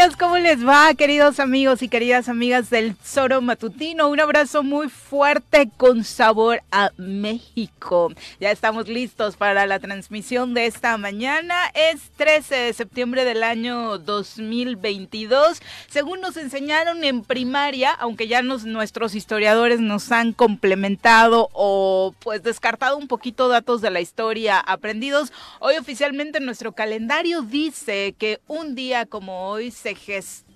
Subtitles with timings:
[0.00, 4.08] días, ¿cómo les va, queridos amigos y queridas amigas del Zoro Matutino?
[4.08, 8.10] Un abrazo muy fuerte con sabor a México.
[8.40, 11.54] Ya estamos listos para la transmisión de esta mañana.
[11.74, 15.60] Es 13 de septiembre del año 2022.
[15.90, 22.42] Según nos enseñaron en primaria, aunque ya nos, nuestros historiadores nos han complementado o pues
[22.42, 28.74] descartado un poquito datos de la historia aprendidos, hoy oficialmente nuestro calendario dice que un
[28.74, 30.49] día como hoy se gestó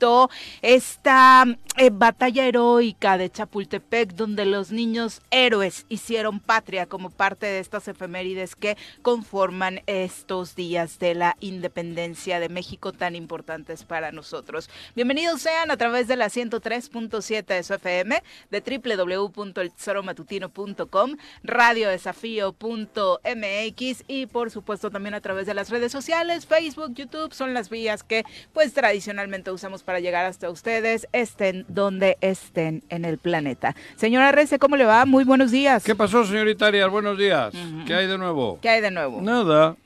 [0.62, 1.44] esta
[1.76, 7.88] eh, batalla heroica de Chapultepec, donde los niños héroes hicieron patria como parte de estas
[7.88, 14.68] efemérides que conforman estos días de la independencia de México tan importantes para nosotros.
[14.94, 24.50] Bienvenidos sean a través de la 103.7 de su FM, de www.elzoromatutino.com, radiodesafío.mx y por
[24.50, 28.74] supuesto también a través de las redes sociales, Facebook, YouTube, son las vías que pues
[28.74, 33.74] tradicionalmente usamos para llegar hasta ustedes, estén donde estén en el planeta.
[33.96, 35.04] Señora Rece, ¿cómo le va?
[35.06, 35.84] Muy buenos días.
[35.84, 36.90] ¿Qué pasó, señorita Arias?
[36.90, 37.54] Buenos días.
[37.86, 38.58] ¿Qué hay de nuevo?
[38.60, 39.20] ¿Qué hay de nuevo?
[39.20, 39.76] Nada.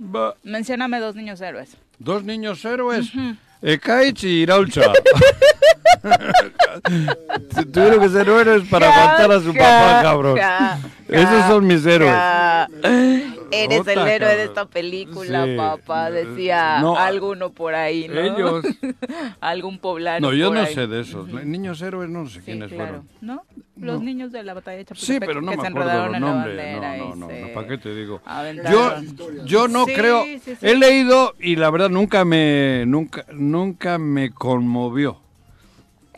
[0.42, 1.76] Mencióname dos niños héroes.
[1.98, 3.10] Dos niños héroes.
[3.62, 4.92] Ekaich y Iraulcha.
[7.72, 10.38] Tuvieron que ser héroes para aguantar a su papá, cabrón.
[11.08, 12.14] Esos son mis héroes.
[13.50, 14.40] Eres Ota, el héroe de cabrón.
[14.48, 15.56] esta película, Sí.
[15.56, 18.20] papá, decía No, alguno por ahí, ¿no?
[18.20, 18.62] ellos.
[19.40, 20.74] Algún poblano No, yo por no ahí.
[20.74, 21.26] sé de esos.
[21.28, 22.84] Niños héroes no sé Sí, quiénes claro.
[22.84, 23.08] fueron.
[23.22, 23.42] ¿No?
[23.80, 24.04] Los No.
[24.04, 26.16] niños de la batalla de Sí, Chapultepec pero no que me se acuerdo enredaron los
[26.16, 26.56] en la nombres.
[26.56, 28.20] bandera No, y no, no, se no, ¿para qué te digo?
[28.24, 29.16] Yo, aventaron.
[29.46, 30.24] yo no Sí, creo.
[30.24, 30.56] sí, sí.
[30.60, 35.27] He leído y la verdad nunca me, nunca, nunca me conmovió.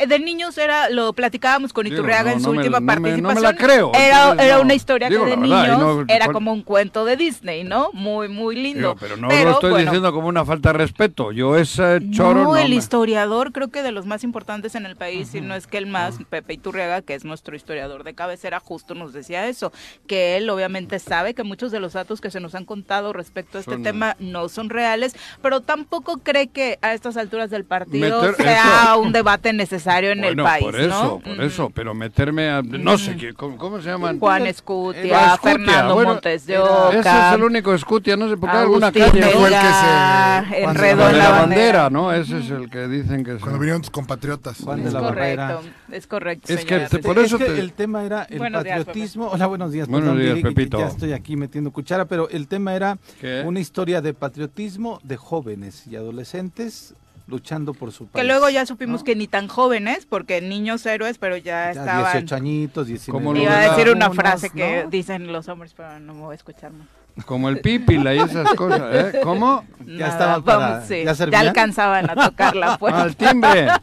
[0.01, 2.87] Eh, De niños era, lo platicábamos con Digo, Iturriaga no, en su no última me-
[2.87, 3.23] participación.
[3.23, 6.29] no me la creo, Era, era una historia Digo que de verdad, y niños era
[6.29, 7.91] como un cuento de Disney, ¿no?
[7.92, 8.81] Muy, muy lindo.
[8.81, 11.33] Digo, pero no lo estoy bueno, diciendo como una falta de respeto.
[11.33, 14.97] Yo ese choro no, el me- historiador creo que de los más importantes en el
[14.97, 18.61] país, si no es que el más, Pepe Iturriaga, que es nuestro historiador de cabecera,
[18.61, 19.73] justo nos decía eso,
[20.07, 23.58] que él obviamente sabe que muchos de los datos que se nos han contado respecto
[23.58, 27.64] a este Son- tema no son reales, pero tampoco cree que a estas alturas del
[27.64, 31.18] partido Meter- sea eso- un debate necesario en Bueno, el país, por eso, ¿no?
[31.20, 32.62] por eso, pero meterme a...
[32.62, 34.18] No sé, qué, ¿cómo, cómo se llaman?
[34.18, 35.02] Juan Eh, Escutia,
[35.34, 38.56] Escutia, Fernando bueno, Montes de Ese Oca, es el único Escutia, no sé por qué
[38.56, 41.90] alguna caña fue el que se- enredó la, la bandera.
[41.90, 42.12] ¿no?
[42.12, 43.40] Ese es el que dicen que se...
[43.40, 44.58] Cuando vinieron tus compatriotas.
[44.62, 45.55] Juan de Es la Barrera.
[45.56, 46.52] correcto, es correcto.
[46.52, 49.29] Es que por Es eso que te- el tema era el Buenos días, patriotismo.
[49.29, 49.89] Hola, buenos días.
[49.89, 50.79] Buenos perdón, días, Pepito.
[50.79, 53.42] Ya estoy aquí metiendo cuchara, pero el tema era ¿Qué?
[53.45, 56.95] una historia de patriotismo de jóvenes y adolescentes
[57.30, 58.23] luchando por su país.
[58.23, 59.05] Que luego ya supimos ¿no?
[59.05, 62.13] que ni tan jóvenes, porque niños héroes, pero ya, Ya estaban.
[62.13, 63.13] 18 añitos, 19.
[63.24, 64.91] Como lo Iba a decir una unos, frase que ¿no?
[64.91, 66.86] dicen los hombres, pero no me voy a escuchar más.
[67.27, 68.83] Como el pípila y esas cosas,
[69.14, 69.20] ¿eh?
[69.23, 69.64] ¿Cómo?
[69.80, 73.02] Ya Nada, estaban para- vamos, sí, ¿ya ya, alcanzaban a tocar la puerta.
[73.02, 73.68] Al timbre.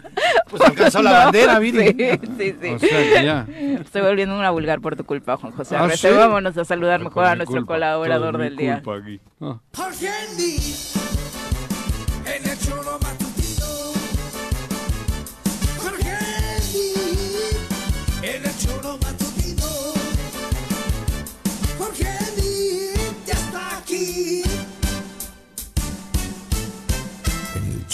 [0.49, 1.87] Pues alcanzó la No, bandera, Viri.
[1.89, 2.67] Sí, sí, sí.
[2.69, 3.45] O sea ya.
[3.81, 6.07] Estoy volviendo una vulgar por tu culpa, Juan José ¿Ah, sí?
[6.07, 8.81] Vámonos a saludar mejor Por a nuestro culpa, colaborador todo mi del día.
[8.81, 9.19] culpa aquí.
[9.41, 9.59] Ah.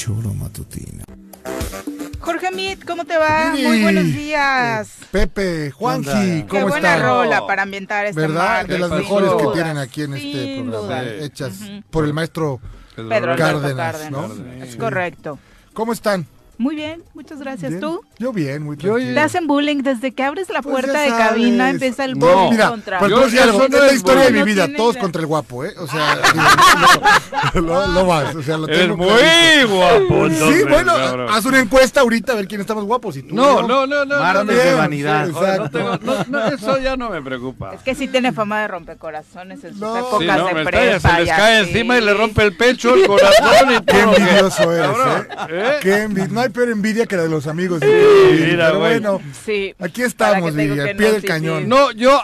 [0.04, 1.06] Choro matutino.
[2.20, 3.52] Jorge Mit, ¿cómo te va?
[3.52, 4.98] Muy buenos días.
[5.12, 6.44] Pepe, Juanji?
[6.44, 8.66] ¿cómo Qué buena rola para ambientar este ¿Verdad?
[8.66, 11.54] De las mejores que duda, tienen aquí en este programa, hechas
[11.90, 12.60] por el maestro.
[12.98, 14.12] Pedro Cárdenas, Cárdenas.
[14.12, 14.64] ¿no?
[14.64, 14.78] Es Sí.
[14.78, 15.40] correcto.
[15.74, 16.28] ¿Cómo están?
[16.60, 17.72] Muy bien, muchas gracias.
[17.72, 17.82] ¿Bien?
[17.82, 18.02] ¿Tú?
[18.20, 19.14] Yo bien, muy Yo- tranquilo.
[19.16, 22.28] Te hacen bullying desde que abres la Pues puerta de cabina, empieza el No.
[22.28, 23.00] bullying Mira, contra.
[23.00, 24.68] pues Yo- te voy a decir eso algo, no es la historia de mi vida,
[24.68, 25.02] No todos idea.
[25.02, 25.74] contra el guapo, ¿eh?
[25.80, 26.16] O sea,
[27.54, 29.68] digo, lo, lo vas, o sea, lo tengo muy clarito.
[29.76, 30.30] guapo.
[30.30, 31.28] Sí, bueno, cabrón.
[31.32, 33.68] haz una encuesta ahorita a ver quién está más guapo, si tú No, yo.
[33.68, 34.34] no, no, no.
[34.34, 35.26] No, de no, vanidad.
[35.28, 37.74] sí, no tengo- no, no, eso ya no me preocupa.
[37.74, 39.98] Es que sí tiene fama de rompecorazones en sus No.
[39.98, 43.08] épocas Sí, no, de está, se les cae encima y le rompe el pecho, el
[43.08, 43.86] corazón y todo.
[43.86, 45.28] Qué envidioso eres, ¿eh?
[45.50, 45.78] ¿eh?
[45.82, 47.80] Qué envi- No hay peor envidia que la de los amigos.
[47.82, 48.92] Sí, mira, pero güey.
[49.00, 49.74] bueno, Sí.
[49.80, 51.64] aquí estamos, Viri, al pie no, del sí, cañón.
[51.64, 51.68] sí.
[51.70, 52.22] No, yo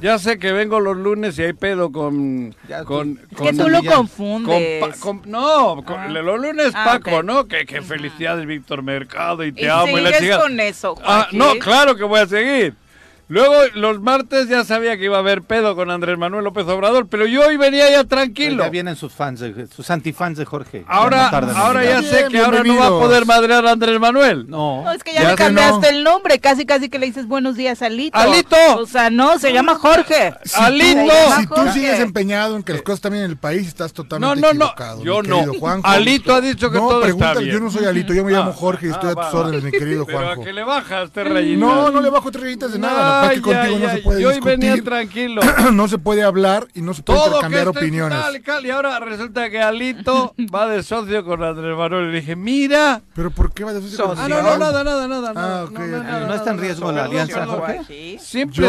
[0.00, 2.54] ya sé que vengo los lunes y hay pedo con.
[2.68, 4.80] Ya, con, tú- con Que tú lo confundes.
[4.80, 6.08] con Pa- con- no, con- Ah.
[6.08, 7.22] los lunes Ah, Paco.
[7.22, 7.46] ¿no?
[7.46, 11.54] Que, que felicidades, Víctor Mercado, y te Y amo y la con eso, Ah, no,
[11.58, 12.74] claro que voy a seguir.
[13.28, 17.06] Luego, los martes ya sabía que iba a haber pedo con Andrés Manuel López Obrador,
[17.08, 18.62] pero yo hoy venía ya tranquilo.
[18.64, 20.84] Ya vienen sus fans, de- sus antifans de Jorge.
[20.86, 23.98] Ahora, No en ahora ya sé que ahora no va a poder madrear a Andrés
[23.98, 24.46] Manuel.
[24.48, 24.82] No.
[24.84, 25.96] No, es que ya, Ya le cambiaste no.
[25.98, 28.18] el nombre, casi casi que le dices buenos días, Alito.
[28.18, 28.56] ¡Alito!
[28.78, 30.34] O sea, no, se llama Jorge.
[30.44, 31.00] Si ¡Alito!
[31.00, 31.72] tú- llama Si tú Jorge.
[31.72, 34.46] sigues empeñado en que las cosas están bien en el país, estás No, totalmente no,
[34.52, 34.64] no.
[34.66, 35.02] equivocado.
[35.02, 35.44] Yo no.
[35.58, 35.86] Juanjo.
[35.88, 37.52] Alito ha dicho que no, todo está bien.
[37.54, 39.62] yo no soy Alito, yo me llamo Ah, Jorge y estoy ah, a tus órdenes,
[39.62, 40.44] mi querido Pero a Juanjo.
[40.44, 41.58] que le bajaste, rayita.
[41.60, 44.02] No, no le bajo tres rayitas de nada, que Ay, contigo ay, no se ay,
[44.02, 44.58] puede Yo hoy discutir.
[44.58, 45.42] venía tranquilo.
[45.72, 48.20] no se puede hablar y no se puede Todo que intercambiar este opiniones.
[48.20, 52.08] tal y cal, y ahora resulta que Alito va de socio con Andrés Manuel.
[52.08, 53.02] Y le dije, mira.
[53.14, 54.22] ¿Pero por qué va decir Socio.
[54.24, 55.32] Ah, no, no, nada, nada, nada.
[55.34, 56.04] Ah, no, ok, no, ok.
[56.04, 57.80] nada, ¿No está en riesgo nada, la alianza, Jorge?
[57.86, 58.18] Sí.
[58.20, 58.68] Siempre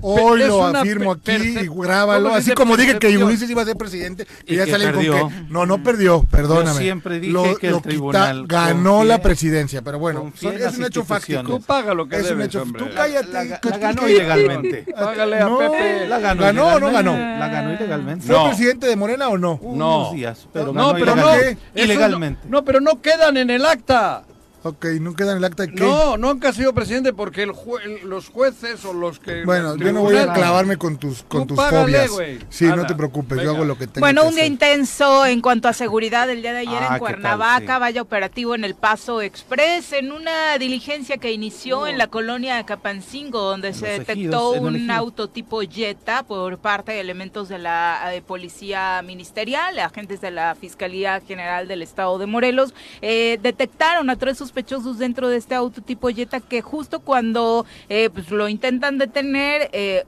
[0.00, 2.24] Hoy Es lo afirmo aquí y grábalo.
[2.24, 3.16] ¿Cómo que Así como dije que?
[3.18, 5.18] Ulises iba a ser presidente, Y ya salen perdió.
[5.20, 5.42] con que.
[5.50, 6.78] No, no perdió, perdóname.
[6.80, 10.54] siempre dije Lo- que el lo quita- tribunal ganó confía- la presidencia, pero bueno, son-
[10.56, 11.42] es un hecho fáctico.
[11.42, 12.62] Tú paga lo que Es un hecho.
[12.62, 12.82] hombre.
[12.82, 13.32] Tú cállate.
[13.32, 14.86] La- la- que- la ganó ilegalmente.
[14.98, 16.06] Págale a No, Pepe.
[16.08, 17.12] La ganó ¿Ganó o no ganó?
[17.16, 18.26] La ganó ilegalmente.
[18.26, 18.46] ¿Fue No.
[18.48, 19.58] presidente de Morena o no?
[19.62, 19.68] No.
[19.68, 21.30] Unos días, pero no, pero no.
[21.74, 22.40] ilegalmente.
[22.48, 24.24] no, pero no quedan en el acta.
[24.66, 25.80] Ok, no queda en el acta de que.
[25.80, 29.44] No, nunca ha sido presidente porque el jue- los jueces o los que.
[29.44, 32.10] Bueno, yo no voy a clavarme con tus, con Tú tus págale, fobias.
[32.10, 32.38] güey.
[32.48, 33.44] Sí, no te preocupes, venga.
[33.44, 34.52] yo hago lo que tengo Bueno, que un día hacer.
[34.52, 36.98] intenso en cuanto a seguridad el día de ayer Ah, ¿qué en?
[37.00, 37.80] Cuernavaca, Sí.
[37.80, 42.64] vaya operativo en el Paso Express, en una diligencia que inició en la colonia de
[42.64, 47.58] Capancingo, donde En se detectó ejidos, un auto tipo Jetta por parte de elementos de
[47.58, 52.72] la eh, Policía Ministerial, agentes de la Fiscalía General del Estado de Morelos,
[53.02, 58.08] eh, detectaron a tres sospechosos dentro de este auto tipo Jetta que justo cuando eh,
[58.10, 60.04] pues, lo intentan detener, eh,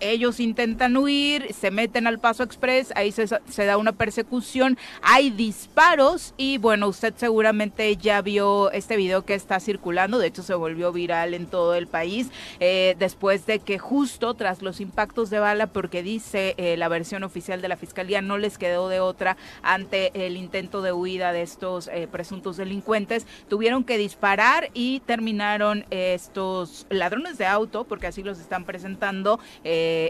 [0.00, 6.34] ellos intentan huir, se meten al Paso Express, ahí se, da una persecución, hay disparos
[6.36, 10.92] y bueno, usted seguramente ya vio este video que está circulando, de hecho se volvió
[10.92, 12.28] viral en todo el país,
[12.60, 17.22] eh, después de que justo tras los impactos de bala, porque dice eh, la versión
[17.22, 21.42] oficial de la Fiscalía, no les quedó de otra ante el intento de huida de
[21.42, 28.22] estos eh, presuntos delincuentes, tuvieron que disparar y terminaron estos ladrones de auto, porque así
[28.22, 29.40] los están presentando,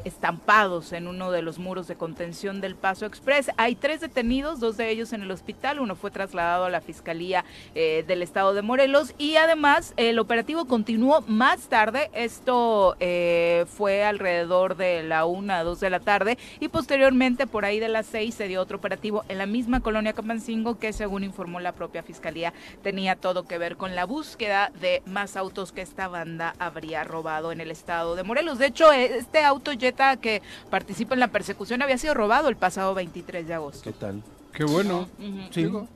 [0.05, 3.51] estampados en uno de los muros de contención del Paso Express.
[3.57, 7.45] Hay tres detenidos, dos de ellos en el hospital, uno fue trasladado a la Fiscalía
[7.75, 14.05] eh, del Estado de Morelos y además el operativo continuó más tarde, esto eh, fue
[14.05, 18.35] alrededor de la una, dos de la tarde y posteriormente por ahí de las seis
[18.35, 22.53] se dio otro operativo en la misma colonia Capancingo que según informó la propia Fiscalía
[22.83, 27.53] tenía todo que ver con la búsqueda de más autos que esta banda habría robado
[27.53, 28.59] en el Estado de Morelos.
[28.59, 32.95] De hecho, este auto Jetta que participa en la persecución había sido robado el pasado
[32.95, 33.83] 23 de agosto.
[33.83, 34.23] ¿Qué tal?
[34.53, 35.09] Qué bueno.
[35.53, 35.63] Sí.
[35.63, 35.87] Digo,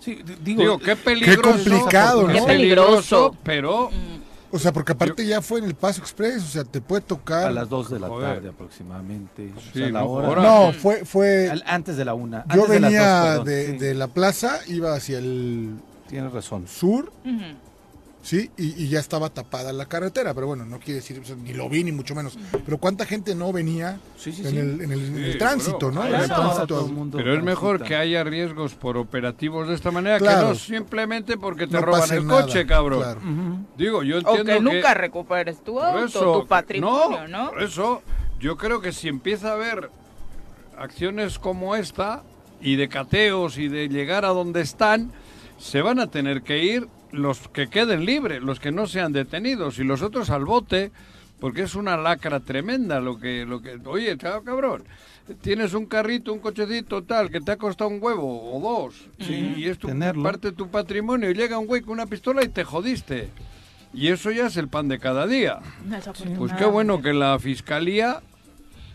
[0.00, 1.42] Sí, d- digo, digo, qué peligroso.
[1.42, 3.90] complicado, Qué peligroso, pero.
[4.52, 7.44] O sea, porque aparte ya fue en el Paso Express, o sea, te puede tocar.
[7.46, 8.34] a las 2 de la Joder.
[8.36, 9.52] tarde aproximadamente.
[9.56, 10.42] o Sí, sea, la no, hora.
[10.42, 11.50] No, fue, fue.
[11.50, 12.44] Al- antes de la una.
[12.52, 13.76] Yo antes de las venía dos, de, sí.
[13.78, 15.74] de la plaza, iba hacia el
[16.08, 16.66] Tienes razón.
[16.66, 17.42] sur, Ujú.
[18.22, 21.36] Sí, y, y ya estaba tapada la carretera, pero bueno, no quiere decir, o sea,
[21.36, 22.38] ni lo vi ni mucho menos.
[22.64, 24.56] Pero cuánta gente no venía Sí, sí, en, sí.
[24.58, 25.90] el, en el- en tránsito.
[25.90, 26.06] ¿no?
[26.06, 26.42] En el Claro.
[26.42, 26.66] tránsito.
[26.66, 30.42] Todo el mundo Pero es mejor que haya riesgos por operativos de esta manera Claro.
[30.42, 33.66] que no simplemente porque te No roban el nada, coche, cabrón.
[33.76, 37.50] Digo, yo O entiendo que que nunca recuperes tu auto, eso, tu patrimonio, ¿no?
[37.50, 38.02] Por eso,
[38.38, 39.90] yo creo que si empieza a haber
[40.76, 42.22] acciones como esta
[42.60, 45.10] y de cateos y de llegar a donde están,
[45.58, 49.78] se van a tener que ir los que queden libres, los que no sean detenidos
[49.78, 50.92] y los otros al bote,
[51.38, 54.84] porque es una lacra tremenda lo que lo que oye, chao, cabrón.
[55.42, 59.68] Tienes un carrito, un cochecito tal que te ha costado un huevo o dos y
[59.68, 59.88] es tu,
[60.22, 63.28] parte de tu patrimonio y llega un güey con una pistola y te jodiste.
[63.92, 65.58] Y eso ya es el pan de cada día.
[66.36, 68.22] Pues qué bueno que la fiscalía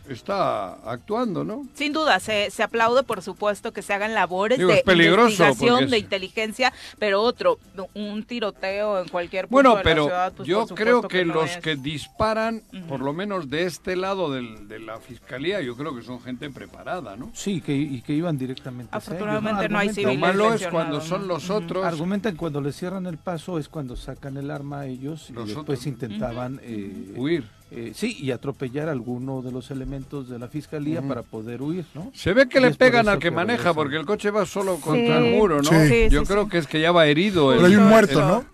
[0.10, 1.66] está actuando, ¿no?
[1.74, 5.92] Sin duda, se, se aplaude, por supuesto, que se hagan labores Digo, de investigación, es-
[5.92, 7.60] de inteligencia, pero otro,
[7.94, 11.26] un tiroteo en cualquier punto Bueno, de la pero ciudad, pues, yo por creo que,
[11.26, 11.58] no los es.
[11.58, 16.02] que disparan, por lo menos de este lado del- de la fiscalía, yo creo que
[16.02, 17.32] son gente preparada, ¿no?
[17.34, 20.96] Sí, que, y que iban directamente Afortunadamente no hay Argumentan- Lo civiles malo es cuando
[20.98, 21.02] ¿no?
[21.04, 21.86] son los otros.
[21.86, 25.48] Argumentan cuando les cierran el paso es cuando sacan el arma a ellos y Los
[25.48, 25.88] después otros.
[25.88, 27.46] intentaban eh, Huir.
[27.72, 31.86] Eh, sí y atropellar a alguno de los elementos de la fiscalía para poder huir,
[31.94, 32.12] ¿no?
[32.14, 34.76] Se ve que Y le pegan al que que maneja, porque el coche va solo
[34.78, 34.82] Sí.
[34.84, 35.70] contra el muro, ¿no?
[35.70, 35.88] Sí.
[35.90, 36.50] Sí, Yo sí, creo sí.
[36.52, 37.52] que es que ya va herido.
[37.52, 38.46] el- Pero hay un muerto, ¿no?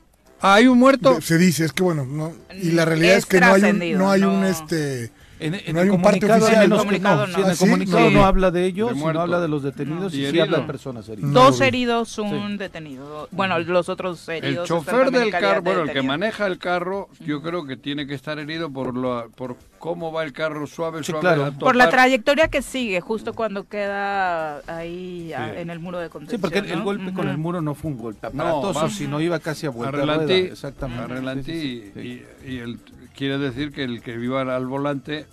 [0.44, 1.22] Ah, hay un muerto.
[1.22, 2.34] Se dice, es que bueno, no.
[2.62, 5.74] Y la realidad Es es, que no hay un, no hay un este En, en
[5.74, 6.66] No hay el un parte comunicado, oficial.
[6.66, 7.28] En el comunicado no.
[7.28, 7.34] no.
[7.34, 7.66] Sí, en ¿Ah, el sí?
[7.66, 8.14] comunicado Sí.
[8.14, 9.14] no habla de De ellos, muerto.
[9.18, 11.32] no habla de los detenidos Y y, sí habla de personas heridas.
[11.32, 13.28] Dos heridos, un detenido.
[13.32, 14.70] Bueno, los otros heridos.
[14.70, 18.06] El chofer del carro, de bueno, el que maneja el carro, yo creo que tiene
[18.08, 21.22] que estar herido por lo, por cómo va el carro suave, Sí, suave.
[21.22, 21.46] claro.
[21.46, 25.60] a Por la trayectoria que sigue, justo cuando queda ahí a- Sí.
[25.60, 26.40] en el muro de Sí, contención.
[26.42, 26.84] porque el, ¿no?
[26.86, 29.72] golpe con el muro no fue un golpe No, aparatoso, va- sino iba casi a
[29.72, 31.04] vuelta relantí, Exactamente.
[31.04, 32.26] a relantí Sí, sí, sí.
[32.48, 32.80] y, y el,
[33.16, 35.26] quiere decir que el que viva al volante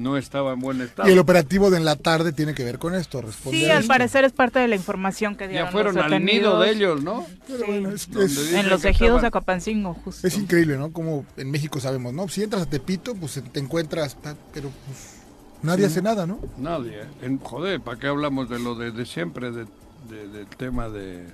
[0.00, 1.08] no estaba en buen estado.
[1.08, 3.78] Y el operativo de en la tarde tiene que ver con esto, responde Sí, al
[3.82, 3.88] esto.
[3.88, 6.64] parecer es parte de la información que dieron ya fueron los al nido detenidos.
[6.64, 7.26] de ellos, ¿no?
[7.46, 10.26] Pero bueno, es, es- En los ejidos de Acapancingo, justo.
[10.26, 10.92] es increíble, ¿no?
[10.92, 12.28] Como en México sabemos, ¿no?
[12.28, 14.16] Si entras a Tepito, pues te encuentras,
[14.52, 15.16] pero pues
[15.62, 16.38] nadie hace nada, ¿no?
[16.58, 17.02] Nadie.
[17.22, 19.64] En, joder, ¿para qué hablamos de lo de, de siempre, de,
[20.08, 21.26] de- del tema de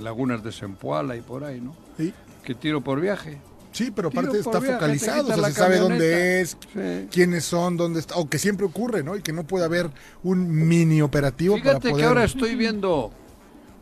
[0.00, 1.74] lagunas de Sempoala y por ahí, ¿no?
[1.96, 2.12] Sí,
[2.44, 3.38] Que tiro por viaje.
[3.76, 7.08] Sí pero aparte está focalizado, o sea, se sabe dónde es, Sí.
[7.10, 9.16] quiénes son, dónde está, o que siempre ocurre, ¿no?
[9.16, 9.90] Y que no puede haber
[10.22, 11.96] un mini operativo Fíjate para poder...
[11.96, 13.12] que ahora estoy viendo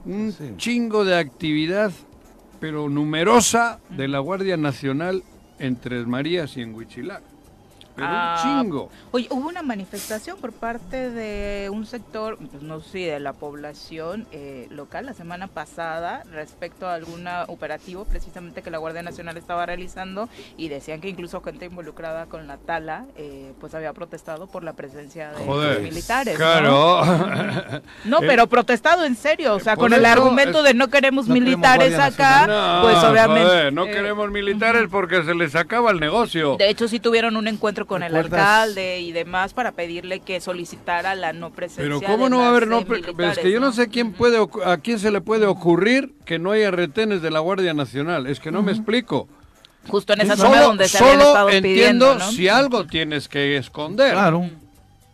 [0.04, 0.54] un Sí.
[0.56, 1.92] chingo de actividad,
[2.60, 5.22] pero numerosa, de la Guardia Nacional
[5.58, 7.22] en Tres Marías y en Huichilac.
[7.94, 8.90] Pero Ah, un chingo.
[9.12, 14.26] Oye, hubo una manifestación por parte de un sector, pues no sé, de la población
[14.32, 19.64] eh, local la semana pasada respecto a algún operativo precisamente que la Guardia Nacional estaba
[19.66, 24.64] realizando y decían que incluso gente involucrada con la tala eh, pues había protestado por
[24.64, 25.80] la presencia de Joder.
[25.80, 26.36] militares.
[26.36, 27.02] Claro.
[28.04, 31.34] No, pero protestado en serio, o sea, con el argumento es- de no queremos No
[31.34, 33.42] militares acá, No, pues obviamente.
[33.44, 36.56] joder, no eh, queremos militares porque se les acaba el negocio.
[36.56, 41.14] De hecho, sí tuvieron un encuentro con el alcalde y demás para pedirle que solicitara
[41.14, 41.82] la no presencia.
[41.84, 43.88] Pero de cómo no va a haber no, pre- pero es que yo no sé
[43.88, 47.74] quién puede a quién se le puede ocurrir que no haya retenes de la Guardia
[47.74, 49.28] Nacional, es que no me explico.
[49.88, 52.32] Justo en esa zona donde se habían solo estado entiendo pidiendo, ¿no?
[52.32, 54.12] si algo tienes que esconder.
[54.12, 54.48] Claro.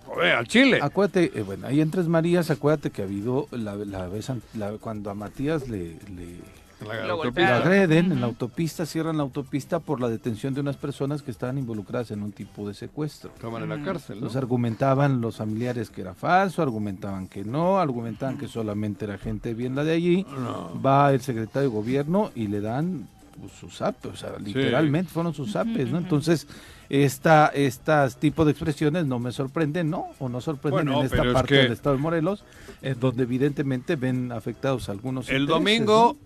[0.06, 0.78] Joder, al Chile.
[0.82, 4.72] Acuérdate, eh, bueno, ahí en Tres Marías, acuérdate que ha habido la, la vez la-
[4.80, 5.78] cuando a Matías le,
[6.14, 10.60] le- La Lo lo agreden en la autopista, cierran la autopista por la detención de
[10.60, 13.30] unas personas que estaban involucradas en un tipo de secuestro.
[13.34, 14.24] Estaban en la cárcel, ¿no?
[14.26, 19.54] Los argumentaban los familiares que era falso, argumentaban que no, argumentaban que solamente era gente
[19.54, 20.26] bien la de allí.
[20.38, 20.80] No.
[20.80, 23.06] Va el secretario de gobierno y le dan
[23.38, 25.98] pues, sus zapes, o sea, literalmente fueron sus zapes, ¿no?
[25.98, 26.46] Entonces,
[26.88, 30.06] esta, estas tipo de expresiones no me sorprenden, ¿no?
[30.18, 32.44] O no sorprenden Bueno, en esta es parte que- del estado de Morelos,
[32.82, 36.16] en donde evidentemente ven afectados algunos El domingo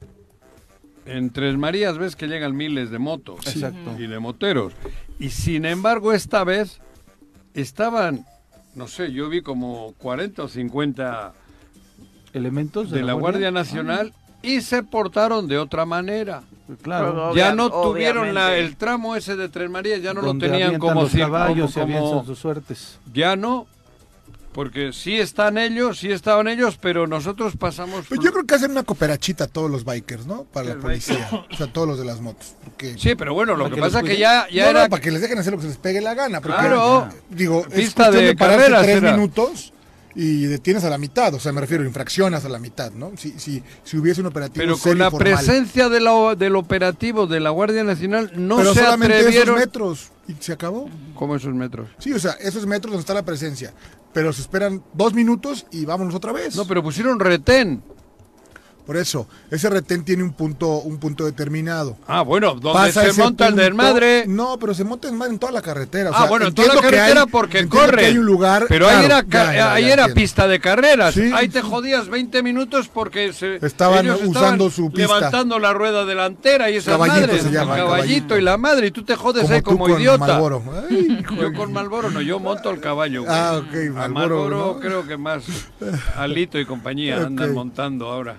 [1.07, 3.41] en Tres Marías ves que llegan miles de motos
[3.99, 4.73] y de moteros.
[5.19, 6.81] Y sin embargo, esta vez
[7.55, 8.25] estaban,
[8.75, 11.33] no sé, yo vi como 40 o 50
[12.33, 16.43] Elementos de la Guardia Nacional y se portaron de otra manera.
[16.83, 17.35] Claro.
[17.35, 20.79] Ya no tuvieron la- el tramo ese de Tres Marías, ya no donde lo tenían
[20.81, 22.99] como caballos como- sus suertes.
[23.13, 23.67] ya no,
[24.55, 28.07] porque sí están ellos, sí estaban ellos, pero nosotros pasamos.
[28.09, 30.45] Pues yo creo que hacen una cooperachita todos los bikers, ¿no?
[30.45, 31.29] Para la policía.
[31.53, 32.55] O sea, todos los de las motos.
[32.65, 34.89] Porque, Sí, pero bueno, lo que que pasa es que ya, ya no, no, era
[34.89, 36.41] para que les dejen hacer lo que se les pegue la gana.
[36.41, 37.09] Porque, Claro.
[37.29, 39.13] Digo, es Pista cuestión de de, carreras tres era.
[39.13, 39.73] minutos
[40.17, 41.35] y detienes a la mitad.
[41.35, 43.11] O sea, me refiero, infraccionas a la mitad, ¿no?
[43.17, 45.35] Si, si, si hubiese un operativo Pero con la formal.
[45.35, 49.57] presencia de la- del operativo de la Guardia Nacional no Pero se solamente atrevieron.
[49.57, 50.11] esos metros.
[50.29, 50.89] Y se acabó.
[51.17, 51.89] ¿Cómo esos metros?
[51.99, 53.75] Sí, o sea, esos metros donde está la presencia.
[54.15, 56.57] Pero se esperan dos minutos y vámonos otra vez.
[56.57, 57.83] No, pero pusieron retén.
[58.87, 61.97] Por eso, ese retén tiene un punto, un punto determinado.
[62.07, 64.25] Ah, bueno, donde Pasa se monta el punto- desmadre.
[64.27, 66.11] No, pero se monta el desmadre en toda la carretera.
[66.11, 68.05] o ah, sea, bueno, en toda la carretera hay- porque corre.
[68.07, 68.67] hay un lugar.
[68.69, 71.15] Pero claro, ahí era, ya, ca- ya, ahí ya era pista de carreras.
[71.15, 75.15] Sí, ahí te jodías 20 minutos porque se, Estaban ellos usando su pista.
[75.17, 77.43] levantando la rueda delantera y esas Caballito madres.
[77.43, 78.39] se llama, el caballito, caballito.
[78.39, 78.87] y la madre.
[78.89, 80.37] Y tú te jodes Como ahí tú como con idiota.
[80.91, 83.25] Ay, hijo Yo con Malboro no, yo monto el caballo.
[83.29, 84.81] Ah, ok, A Marlboro ¿no?
[84.81, 85.45] creo que más
[86.17, 88.37] Alito y compañía andan montando ahora.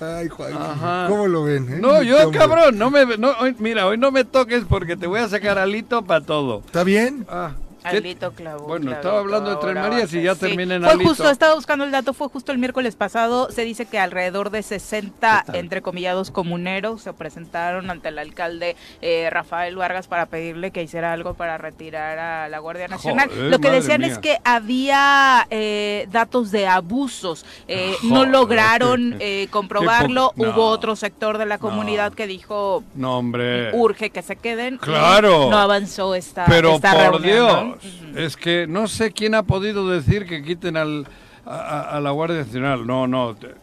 [0.00, 1.06] Ay, Juan, Ajá.
[1.08, 1.68] ¿cómo lo ven?
[1.72, 1.78] eh?
[1.80, 2.38] No, yo hombre.
[2.38, 5.58] cabrón, no me, no, hoy- mira, hoy no me toques porque te voy a sacar
[5.58, 6.62] Alito para todo.
[6.64, 7.26] ¿Está bien?
[7.28, 8.66] Ah, ¿qué- Alito clavó.
[8.66, 10.48] Bueno, clavito, estaba hablando de Tres Marías y ya ser.
[10.50, 11.08] terminé en Fue Alito.
[11.08, 13.50] justo, estaba buscando el dato, fue justo el miércoles pasado.
[13.50, 15.56] Se dice que alrededor de 60, ¿Qué tal?
[15.60, 21.12] entre comillados, comuneros se presentaron ante el alcalde eh, Rafael Vargas para pedirle que hiciera
[21.12, 23.28] algo para retirar a la Guardia Nacional.
[23.30, 24.10] Joder, Lo que decían mía.
[24.12, 27.44] es que había eh, datos de abusos.
[27.68, 30.32] Eh, no lograron qué- eh, comprobarlo.
[30.36, 30.50] no.
[30.50, 31.60] Hubo otro sector de la No.
[31.60, 33.70] comunidad que dijo No, hombre.
[33.74, 34.78] urge que se queden.
[34.78, 35.48] Claro.
[35.50, 37.69] No avanzó esta, Pero esta por reunión, ¿no?
[37.80, 41.06] Dios, es que no sé quién ha podido decir que quiten al,
[41.44, 42.86] a, la Guardia Nacional.
[42.86, 43.34] No, no.
[43.34, 43.54] te-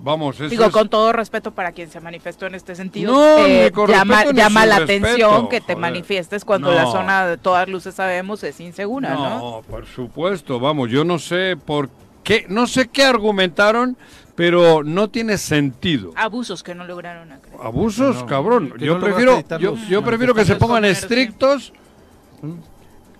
[0.00, 3.44] Vamos, eso Digo, es- con todo respeto para quien se manifestó en este sentido, No,
[3.44, 5.78] eh, llama, llama la respeto, atención que te joder.
[5.78, 9.38] manifiestes cuando la zona de todas luces sabemos es insegura, ¿no?
[9.38, 11.90] No, por supuesto, vamos, yo no sé por
[12.22, 13.96] qué, no sé qué argumentaron,
[14.36, 16.12] pero no tiene sentido.
[16.14, 17.66] Abusos que no lograron acreditar.
[17.66, 18.74] Abusos, No, cabrón.
[18.78, 19.42] Yo prefiero,
[19.88, 20.90] yo, prefiero que se pongan sí.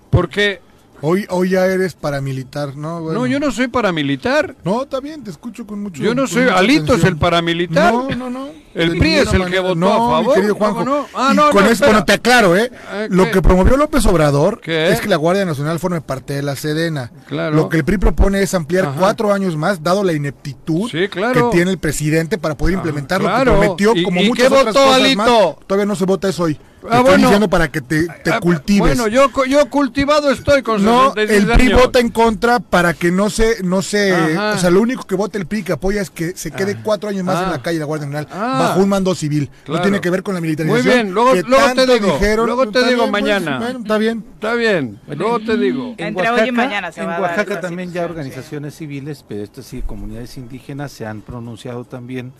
[0.09, 0.61] Porque
[1.01, 2.99] Hoy, hoy ya eres paramilitar, ¿no?
[2.99, 3.21] Bueno.
[3.21, 4.57] no, yo no soy paramilitar.
[4.65, 7.93] No, está bien, te escucho con mucho Yo no soy, Alito es el paramilitar.
[7.93, 8.49] No, no, no.
[8.75, 10.83] El PRI es el que votó no, a favor, Mi querido ¿cómo Juanjo.
[10.83, 11.05] no?
[11.15, 11.91] Ah, Y no, con espera.
[11.91, 12.69] bueno, te aclaro, ¿eh?
[12.91, 13.31] Eh, Lo ¿qué?
[13.31, 14.89] que promovió López Obrador ¿Qué?
[14.89, 17.13] es que la Guardia Nacional forme parte de la Sedena.
[17.29, 17.55] Claro.
[17.55, 18.95] Lo que el PRI propone es ampliar Ajá.
[18.99, 21.49] cuatro años más, dado la ineptitud Sí, claro.
[21.49, 23.53] que tiene el presidente para poder implementar claro.
[23.53, 25.17] lo que prometió, ¿Y- como y muchas qué otras votó, cosas Alito?
[25.17, 25.65] más.
[25.65, 26.59] Todavía no se vota eso hoy.
[26.81, 27.17] Te Ah, estoy bueno.
[27.27, 28.79] diciendo para que te, te Ah, cultives.
[28.79, 31.81] Bueno, yo, co- yo cultivado estoy con No, 66 el PRI años.
[31.81, 34.53] vota en contra para que no se, no se, Ajá.
[34.55, 37.09] o sea, lo único que vota el PRI que apoya es que se quede cuatro
[37.09, 37.43] años más Ah.
[37.45, 38.57] en la calle la Guardia Nacional Ah.
[38.69, 39.49] bajo un mando civil.
[39.65, 39.79] Claro.
[39.79, 40.93] No tiene que ver con la Muy militarización.
[40.93, 42.45] bien, luego, que luego te digo, dijeron.
[42.45, 43.57] luego te digo bien, pues, mañana.
[43.59, 44.23] bueno, está bien.
[44.35, 45.95] Está bien, luego te digo.
[45.97, 49.43] Entre hoy y mañana se en va a dar Oaxaca también ya organizaciones civiles, pero
[49.43, 52.31] esto sí, comunidades indígenas se han pronunciado también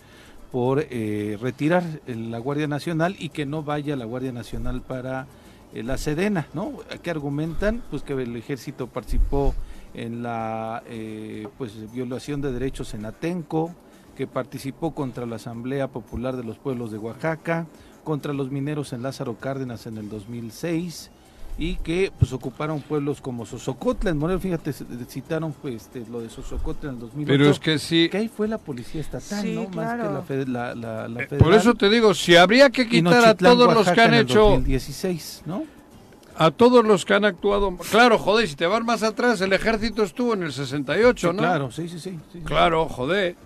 [0.50, 5.26] por eh, retirar eh, la Guardia Nacional y que no vaya la Guardia Nacional para
[5.72, 6.72] eh, la Sedena, ¿no?
[7.02, 9.54] Que argumentan pues que el ejército participó
[9.94, 13.72] en la eh, pues violación de derechos en Atenco,
[14.16, 17.66] que participó contra la Asamblea Popular de los Pueblos de Oaxaca,
[18.04, 21.10] contra los mineros en Lázaro Cárdenas en el 2006
[21.60, 24.72] y que pues ocuparon pueblos como Sosocotla en Morelos, fíjate,
[25.06, 27.28] citaron pues, este, lo de Sosocotla en el 2008.
[27.28, 29.64] Pero es que sí, que ahí fue la policía estatal, Sí, ¿no?
[29.64, 30.02] Más claro.
[30.08, 31.38] que la, fed- la, la- la eh, federal.
[31.38, 34.14] por eso te digo, si habría que quitar a todos los que Oaxaca, han en
[34.14, 35.64] el hecho, 2016, ¿no?
[36.36, 40.02] a todos los que han actuado, claro, joder, si te vas más atrás, el ejército
[40.02, 41.42] estuvo en el 68, Sí, ¿no?
[41.42, 42.10] Claro, sí, sí, sí.
[42.32, 42.40] sí, sí.
[42.44, 43.36] Claro, joder.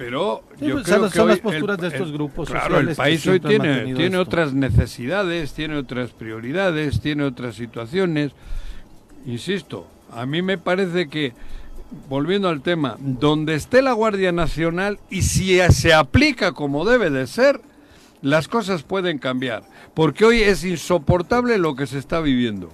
[0.00, 2.78] Pero Sí, yo pues, creo son- que hoy las posturas de estos el- grupos Claro,
[2.78, 4.20] el país hoy tiene, tiene esto.
[4.22, 8.32] otras necesidades, tiene otras prioridades, tiene otras situaciones.
[9.26, 11.34] Insisto, a mí me parece que,
[12.08, 17.26] volviendo al tema, donde esté la Guardia Nacional y si se aplica como debe de
[17.26, 17.60] ser,
[18.22, 19.64] las cosas pueden cambiar.
[19.92, 22.70] Porque hoy es insoportable lo que se está viviendo.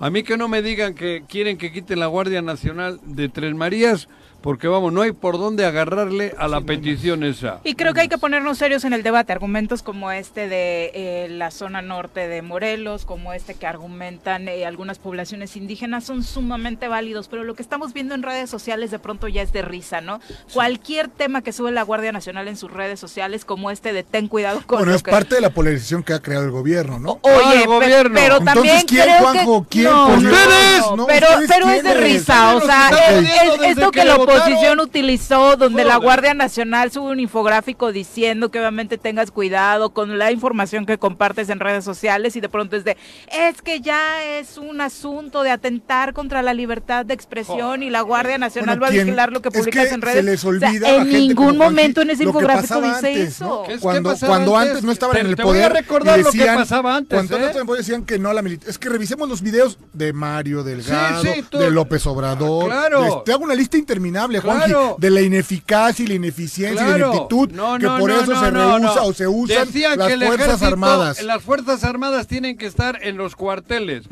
[0.00, 3.54] A mí que no me digan que quieren que quiten la Guardia Nacional de Tres
[3.54, 4.08] Marías,
[4.42, 7.60] porque vamos, no hay por dónde agarrarle a la petición esa.
[7.64, 9.32] Y creo que hay que ponernos serios en el debate.
[9.32, 14.66] Argumentos como este de eh, la zona norte de Morelos, como este que argumentan eh,
[14.66, 17.28] algunas poblaciones indígenas, son sumamente válidos.
[17.28, 20.20] Pero lo que estamos viendo en redes sociales de pronto ya es de risa, ¿no?
[20.52, 24.28] Cualquier tema que sube la Guardia Nacional en sus redes sociales, como este de ten
[24.28, 25.10] cuidado con Bueno, lo es que...
[25.10, 27.18] parte de la polarización que ha creado el gobierno, ¿no?
[27.22, 28.14] Oye, Ah, el gobierno.
[28.14, 29.62] pero Entonces, también ¿quién, creo Juanjo?
[29.62, 33.90] que ¿Quién, no, No, pero, ¿ustedes pero es de risa, o Ustedes sea, es, esto
[33.90, 35.96] que que oposición utilizó, donde la.
[35.96, 41.48] Guardia Nacional sube un infográfico diciendo que obviamente tengas cuidado con la información que compartes
[41.48, 42.96] en redes sociales y de pronto es de,
[43.30, 48.00] es que ya es un asunto de atentar contra la libertad de expresión y la
[48.00, 50.16] Guardia Nacional Bueno, va a vigilar lo que Es publicas que en redes.
[50.16, 53.44] se les O sea, olvida en gente ningún momento en ese infográfico dice antes, eso.
[53.44, 53.62] ¿no?
[53.64, 54.70] ¿Qué es- Cuando, cuando antes?
[54.72, 55.72] antes no estaban Te- en el te voy a poder.
[55.72, 57.52] recordar y lo que decían- pasaba antes, Cuando ¿eh?
[57.54, 58.70] el poder decían que no la militaridad.
[58.70, 62.70] Es que revisemos los videos de Mario Delgado, sí, tú- de López Obrador.
[62.72, 63.22] Ah, claro.
[63.24, 64.96] te hago una lista interminable, Claro.
[64.98, 68.50] de la ineficacia y la ineficiencia y la ineptitud No, que por no, eso se
[68.50, 71.22] rehúsa o se usan las que Fuerzas Armadas.
[71.22, 74.04] Las Fuerzas Armadas tienen que estar en los cuarteles.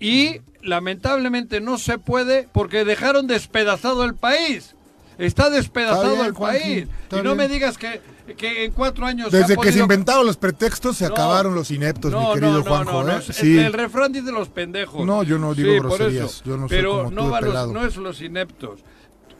[0.00, 4.74] Y lamentablemente no se puede porque dejaron despedazado el país.
[5.18, 6.88] Está despedazado Está bien, el Juanji, país.
[7.12, 8.02] Y no me digas que,
[8.36, 9.32] que en cuatro años...
[9.32, 11.14] Desde que se inventaron los pretextos se No.
[11.14, 13.08] acabaron los ineptos, no, mi querido no, Juanjo.
[13.08, 13.22] ¿eh?
[13.30, 13.56] Sí.
[13.58, 15.06] El refrán dice los pendejos.
[15.06, 16.42] No, yo no digo Sí, groserías, eso.
[16.44, 18.80] yo no soy Pero tú no, de va los- no es los ineptos.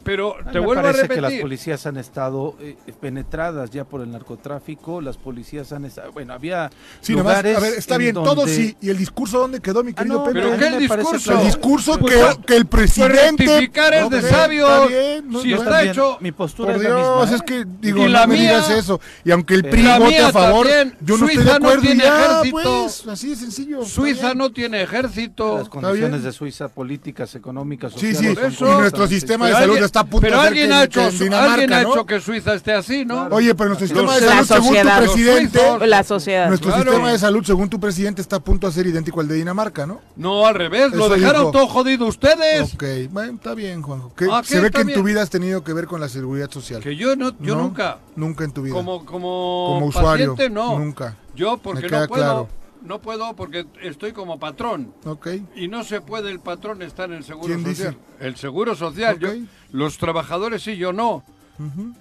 [0.07, 1.23] Pero A mí te me vuelvo a parece repetir.
[1.23, 6.11] que las policías han estado eh, penetradas ya por el narcotráfico, las policías han estado,
[6.13, 6.69] bueno, había
[7.01, 8.75] Sí, nomás, lugares a ver, está en bien, todo donde- sí.
[8.81, 10.39] ¿Y el discurso dónde quedó, mi Ah, querido no, Pepe?
[10.41, 11.33] ¿Pero qué me el discurso?
[11.39, 13.45] El discurso Pues, que, pues, que el presidente...
[13.45, 14.69] rectificar es de Ok, sabios.
[14.69, 17.31] está bien, no, Si no, está También, hecho- mi postura Por es la Dios, misma,
[17.31, 17.35] ¿eh?
[17.35, 19.01] es que digo, Y no la me mía- digas eso.
[19.25, 20.97] Y aunque el PRI La vote mía a favor, también.
[21.01, 22.51] yo no estoy de Suiza no acuerdo tiene ya, ejército.
[22.61, 23.81] pues, así de sencillo.
[23.81, 24.37] está Suiza bien.
[24.37, 25.57] no tiene ejército.
[25.57, 26.23] las condiciones bien.
[26.23, 28.39] de Suiza, políticas, económicas, Sí, sociales.
[28.39, 30.73] sí, eso- y nuestro sistema de salud alguien- está a punto pero de alguien que-
[30.75, 31.91] ha hecho, alguien ha ¿no?
[31.93, 33.27] hecho que Suiza esté así, ¿no?
[33.31, 35.87] Oye, pero nuestro sistema de La salud, según tu presidente, Los suizos.
[35.87, 36.47] La sociedad.
[36.47, 36.83] nuestro Claro.
[36.91, 39.85] sistema de salud, según tu presidente, está a punto de ser idéntico al de Dinamarca,
[39.85, 40.01] ¿no?
[40.15, 41.51] No, al revés, lo Eso dejaron dijo.
[41.51, 42.73] todo jodido ustedes.
[42.73, 44.13] Ok, bueno, está bien, Juanjo.
[44.15, 46.49] Que Ah, se ve que en tu vida has tenido que ver con la seguridad
[46.51, 46.81] social.
[46.81, 47.63] Que yo no, yo ¿No?
[47.63, 48.73] nunca, Nunca en tu vida.
[48.73, 50.77] como, como, Como usuario, paciente, no.
[50.79, 51.15] nunca.
[51.35, 52.49] Yo porque Me queda no puedo, claro.
[52.87, 54.93] No puedo porque estoy como patrón.
[55.05, 55.27] Ok.
[55.55, 57.93] Y no se puede el patrón estar en el seguro ¿Quién social.
[57.93, 58.25] dice?
[58.25, 59.19] El seguro social.
[59.19, 59.29] yo-
[59.71, 61.23] los trabajadores sí, yo no.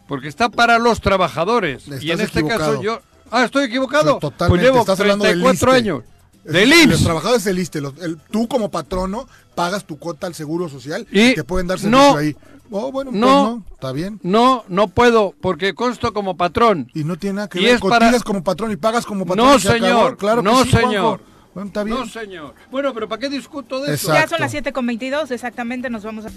[0.07, 1.87] porque está para los trabajadores.
[2.03, 2.71] y en este equivocado.
[2.73, 3.01] caso yo...
[3.31, 4.21] Ah, estoy equivocado.
[4.21, 5.77] Pues llevo Estás hablando del 34 ISSSTE.
[5.91, 6.05] años.
[6.47, 7.05] Del Los IMSS.
[7.05, 11.35] trabajadores del ISSSTE, los- el- tú como patrono pagas tu cuota al seguro social Y
[11.35, 12.37] te pueden dar servicio no, ahí.
[12.71, 13.45] Oh, bueno, pues no.
[13.57, 14.19] no, está bien.
[14.25, 16.91] No, no puedo, porque consto como patrón.
[16.95, 19.47] Y no tiene nada que Y ver, es para- como patrón y pagas como patrón.
[19.47, 20.17] No, señor.
[20.17, 20.89] Claro que no, sí, Juanjo.
[20.91, 21.21] señor.
[21.55, 21.97] Bueno, está bien.
[21.99, 22.55] No, señor.
[22.71, 24.09] Bueno, pero ¿para qué discuto de eso?
[24.11, 24.23] Exacto.
[24.25, 26.31] Ya son las 7 con 22, exactamente, nos vamos a...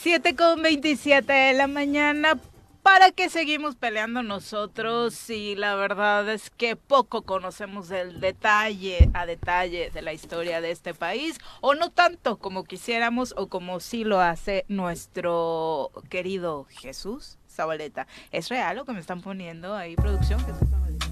[0.00, 2.38] 7 con 27 de la mañana.
[2.86, 9.26] ¿Para qué seguimos peleando nosotros si la verdad es que poco conocemos el detalle a
[9.26, 11.36] detalle de la historia de este país?
[11.60, 18.06] O no tanto como quisiéramos o como sí lo hace nuestro querido Jesús Zabaleta.
[18.30, 20.38] ¿Es real lo que me están poniendo ahí, producción?
[20.46, 21.06] Jesús Zabaleta?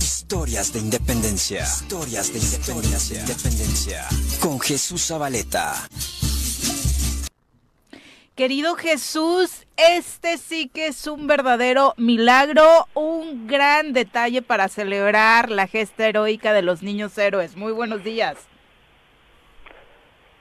[0.00, 1.62] Historias de independencia.
[1.62, 3.20] Historias de independencia.
[3.20, 4.08] Independencia.
[4.40, 5.74] Con Jesús Zabaleta.
[8.40, 15.66] Querido Jesús, este sí que es un verdadero milagro, un gran detalle para celebrar la
[15.66, 17.54] gesta heroica de los niños héroes.
[17.54, 18.38] Muy buenos días.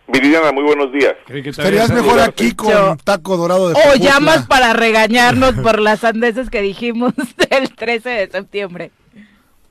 [0.08, 1.14] Viridiana, muy buenos días.
[1.28, 6.50] Estarías mejor aquí con Yo- taco dorado de O llamas para regañarnos por las sandeces
[6.50, 7.12] que dijimos
[7.50, 8.92] del 13 de septiembre.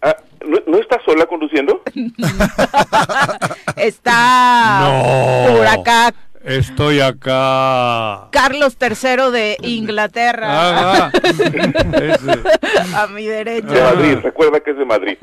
[0.02, 0.14] Ah,
[0.46, 1.82] ¿no, no estás sola conduciendo?
[3.76, 5.56] Está No.
[5.56, 6.14] por acá
[6.48, 8.28] Estoy acá.
[8.32, 11.18] Carlos III de Inglaterra, Ah, ah.
[11.22, 12.96] Ese.
[12.96, 13.66] a mi derecha.
[13.66, 15.16] De Madrid, recuerda que es de Madrid.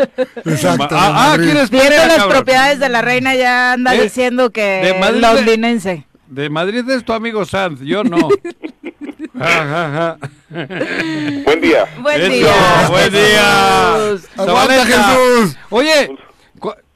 [0.46, 0.88] Exacto.
[0.92, 1.38] Ah, ah.
[1.38, 2.30] ¿quieres Viendo las cabrón?
[2.30, 4.04] propiedades de la reina ya anda ¿Eh?
[4.04, 6.06] diciendo que De Madrid de- londinense.
[6.28, 8.30] De Madrid es tu amigo Sanz, yo no.
[9.40, 10.18] Ajá, ajá.
[10.50, 11.86] Buen día.
[12.00, 12.88] Buen Eso, día.
[12.90, 14.86] buen día.
[14.86, 15.58] Jesús.
[15.70, 16.16] Oye,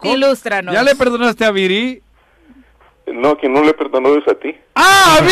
[0.03, 0.73] Ilústranos.
[0.73, 2.01] ¿ya le perdonaste a Viri?
[3.13, 4.55] No, quien no le perdonó es a ti.
[4.75, 5.31] ¡Ah, a mí!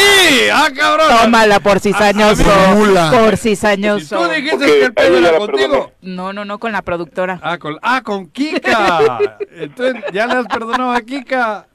[0.51, 1.07] ¡Ah, cabrón!
[1.23, 2.43] Tómala por cizañoso.
[2.51, 2.75] a mí.
[2.85, 3.11] Mula.
[3.11, 4.17] Por Si cizañoso.
[4.17, 5.69] tú dijiste que el a pedo era contigo.
[5.71, 5.93] perdoné.
[6.01, 7.39] No, no, no, con la productora.
[7.41, 9.19] Ah, con, ah, con Kika.
[9.57, 11.67] Entonces, ¿ya le has perdonado a Kika?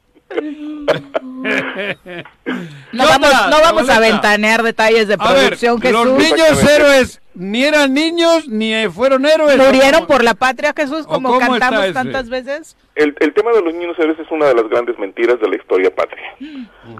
[2.92, 6.18] No ¿Qué vamos, no vamos a ventanear detalles de A ver, producción, los Jesús.
[6.18, 9.56] niños héroes ni eran niños ni fueron héroes.
[9.56, 12.76] Murieron por la patria, Jesús, ¿O como cantamos tantas veces.
[12.94, 15.56] El, el tema de los niños héroes es una de las grandes mentiras de la
[15.56, 16.34] historia patria.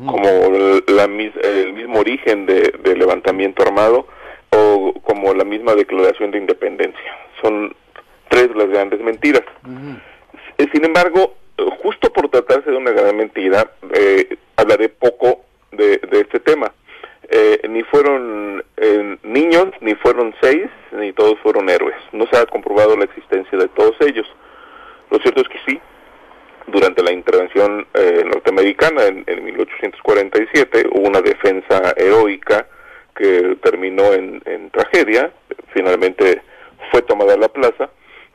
[0.06, 4.06] Como el, la mis- el mismo origen de- del levantamiento armado
[4.50, 7.16] o como la misma declaración de independencia.
[7.42, 7.74] Son
[8.28, 9.42] tres las grandes mentiras.
[10.72, 11.34] Sin embargo,
[11.82, 16.72] justo por tratarse de una gran mentira, eh, hablaré poco de, de este tema.
[17.34, 21.96] Eh, ni fueron eh, niños, ni fueron seis, ni todos fueron héroes.
[22.12, 24.26] No se ha comprobado la existencia de todos ellos.
[25.10, 25.80] Lo cierto es que sí,
[26.66, 32.66] durante la intervención eh, norteamericana en, en 1847 hubo una defensa heroica
[33.16, 35.32] que terminó en, en tragedia,
[35.72, 36.42] finalmente
[36.90, 37.88] fue tomada la plaza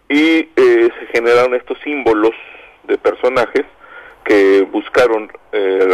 [0.10, 2.34] y eh, se generaron estos símbolos
[2.88, 3.66] de personajes
[4.24, 5.32] que buscaron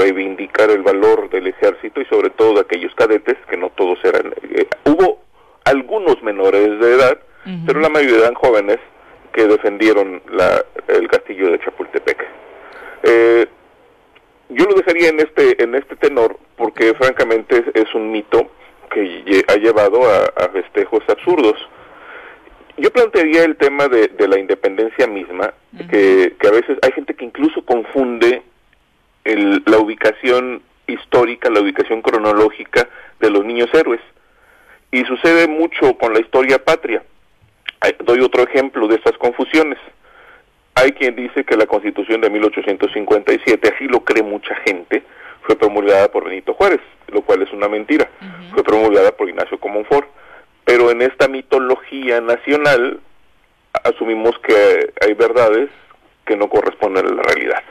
[0.04, 4.34] reivindicar el valor del ejército y sobre todo de aquellos cadetes, que no todos eran...
[4.56, 5.22] eh, hubo
[5.66, 7.18] algunos menores de edad,
[7.66, 8.80] pero la mayoría eran jóvenes
[9.34, 12.20] que defendieron la, el castillo de Chapultepec.
[13.04, 13.46] Eh,
[14.50, 18.40] yo lo dejaría en este en este tenor porque francamente es, es un mito
[18.92, 21.56] que lle- ha llevado a, a festejos absurdos.
[22.78, 25.54] Yo plantearía el tema de, de la independencia misma,
[25.90, 28.42] que, que a veces hay gente que incluso confunde
[29.24, 32.88] el- la ubicación histórica, la ubicación cronológica
[33.20, 34.02] de los niños héroes.
[34.92, 35.48] Y sucede
[36.44, 37.04] historia patria.
[38.04, 39.78] Doy otro ejemplo de estas confusiones.
[40.76, 45.04] Hay quien dice que la constitución de 1857, así lo cree mucha gente,
[45.44, 48.10] fue promulgada por Benito Juárez, lo cual es una mentira.
[48.54, 50.08] Fue promulgada por Ignacio Comonfort.
[50.66, 53.00] Pero en esta mitología nacional
[53.84, 55.70] asumimos que hay verdades
[56.26, 57.64] que no corresponden a la realidad.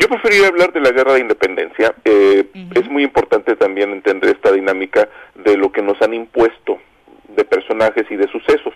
[0.00, 1.94] Yo preferiría hablar de la guerra de independencia.
[2.04, 6.80] Eh, Es muy importante también entender esta dinámica de lo que nos han impuesto
[7.28, 8.74] de personajes y de sucesos.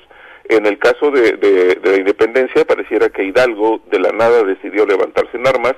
[0.64, 5.46] En el caso de, la independencia, pareciera que Hidalgo de la nada decidió levantarse en
[5.46, 5.74] armas,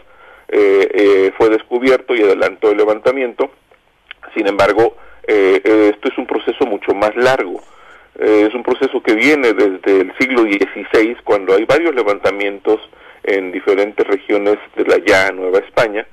[0.46, 3.50] eh, eh, fue descubierto y adelantó el levantamiento.
[4.36, 4.96] Sin embargo,
[5.26, 7.60] eh, esto es un proceso mucho más largo.
[8.16, 12.78] Es un proceso que viene desde el siglo XVI, cuando hay varios levantamientos
[13.24, 16.06] en diferentes regiones de la ya Nueva España,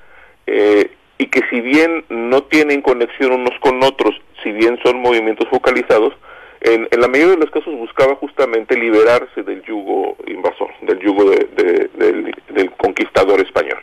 [0.47, 6.15] y que si bien no tienen conexión unos con otros, si bien son movimientos focalizados,
[6.63, 11.30] en, en la mayoría de los casos buscaba justamente liberarse del yugo invasor, del yugo
[11.30, 13.80] de- de- del, del conquistador español.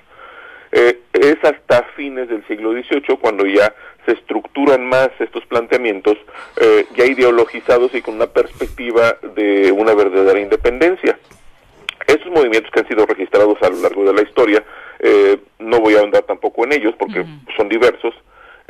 [0.72, 3.74] Eh, es hasta fines del siglo XVIII cuando ya
[4.06, 6.16] se estructura estructuran más estos planteamientos
[6.60, 11.18] eh, ya ideologizados y con una perspectiva de una verdadera independencia.
[12.06, 14.64] Estos movimientos que han sido registrados a lo largo de la historia,
[15.00, 17.24] eh, no voy a ahondar tampoco en ellos porque
[17.56, 18.14] son diversos,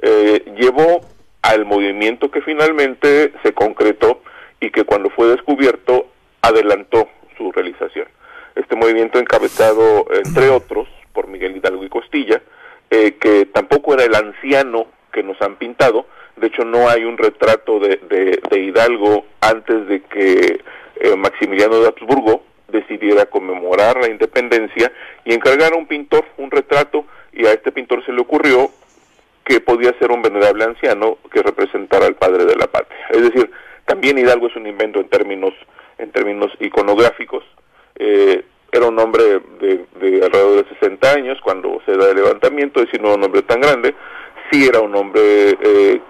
[0.02, 1.00] eh, llevó
[1.42, 4.22] al movimiento que finalmente se concretó
[4.60, 6.06] y que cuando fue descubierto
[6.42, 8.08] adelantó su realización.
[8.54, 12.42] Este movimiento encabezado, entre otros, por Miguel Hidalgo y Costilla,
[12.90, 17.18] eh, que tampoco era el anciano que nos han pintado, de hecho no hay un
[17.18, 17.96] retrato de,
[18.50, 20.60] de, Hidalgo antes de que
[20.96, 24.92] eh, Maximiliano de Habsburgo decidiera conmemorar la independencia
[25.24, 28.70] y encargar a un pintor un retrato y a este pintor se le ocurrió
[29.50, 33.04] que podía ser un venerable anciano que representara al padre de la patria.
[33.10, 33.50] Es decir,
[33.84, 35.52] también Hidalgo es un invento en términos
[35.98, 37.42] en términos iconográficos.
[37.96, 42.86] Eh, era un hombre de, alrededor de 60 años cuando se da el levantamiento, es
[42.86, 43.92] decir, no un hombre tan grande.
[44.52, 46.00] Sí era un hombre, eh,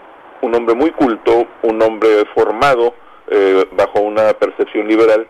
[0.42, 2.94] un hombre muy culto, un hombre formado
[3.30, 5.26] eh, bajo una percepción liberal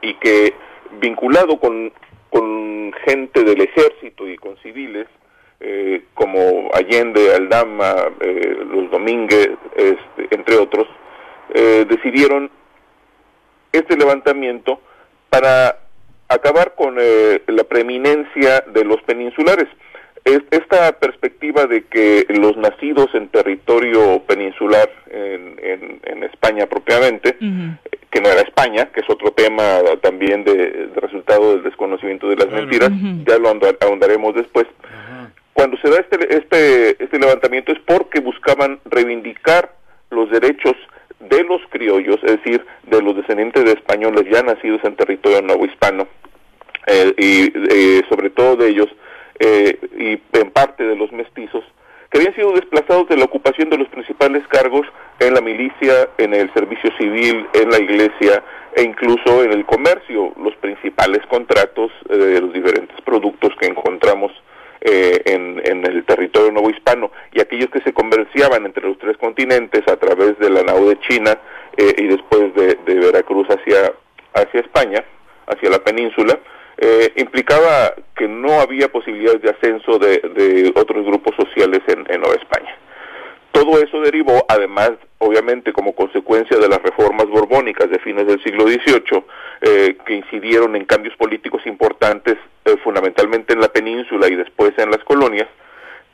[0.00, 0.54] y que
[0.98, 1.92] vinculado con,
[2.30, 5.06] con gente del ejército y con civiles,
[5.60, 10.86] eh, como Allende, Aldama, eh, los Domínguez, este, entre otros,
[11.52, 12.48] eh, decidieron
[13.72, 14.80] este levantamiento
[15.30, 15.80] para
[16.28, 19.66] acabar con la preeminencia de los peninsulares.
[20.24, 27.36] Esta perspectiva de que los nacidos en territorio peninsular, en, España propiamente,
[28.10, 32.50] que no era España, que es otro tema también de, resultado del desconocimiento de las
[32.50, 32.90] mentiras,
[33.26, 33.48] ya lo
[33.80, 34.66] ahondaremos después,
[35.58, 39.74] cuando se da este, este, este levantamiento es porque buscaban reivindicar
[40.08, 40.76] los derechos
[41.18, 45.66] de los criollos, es decir, de los descendientes de españoles ya nacidos en territorio nuevo
[45.66, 46.06] hispano,
[46.86, 48.86] eh, y eh, sobre todo de ellos,
[49.40, 51.64] eh, y en parte de los mestizos,
[52.08, 54.86] que habían sido desplazados de la ocupación de los principales cargos
[55.18, 58.44] en la milicia, en el servicio civil, en la iglesia
[58.76, 64.30] e incluso en el comercio, los principales contratos de los diferentes productos que encontramos
[64.80, 69.86] eh, en, el territorio nuevo hispano y aquellos que se comerciaban entre los tres continentes
[69.88, 71.38] a través de la nao de China
[71.76, 73.92] eh, y después de, de, Veracruz hacia,
[74.34, 75.04] hacia España,
[75.46, 76.38] hacia la península,
[76.78, 82.20] eh, implicaba que no había posibilidades de ascenso de, de otros grupos sociales en, en
[82.20, 82.76] Nueva España.
[83.58, 88.68] Todo eso derivó, además, obviamente, como consecuencia de las reformas borbónicas de fines del siglo
[88.68, 89.24] XVIII,
[89.62, 94.92] eh, que incidieron en cambios políticos importantes, eh, fundamentalmente en la península y después en
[94.92, 95.48] las colonias,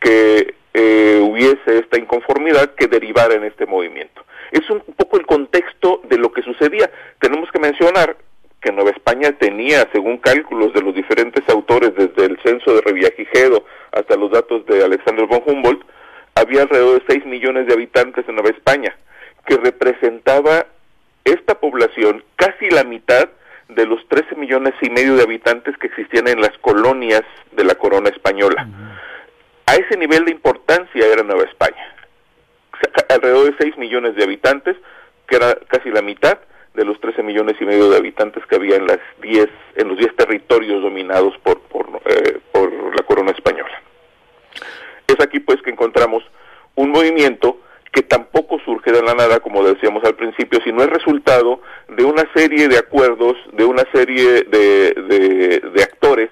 [0.01, 4.25] que eh, hubiese esta inconformidad que derivara en este movimiento.
[4.51, 6.91] Es un poco el contexto de lo que sucedía.
[7.19, 8.17] Tenemos que mencionar
[8.63, 13.67] que Nueva España tenía, según cálculos de los diferentes autores, desde el censo de Revillagigedo
[13.93, 15.85] hasta los datos de Alexander von Humboldt,
[16.35, 18.97] había alrededor de 6 millones de habitantes en Nueva España,
[19.47, 20.67] que representaba
[21.25, 23.29] esta población casi la mitad
[23.69, 27.75] de los 13 millones y medio de habitantes que existían en las colonias de la
[27.77, 28.69] corona española.
[29.67, 31.95] A ese nivel de importancia era Nueva España.
[33.09, 34.77] Alrededor de 6 millones de habitantes,
[35.27, 36.39] que era casi la mitad
[36.75, 39.97] de los 13 millones y medio de habitantes que había en las 10 en los
[39.97, 43.81] 10 territorios dominados por por, eh, por la corona española.
[45.15, 46.23] Es aquí pues que encontramos
[46.75, 47.59] un movimiento
[47.95, 52.25] que tampoco surge de la nada, como decíamos al principio, sino es resultado de una
[52.35, 56.31] serie de acuerdos, de una serie de, de, actores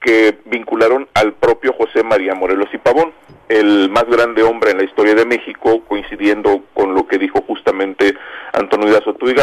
[0.00, 3.12] que vincularon al propio José María Morelos y Pavón,
[3.50, 8.14] el más grande hombre en la historia de México, coincidiendo con lo que dijo justamente
[8.54, 9.34] Antonio Dazo y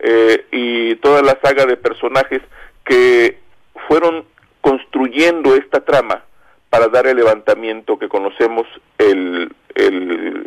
[0.00, 2.40] eh, y toda la saga de personajes
[2.84, 3.38] que
[3.86, 4.24] fueron
[4.60, 6.24] construyendo esta trama
[6.70, 8.66] para dar el levantamiento que conocemos
[8.98, 10.46] el, el,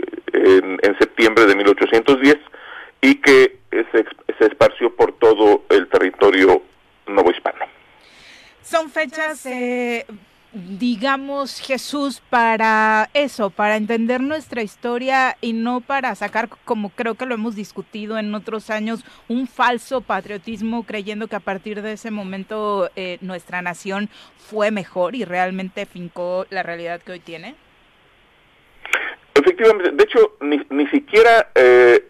[0.81, 2.37] en, septiembre de 1810
[3.01, 4.05] y que se,
[4.39, 6.61] se esparció por todo el territorio
[7.07, 7.65] novohispano.
[8.61, 10.05] Son fechas eh,
[10.53, 17.25] digamos, Jesús, para eso, para entender nuestra historia y no para sacar, como creo que
[17.25, 22.11] lo hemos discutido en otros años, un falso patriotismo creyendo que a partir de ese
[22.11, 27.55] momento eh, nuestra nación fue mejor y realmente fincó la realidad que hoy tiene?
[29.33, 32.05] Efectivamente, de hecho, ni, ni siquiera eh,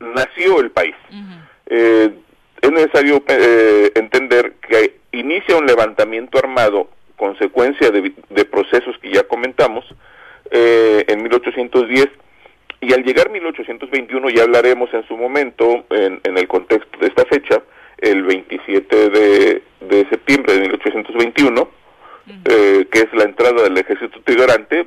[0.00, 0.96] nació el país.
[1.66, 2.12] Eh,
[2.60, 3.22] es necesario
[3.94, 9.84] entender que inicia un levantamiento armado consecuencia de, procesos que ya comentamos,
[10.50, 12.08] eh, en 1810,
[12.80, 17.62] y al llegar 1821, ya hablaremos en su momento, en, el contexto de esta fecha,
[17.98, 21.68] el 27 de, septiembre de 1821,
[22.44, 24.86] eh, que es la entrada del ejército trigarante,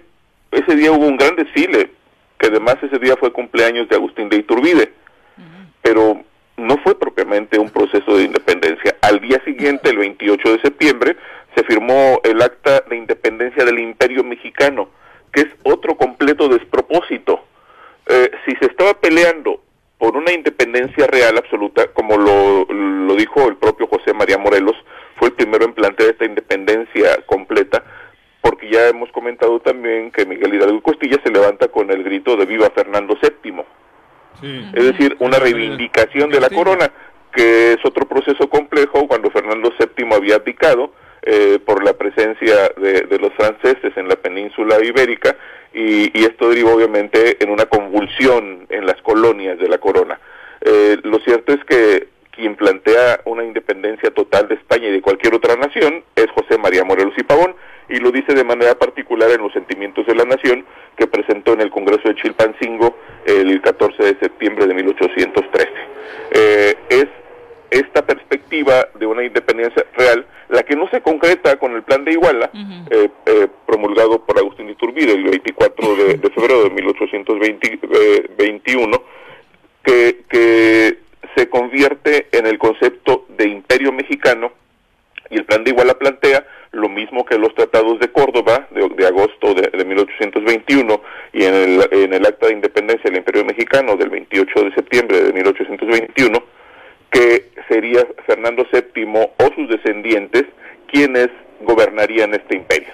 [0.51, 1.89] ese día hubo un gran desfile
[2.37, 4.93] que además ese día fue cumpleaños de Agustín de Iturbide,
[5.81, 6.23] pero
[6.57, 8.95] no fue propiamente un proceso de independencia.
[9.01, 11.17] Al día siguiente, el 28 de septiembre,
[11.57, 14.89] se firmó el acta de independencia del Imperio Mexicano,
[15.33, 17.39] que es otro completo despropósito.
[18.05, 19.59] Eh, si se estaba peleando
[19.97, 24.75] por una independencia real absoluta, como lo, lo dijo el propio José María Morelos,
[25.15, 27.83] fue el primero en plantear esta independencia completa,
[28.41, 32.45] porque ya hemos comentado también que Miguel Hidalgo Costilla se levanta con el grito de
[32.45, 33.63] Viva Fernando VII,
[34.39, 34.63] Sí.
[34.75, 36.91] es decir, una reivindicación de la corona,
[37.33, 40.91] que es otro proceso complejo cuando Fernando VII había abdicado
[41.29, 45.35] eh, por la presencia de, de los franceses en la península ibérica
[45.73, 50.19] y, esto derivó obviamente en una convulsión en las colonias de la corona.
[50.61, 55.35] Eh, lo cierto es que quien plantea una independencia total de España y de cualquier
[55.35, 57.55] otra nación es José María Morelos y Pavón
[57.89, 61.61] y lo dice de manera particular en los sentimientos de la nación que presentó en
[61.61, 65.69] el Congreso de Chilpancingo el 14 de septiembre de 1813.
[66.31, 67.07] Eh, es
[67.71, 72.13] esta perspectiva de una independencia real la que no se concreta con el plan de
[72.13, 72.49] Iguala
[72.89, 79.03] eh, eh, promulgado por Agustín Iturbide el 24 de, de febrero de 1821
[79.83, 80.99] que, que
[81.35, 84.53] se convierte en el concepto de imperio mexicano
[85.29, 89.07] y el plan de Iguala plantea lo mismo que los tratados de Córdoba de, de
[89.07, 91.01] agosto de, de 1821
[91.33, 95.23] y en el, en el acta de independencia del imperio mexicano del 28 de septiembre
[95.23, 96.56] de 1821
[97.11, 100.43] que sería Fernando VII o sus descendientes
[100.91, 101.29] quienes
[101.61, 102.93] gobernarían este imperio.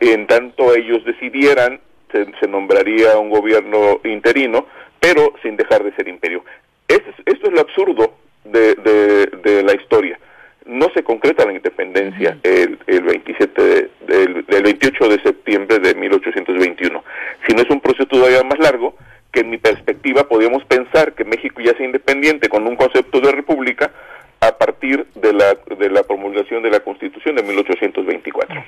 [0.00, 1.80] En tanto ellos decidieran,
[2.12, 4.66] se, se nombraría un gobierno interino,
[5.00, 6.44] pero sin dejar de ser imperio.
[6.86, 10.18] Esto es, esto es lo absurdo de, de, de la historia.
[10.66, 15.94] No se concreta la independencia el, el 27 de- del, del 28 de septiembre de
[15.94, 17.04] 1821,
[17.46, 18.94] sino es un proceso todavía más largo
[19.32, 23.32] que en mi perspectiva podríamos pensar que México ya sea independiente con un concepto de
[23.32, 23.92] república
[24.40, 28.64] a partir de la, de la promulgación de la Constitución de 1824.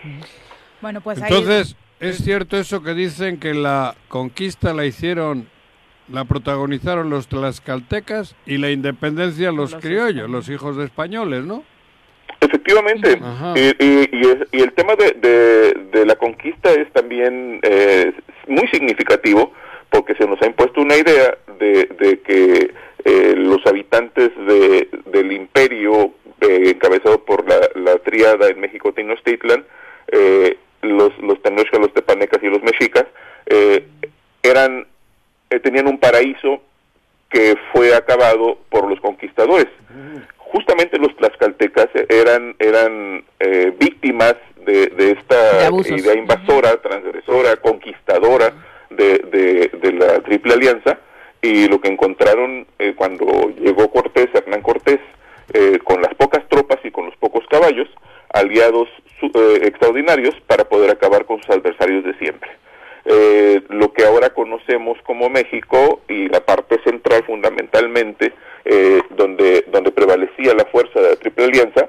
[0.80, 1.28] Bueno, pues ahí...
[1.32, 5.48] Entonces, ¿es cierto eso que dicen que la conquista la hicieron,
[6.08, 11.62] la protagonizaron los tlaxcaltecas y la independencia los, Los criollos, los hijos de españoles, ¿no?
[12.40, 13.20] Efectivamente,
[13.54, 18.12] y, y- y es- y el tema de, de- de la conquista es también eh,
[18.48, 19.52] muy significativo
[19.90, 22.72] porque se nos ha impuesto una idea de, de que
[23.04, 29.64] eh, los habitantes de, del imperio eh, encabezado por la, la triada en México Tenochtitlan,
[30.12, 33.04] eh, los, los Tenochcas, los Tepanecas y los Mexicas,
[33.46, 33.84] eh,
[34.42, 34.86] eran,
[35.50, 36.62] eh, tenían un paraíso
[37.28, 39.68] que fue acabado por los conquistadores.
[40.36, 44.34] Justamente los tlaxcaltecas eran, eran eh, víctimas
[44.66, 48.52] de, de esta idea invasora, transgresora, conquistadora
[50.12, 50.98] la Triple Alianza
[51.42, 55.00] y lo que encontraron eh, cuando llegó Cortés, Hernán Cortés,
[55.52, 57.88] eh, con las pocas tropas y con los pocos caballos,
[58.32, 62.50] aliados su- eh, extraordinarios para poder acabar con sus adversarios de siempre.
[63.06, 68.32] Eh, lo que ahora conocemos como México y la parte central fundamentalmente
[68.66, 71.88] eh, donde donde prevalecía la fuerza de la Triple Alianza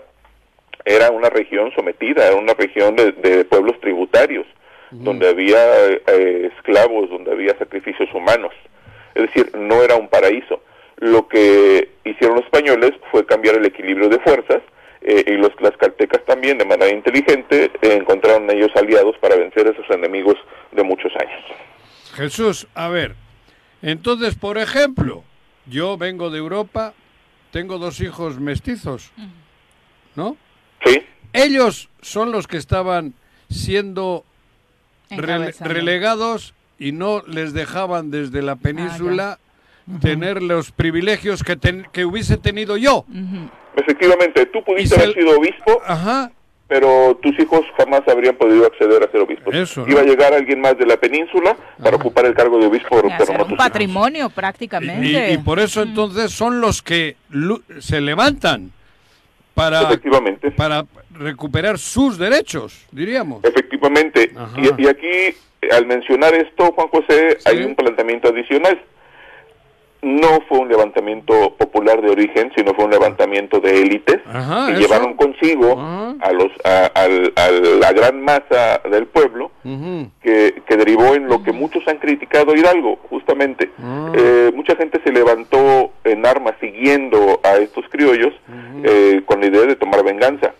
[0.85, 4.47] era una región sometida, era una región de, de pueblos tributarios,
[4.89, 5.59] donde había
[6.07, 8.53] eh, esclavos, donde había sacrificios humanos.
[9.15, 10.61] Es decir, no era un paraíso.
[10.97, 14.61] Lo que hicieron los españoles fue cambiar el equilibrio de fuerzas
[15.01, 19.75] eh, y los tlaxcaltecas también, de manera inteligente, eh, encontraron ellos aliados para vencer a
[19.75, 20.35] sus enemigos
[20.71, 21.41] de muchos años.
[22.15, 23.15] Jesús, a ver,
[23.81, 25.23] entonces, por ejemplo,
[25.65, 26.93] yo vengo de Europa,
[27.51, 29.11] tengo dos hijos mestizos,
[30.15, 30.37] ¿no?
[30.85, 31.03] ¿Sí?
[31.33, 33.13] Ellos son los que estaban
[33.49, 34.23] siendo
[35.09, 39.37] rele- relegados y no les dejaban desde Ah, la península
[40.01, 43.05] tener los privilegios que, ten- que hubiese tenido yo.
[43.07, 43.49] Ujú.
[43.75, 46.31] Efectivamente, tú pudiste Y haber sido obispo, Ajá,
[46.67, 49.53] pero tus hijos jamás habrían podido acceder a ser obispos.
[49.53, 49.91] Eso, ¿no?
[49.91, 53.09] Iba a llegar alguien más de la península para ocupar el cargo de obispo, Y
[53.17, 53.57] pero no un tus hijos.
[53.57, 55.33] patrimonio y, prácticamente.
[55.33, 57.15] y por eso entonces son los que
[57.79, 58.71] se levantan
[59.53, 60.51] para, Efectivamente.
[60.51, 63.43] para recuperar sus derechos, diríamos.
[63.43, 64.31] Efectivamente.
[64.35, 64.57] Ajá.
[64.59, 65.35] Y, y aquí,
[65.71, 67.49] al mencionar esto, Juan José, Sí.
[67.49, 68.81] hay un planteamiento adicional.
[70.03, 74.71] No fue un levantamiento popular de origen, sino fue un levantamiento de élites Ajá, que
[74.73, 74.81] eso.
[74.81, 76.15] llevaron consigo Ajá.
[76.21, 77.07] a, los, a,
[77.79, 79.51] la gran masa del pueblo
[80.23, 83.69] que, que derivó en lo que muchos han criticado Hidalgo, justamente.
[83.79, 84.11] Ah.
[84.15, 88.33] Eh, mucha gente se levantó en armas siguiendo a estos criollos
[88.83, 90.55] eh, con la idea de tomar venganza.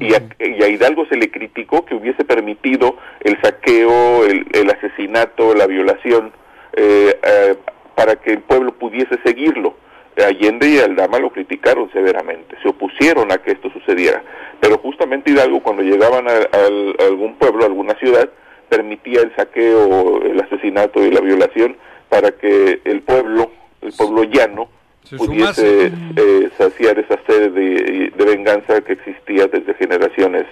[0.00, 5.54] Y a, y a Hidalgo se le criticó que hubiese permitido el saqueo, el, asesinato,
[5.54, 6.32] la violación
[6.76, 7.54] eh, eh,
[7.94, 9.76] para que el pueblo pudiese seguirlo.
[10.16, 14.22] Allende y Aldama lo criticaron severamente, se opusieron a que esto sucediera.
[14.60, 18.28] Pero justamente Hidalgo, cuando llegaban a- a algún pueblo, a alguna ciudad,
[18.68, 21.76] permitía el saqueo, el asesinato y la violación
[22.08, 23.50] para que el pueblo,
[23.82, 24.68] el pueblo llano,
[25.04, 30.46] Se pudiese eh, saciar esa sed de, de venganza que existía desde generaciones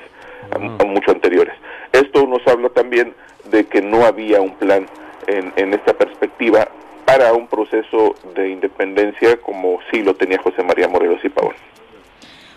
[0.50, 1.54] a- a mucho anteriores.
[1.92, 3.14] Esto nos habla también
[3.50, 4.86] de que no había un plan
[5.26, 6.68] en, en esta perspectiva
[7.04, 11.54] para un proceso de independencia como sí lo tenía José María Morelos y Pavón.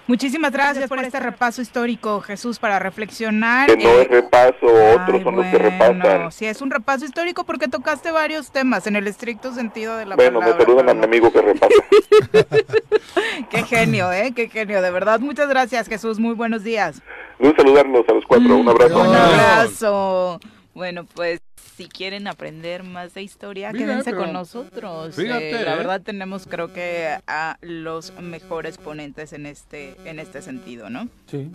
[0.07, 3.67] Muchísimas gracias por este repaso histórico, Jesús, para reflexionar.
[3.67, 5.69] Que no Eh, es repaso, otros Ay, son los que bueno,
[6.03, 6.31] repasan.
[6.31, 10.15] Sí, es un repaso histórico porque tocaste varios temas en el estricto sentido de la
[10.15, 10.63] Bueno, me palabra.
[10.65, 11.73] saludan a mi amigo que repasa.
[13.49, 14.31] Qué genio, ¿eh?
[14.35, 15.19] Qué genio, de verdad.
[15.19, 16.19] Muchas gracias, Jesús.
[16.19, 17.01] Muy buenos días.
[17.39, 18.99] Un saludarlos a los cuatro, un abrazo.
[19.01, 20.39] Un abrazo.
[20.73, 21.41] Bueno, pues
[21.75, 25.15] si quieren aprender más de historia, Mira, quédense pero- con nosotros.
[25.15, 25.77] Fíjate, Eh, la ¿eh?
[25.77, 31.09] verdad tenemos creo que a los mejores ponentes en este en este sentido, ¿no?
[31.29, 31.51] Sí,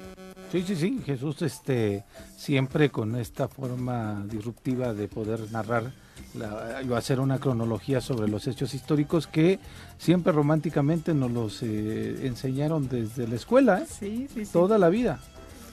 [0.52, 1.00] sí, sí, sí.
[1.06, 2.04] Jesús, este,
[2.36, 5.90] siempre con esta forma disruptiva de poder narrar
[6.34, 9.58] la, o hacer una cronología sobre los hechos históricos que
[9.98, 13.86] siempre románticamente nos los eh, enseñaron desde la escuela, ¿eh?
[13.88, 14.52] Sí, sí, sí.
[14.52, 15.18] toda la vida.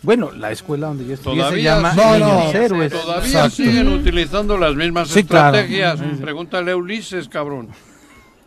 [0.04, 2.38] Bueno, la escuela donde yo estudié se Todavía llama siguen- No, no.
[2.40, 2.92] Niños Héroes.
[2.94, 3.50] Todavía Exacto.
[3.56, 6.00] siguen utilizando las mismas Sí, estrategias.
[6.22, 7.70] Pregúntale a Ulises, cabrón.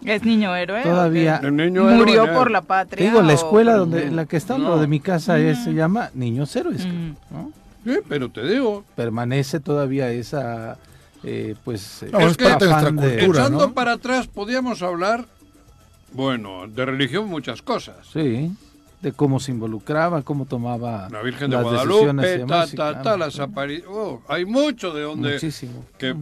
[0.05, 0.82] Es niño héroe.
[0.82, 1.40] Todavía.
[1.42, 2.53] murió héroe, por ¿eh?
[2.53, 3.11] la Te patria.
[3.11, 4.70] digo, la o- escuela donde en la que está No.
[4.70, 6.86] lo de mi casa es, se llama Niños Héroes.
[6.86, 7.11] Mm.
[7.30, 7.53] ¿no?
[7.84, 10.78] Sí, pero te digo, Permanece todavía esa,
[11.24, 13.72] eh, pues, eh, No, es que parte de cultura, echando ¿no?
[13.74, 15.26] para atrás, podíamos hablar,
[16.12, 17.96] bueno, de religión muchas cosas.
[18.12, 18.51] Sí,
[19.03, 23.38] de cómo se involucraba, cómo tomaba La Virgen de las Guadalupe, ta, ta, ta, las
[23.38, 25.34] apari- oh, hay mucho de donde...
[25.34, 25.86] Muchísimo.
[25.98, 26.14] Que,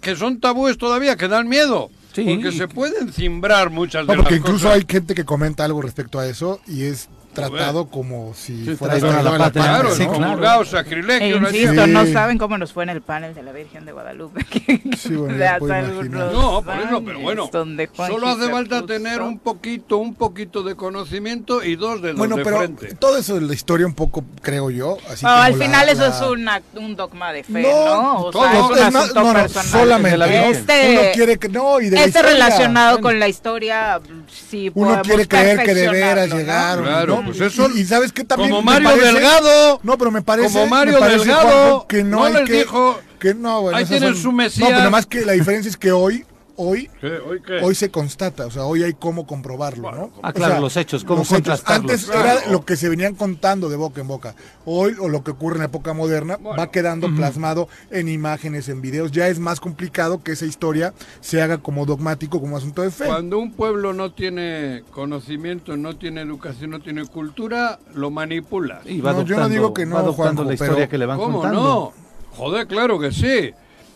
[0.00, 1.90] que, son tabúes todavía, que dan miedo.
[2.12, 2.24] Sí.
[2.24, 4.76] Porque se pueden cimbrar muchas No, de porque las incluso cosas.
[4.78, 8.98] hay gente que comenta algo respecto a eso y es tratado como si Sí, fuera
[8.98, 9.62] la a la patria.
[9.64, 10.12] Claro, sí, ¿no?
[10.12, 10.24] claro.
[10.24, 11.36] comulgado, sacrilegio.
[11.36, 11.90] E la insisto, Sí.
[11.90, 14.44] no saben cómo nos fue en el panel de la Virgen de Guadalupe.
[15.04, 16.32] Bueno, puedo algunos imaginar.
[16.32, 17.50] No, por eso, pero bueno,
[17.96, 22.36] solo hace falta puso- tener un poquito, un poquito de conocimiento y dos dedos Bueno,
[22.36, 22.94] de pero frente.
[22.94, 24.96] todo eso de la historia un poco, creo yo.
[25.10, 27.68] Así No, como al la- final eso la- es una- un dogma de fe, No,
[28.02, 28.18] ¿no?
[28.24, 28.42] O todo.
[28.44, 29.66] sea, es un Es más, asunto no, no, personal.
[29.70, 30.16] solamente.
[30.18, 30.46] La.
[30.48, 32.30] Este, Uno quiere que no, y de la este historia.
[32.32, 36.84] relacionado Bueno, con la historia, sí Uno quiere creer que de veras llegaron.
[36.84, 37.24] Claro, ¿no?
[37.26, 38.50] pues eso- Y, y sabes qué también.
[38.50, 39.06] Como me Mario parece?
[39.12, 39.80] Delgado.
[39.82, 40.52] No, pero me parece.
[40.52, 43.84] Como Mario parece, Delgado, que no, no hay les que, dijo, que no, bueno, ahí
[43.84, 44.70] tienen su Mesías.
[44.70, 46.24] No, pero más que la diferencia es que hoy,
[46.56, 47.18] hoy, ¿Qué?
[47.18, 47.60] ¿Hoy qué?
[47.62, 50.10] hoy se constata, o sea, hoy hay cómo comprobarlo, ¿no?
[50.22, 51.36] Ah, O claro, sea, los hechos, cómo los hechos.
[51.62, 51.90] contrastarlos.
[51.92, 52.40] Antes Claro.
[52.40, 54.34] era lo que se venían contando de boca en boca.
[54.64, 56.58] Hoy, o lo que ocurre en la época moderna, Bueno.
[56.60, 59.10] va quedando plasmado en imágenes, en videos.
[59.12, 63.04] Ya es más complicado que esa historia se haga como dogmático, como asunto de fe.
[63.06, 68.80] Cuando un pueblo no tiene conocimiento, no tiene educación, no tiene cultura, lo manipula.
[68.84, 70.88] Y va No, yo no adoptando, digo que no, va adoptando Juanjo, la historia pero
[70.90, 71.62] que le van ¿Cómo contando.
[71.62, 71.92] no?
[72.36, 73.52] Joder, claro que sí.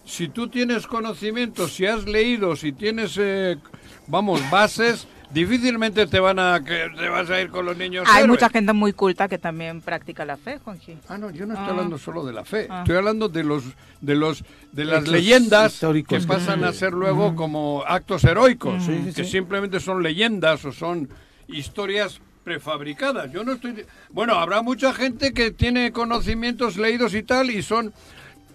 [0.09, 3.59] Si tú tienes conocimiento, si has leído, si tienes, eh,
[4.07, 8.05] vamos, bases, difícilmente te van a que te vas a ir con los niños.
[8.09, 8.29] Hay héroes.
[8.31, 10.97] mucha gente muy culta que también practica la fe, Juanji.
[11.09, 11.71] Ah, no, yo no estoy Ah.
[11.73, 12.67] hablando solo de la fe.
[12.71, 12.81] Ah.
[12.85, 13.65] Estoy hablando de los
[14.01, 14.43] de los
[14.73, 19.31] de las Hechos leyendas que pasan a ser luego como actos heroicos, sí, que sí.
[19.33, 21.07] simplemente son leyendas o son
[21.49, 23.31] historias prefabricadas.
[23.31, 27.93] Yo no estoy Bueno, habrá mucha gente que tiene conocimientos leídos y tal y son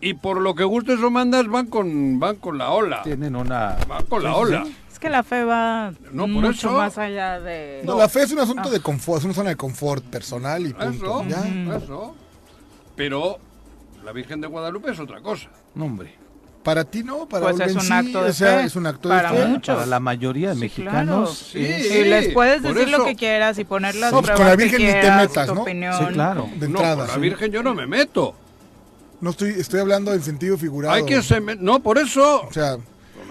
[0.09, 3.01] y por lo que gustes o mandas van con van con la ola.
[3.03, 3.77] Tienen una...
[3.87, 4.63] Van con la Sí, sí, ola.
[4.65, 4.75] sí.
[4.91, 7.81] Es que la fe va No, por mucho eso- más allá de...
[7.85, 10.73] No, la fe es un asunto de confort, es una zona de confort personal y
[10.73, 11.21] punto.
[11.23, 11.75] Eso, Ya.
[11.77, 12.15] eso.
[12.95, 13.37] Pero
[14.03, 15.49] la Virgen de Guadalupe es otra cosa.
[15.75, 16.13] No, hombre.
[16.63, 18.65] Para ti no, para Pues es un sí, acto de o sea, fe.
[18.65, 19.45] es un acto Para de fe.
[19.47, 19.75] muchos.
[19.75, 21.49] Para la mayoría de Sí, mexicanos.
[21.51, 21.67] claro.
[21.81, 21.97] Sí.
[21.97, 24.45] Y les puedes por decir lo eso- que quieras y poner las No, pues, con
[24.47, 25.61] la Virgen ni te metas, ¿no?
[25.63, 25.93] opinión.
[25.99, 26.49] Sí, claro.
[26.55, 26.95] De no, entrada.
[26.99, 27.19] con la sí.
[27.19, 28.35] Virgen yo no me meto.
[29.23, 30.93] No estoy, estoy hablando en sentido figurado.
[30.93, 32.41] Hay que se me- No, por eso.
[32.43, 32.77] O sea,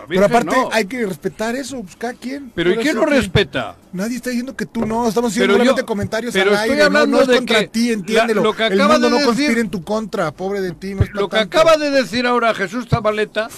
[0.09, 0.71] pero aparte no.
[0.73, 2.51] hay que respetar eso, pues cada quien.
[2.55, 3.77] Pero ¿y quién lo que- respeta?
[3.93, 6.71] Nadie está diciendo que tú no, estamos haciendo Pero yo- solamente comentarios pero al estoy
[6.71, 8.43] aire, hablando no es de contra que ti, la- entiéndelo.
[8.43, 10.95] lo que el acaba mundo de no decir- conspira en tu contra, pobre de ti,
[10.95, 11.59] no es Lo que tanto.
[11.59, 13.49] acaba de decir ahora Jesús Zabaleta,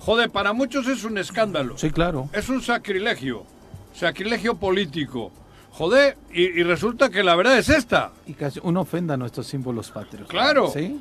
[0.00, 1.78] joder, para muchos es un escándalo.
[1.78, 2.28] Sí, claro.
[2.32, 3.44] Es un sacrilegio.
[3.94, 5.30] Sacrilegio político.
[5.70, 8.10] Joder, y, y resulta que la verdad es esta.
[8.26, 10.28] Y casi uno ofenda a nuestros símbolos patrios.
[10.28, 10.70] Claro.
[10.72, 10.98] ¿Sí?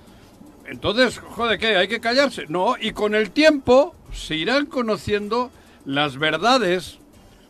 [0.67, 1.75] Entonces, joder, ¿qué?
[1.75, 2.45] ¿Hay que callarse?
[2.47, 5.51] No, y con el tiempo se irán conociendo
[5.85, 6.97] las verdades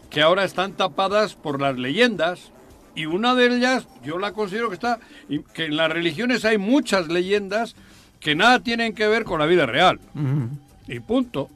[0.09, 2.51] que ahora están tapadas por las leyendas.
[2.95, 4.99] Y una de ellas, yo la considero que está,
[5.53, 7.75] que en las religiones hay muchas leyendas
[8.19, 9.99] que nada tienen que ver con la vida real.
[10.87, 11.49] Y punto.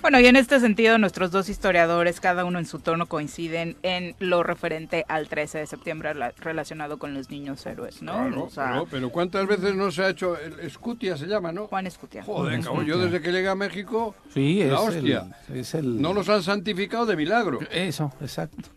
[0.00, 4.14] Bueno, y en este sentido, nuestros dos historiadores, cada uno en su tono, coinciden en
[4.20, 8.12] lo referente al 13 de septiembre la- relacionado con los niños héroes, ¿no?
[8.12, 11.50] Claro, O sea, pero, pero ¿cuántas veces no se ha hecho el Escutia se llama,
[11.50, 11.66] no?
[11.66, 12.22] Juan Escutia.
[12.22, 15.26] Joder, cabrón, yo desde que llegué a México, Sí, es la hostia.
[15.52, 17.58] el, es el- No los han santificado de milagro.
[17.72, 18.68] Eso, exacto.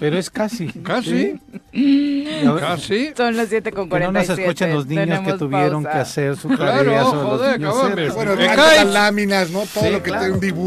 [0.00, 0.66] Pero es casi.
[0.82, 1.40] Casi,
[2.60, 3.12] casi.
[3.16, 4.12] Son las 7 con Que no 47.
[4.12, 5.96] nos escuchen los niños que tuvieron pausa.
[5.98, 8.36] que hacer su Claro, tarea sobre joder, los niños cabrón.
[8.36, 9.60] Bueno, las láminas, ¿no?
[9.60, 10.20] Todo Sí, lo que claro.
[10.20, 10.63] tiene un dibujo.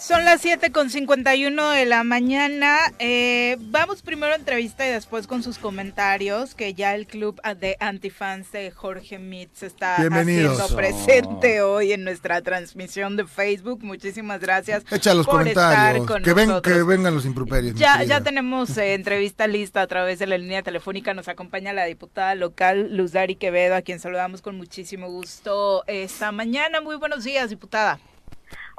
[0.00, 2.78] Son las 7 con 51 de la mañana.
[2.98, 7.76] Eh, vamos primero a entrevista y después con sus comentarios, que ya el club de
[7.78, 13.84] antifans de Jorge Mitz está haciendo presente hoy en nuestra transmisión de Facebook.
[13.84, 16.06] Muchísimas gracias Echa los por estar comentarios.
[16.08, 16.76] con Que, ven, nosotros.
[16.76, 17.76] que vengan los improperios.
[17.76, 21.14] Ya, ya tenemos eh, entrevista lista a través de la línea telefónica.
[21.14, 26.32] Nos acompaña la diputada local Luz Dari Quevedo, a quien saludamos con muchísimo gusto esta
[26.32, 26.80] mañana.
[26.80, 28.00] Muy buenos días, diputada.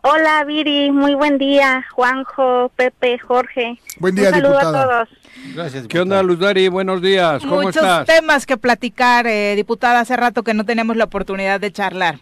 [0.04, 3.80] Hola Viri, muy buen día, Juanjo, Pepe, Jorge.
[4.00, 4.82] Buen día, Un saludo diputada.
[4.82, 5.10] a todos.
[5.54, 5.88] Gracias.
[5.88, 6.68] ¿Qué onda, Luzari?
[6.70, 8.08] Buenos días, ¿cómo Muchos estás?
[8.08, 10.00] temas que platicar, eh, diputada.
[10.00, 12.18] Hace rato que no tenemos la oportunidad de charlar.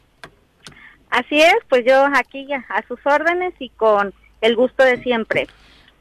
[1.09, 5.47] Así es, pues yo aquí ya a sus órdenes y con el gusto de siempre.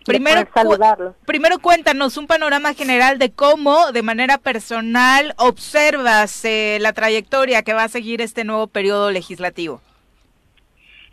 [0.05, 1.14] Primero, De saludarlos.
[1.16, 7.62] cu- primero cuéntanos un panorama general de cómo, de manera personal, observas eh, la trayectoria
[7.62, 9.81] que va a seguir este nuevo periodo legislativo.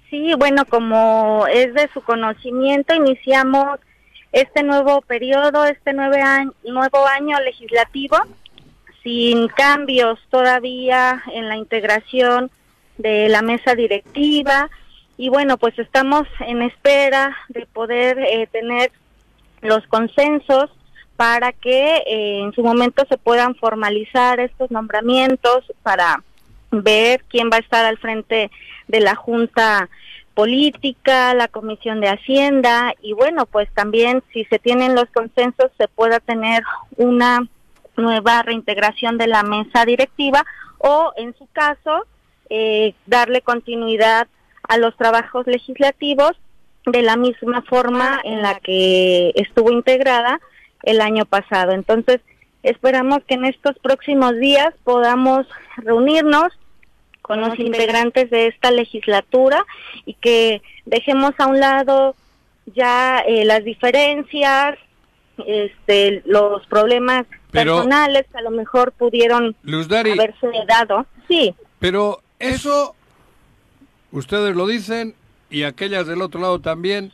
[0.10, 3.80] Sí, bueno, como es de su conocimiento, iniciamos
[4.32, 8.18] este nuevo periodo, este nueve año, nuevo año legislativo,
[9.04, 12.52] sin cambios todavía en la integración
[12.98, 14.70] de la mesa directiva.
[15.18, 18.92] Y bueno, pues estamos en espera de poder eh, tener
[19.62, 20.70] los consensos
[21.16, 26.22] para que eh, en su momento se puedan formalizar estos nombramientos para
[26.72, 28.52] ver quién va a estar al frente
[28.88, 29.90] de la Junta
[30.34, 35.88] Política, la Comisión de Hacienda y bueno, pues también si se tienen los consensos se
[35.88, 36.64] pueda tener
[36.98, 37.48] una
[37.96, 40.46] nueva reintegración de la mesa directiva
[40.78, 42.06] o en su caso
[42.50, 44.28] eh, darle continuidad
[44.68, 46.34] a los trabajos legislativos
[46.86, 50.40] de la misma forma en la que estuvo integrada
[50.84, 51.72] el año pasado.
[51.72, 52.22] Entonces,
[52.62, 56.52] esperamos que en estos próximos días podamos reunirnos
[57.26, 59.66] con los integrantes de esta legislatura
[60.06, 62.16] y que dejemos a un lado
[62.76, 64.78] ya eh, las diferencias,
[65.48, 71.08] este, los problemas Pero- personales que a lo mejor pudieron haberse dado.
[71.28, 72.96] Sí, pero eso
[74.12, 75.16] ustedes lo dicen
[75.50, 77.12] y aquellas del otro lado también.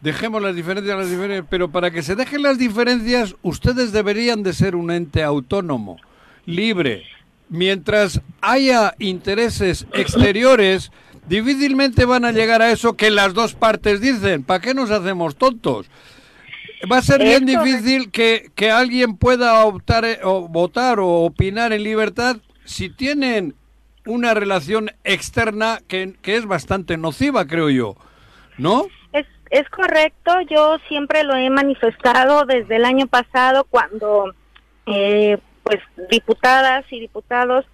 [0.00, 4.54] Dejemos las diferencias, las diferencias, pero para que se dejen las diferencias, ustedes deberían de
[4.54, 5.98] ser un ente autónomo,
[6.46, 7.04] libre.
[7.50, 10.92] Mientras haya intereses exteriores,
[11.26, 14.44] difícilmente van a llegar a eso que las dos partes dicen.
[14.44, 15.90] ¿Para qué nos hacemos tontos?
[16.90, 21.72] Va a ser bien difícil que, que alguien pueda optar eh, o votar o opinar
[21.72, 23.54] en libertad si tienen
[24.06, 27.96] una relación externa que, que es bastante nociva, creo yo.
[28.58, 28.86] ¿No?
[29.12, 34.32] Es, es correcto, yo siempre lo he manifestado desde el año pasado cuando
[34.86, 35.38] eh,
[35.70, 37.64] pues diputadas y diputados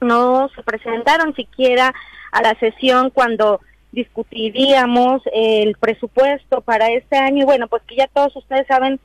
[0.00, 1.92] no se presentaron siquiera
[2.32, 3.60] a la sesión cuando
[3.92, 7.42] discutiríamos el presupuesto para este año.
[7.42, 8.98] Y bueno, pues que ya todos ustedes saben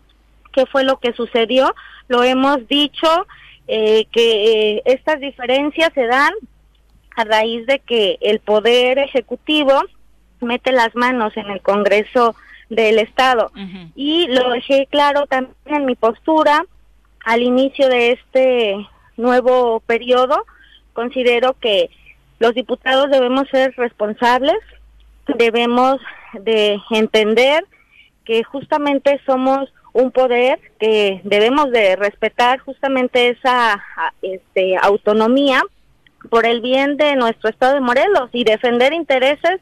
[0.54, 1.76] qué fue lo que sucedió,
[2.08, 3.28] lo hemos dicho
[3.68, 6.32] eh, que eh, estas diferencias se dan
[7.18, 9.74] a raíz de que el poder ejecutivo
[10.40, 12.34] mete las manos en el Congreso
[12.70, 13.52] del Estado.
[13.94, 16.64] Y lo dejé claro también en mi postura
[17.28, 20.46] al inicio de este nuevo periodo.
[20.94, 21.90] Considero que
[22.40, 24.56] los diputados debemos ser responsables,
[25.38, 25.98] debemos
[26.40, 27.66] de entender
[28.24, 33.84] que justamente somos un poder que debemos de respetar justamente esa
[34.22, 35.62] este, autonomía
[36.30, 39.60] por el bien de nuestro estado de Morelos y defender intereses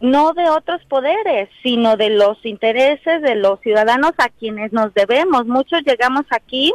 [0.00, 5.46] no de otros poderes, sino de los intereses de los ciudadanos a quienes nos debemos.
[5.46, 6.72] Muchos llegamos aquí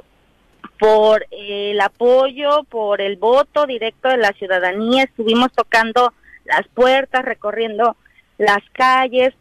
[0.79, 6.13] por el apoyo, por el voto directo de la ciudadanía, estuvimos tocando
[6.45, 7.95] las puertas, recorriendo
[8.37, 9.33] las calles,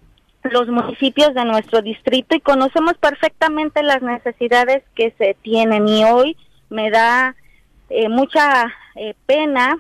[0.45, 6.37] los municipios de nuestro distrito y conocemos perfectamente las necesidades que se tienen y hoy
[6.69, 7.35] me da
[7.91, 9.79] eh, mucha eh, pena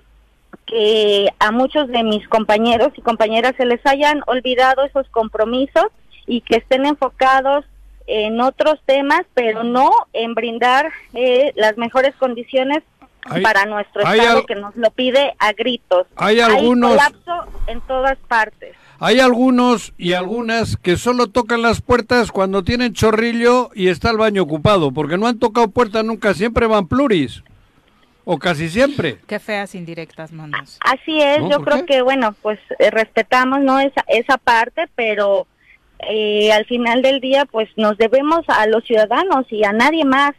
[0.66, 5.86] que a muchos de mis compañeros y compañeras se les hayan olvidado esos compromisos
[6.26, 7.64] y que estén enfocados
[8.06, 12.82] en otros temas, pero no en brindar eh, las mejores condiciones
[13.24, 16.06] Hay- para nuestro estado al- que nos lo pide a gritos.
[16.16, 18.74] Hay algunos- colapso en todas partes.
[18.98, 24.16] Hay algunos y algunas que solo tocan las puertas cuando tienen chorrillo y está el
[24.16, 27.42] baño ocupado, porque no han tocado puertas nunca, siempre van pluris.
[28.24, 29.18] O casi siempre.
[29.26, 30.78] Qué feas indirectas, manos.
[30.84, 31.50] Así es, ¿No?
[31.50, 31.94] yo ¿Por creo qué?
[31.94, 35.46] que bueno, pues eh, respetamos no esa esa parte, pero
[35.98, 40.32] eh, al final del día pues nos debemos a los ciudadanos y a nadie más,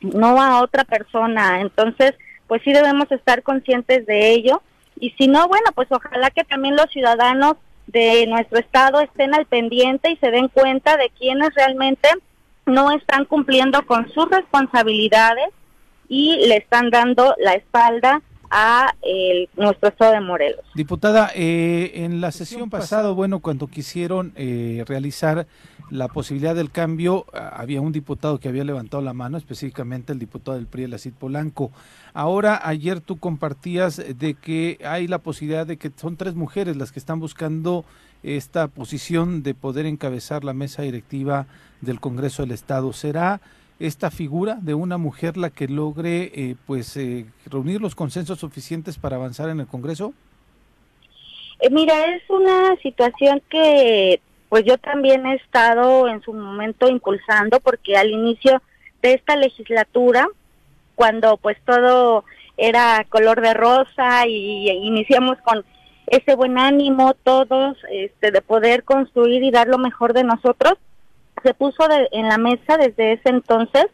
[0.00, 1.60] no a otra persona.
[1.60, 2.14] Entonces,
[2.46, 4.62] pues sí debemos estar conscientes de ello
[4.98, 7.56] y si no, bueno, pues ojalá que también los ciudadanos
[7.86, 12.08] de nuestro estado estén al pendiente y se den cuenta de quienes realmente
[12.66, 15.48] no están cumpliendo con sus responsabilidades
[16.08, 20.64] y le están dando la espalda a el- nuestro estado de Morelos.
[20.74, 25.46] Diputada, eh, en la sesión pasada, bueno, cuando quisieron eh, realizar
[25.90, 30.18] la posibilidad del cambio, ah, había un diputado que había levantado la mano, específicamente el
[30.18, 31.70] diputado del PRI, el Acid Polanco.
[32.14, 36.90] Ahora, ayer tú compartías de que hay la posibilidad de que son tres mujeres las
[36.90, 37.84] que están buscando
[38.22, 41.46] esta posición de poder encabezar la mesa directiva
[41.82, 42.92] del Congreso del Estado.
[42.92, 43.40] ¿Será
[43.80, 48.98] esta figura de una mujer la que logre eh, pues eh, reunir los consensos suficientes
[48.98, 50.12] para avanzar en el Congreso?
[51.60, 57.60] Eh, mira, es una situación que pues yo también he estado en su momento impulsando
[57.60, 58.62] porque al inicio
[59.02, 60.26] de esta legislatura,
[60.94, 62.24] cuando pues todo
[62.56, 65.64] era color de rosa y, iniciamos con
[66.06, 70.74] ese buen ánimo todos este de poder construir y dar lo mejor de nosotros,
[71.42, 73.86] se puso de- en la mesa desde ese entonces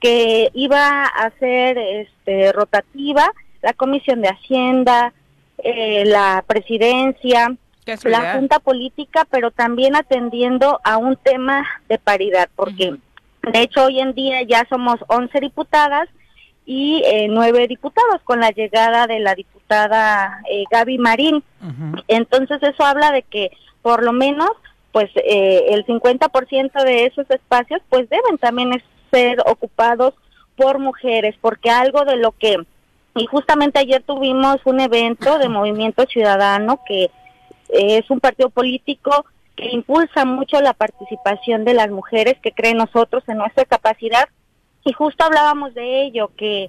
[0.00, 3.30] que iba a ser este rotativa
[3.62, 5.12] la Comisión de Hacienda,
[5.58, 7.54] eh, la presidencia,
[8.10, 12.94] la junta política, pero también atendiendo a un tema de paridad, porque
[13.52, 16.08] de hecho hoy en día ya somos 11 diputadas
[16.66, 21.42] y eh, nueve diputados con la llegada de la diputada eh, Gaby Marín.
[22.08, 23.50] Entonces eso habla de que
[23.82, 24.50] por lo menos
[24.92, 28.70] pues eh, el 50% de esos espacios pues deben también
[29.10, 30.14] ser ocupados
[30.56, 32.56] por mujeres, porque algo de lo que
[33.14, 37.10] y justamente ayer tuvimos un evento de Movimiento Ciudadano que
[37.68, 39.24] es un partido político
[39.56, 44.28] que impulsa mucho la participación de las mujeres, que creen nosotros en nuestra capacidad.
[44.84, 46.68] Y justo hablábamos de ello, que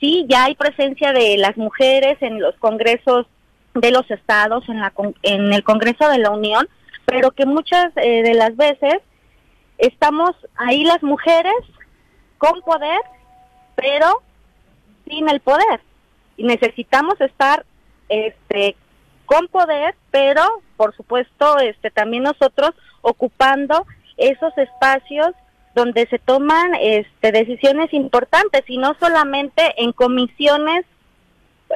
[0.00, 3.26] sí, ya hay presencia de las mujeres en los congresos
[3.74, 4.92] de los estados, en, la,
[5.22, 6.68] en el Congreso de la Unión,
[7.06, 9.00] pero que muchas eh, de las veces
[9.78, 11.54] estamos ahí las mujeres
[12.38, 13.00] con poder,
[13.74, 14.22] pero
[15.06, 15.80] sin el poder.
[16.36, 17.64] Y necesitamos estar
[18.08, 18.76] este
[19.26, 20.42] con poder, pero
[20.76, 23.86] por supuesto este también nosotros ocupando
[24.16, 25.32] esos espacios
[25.74, 30.84] donde se toman este decisiones importantes y no solamente en comisiones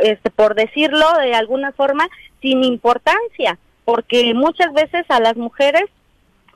[0.01, 2.09] este por decirlo de alguna forma
[2.43, 5.85] sin importancia, porque muchas veces a las mujeres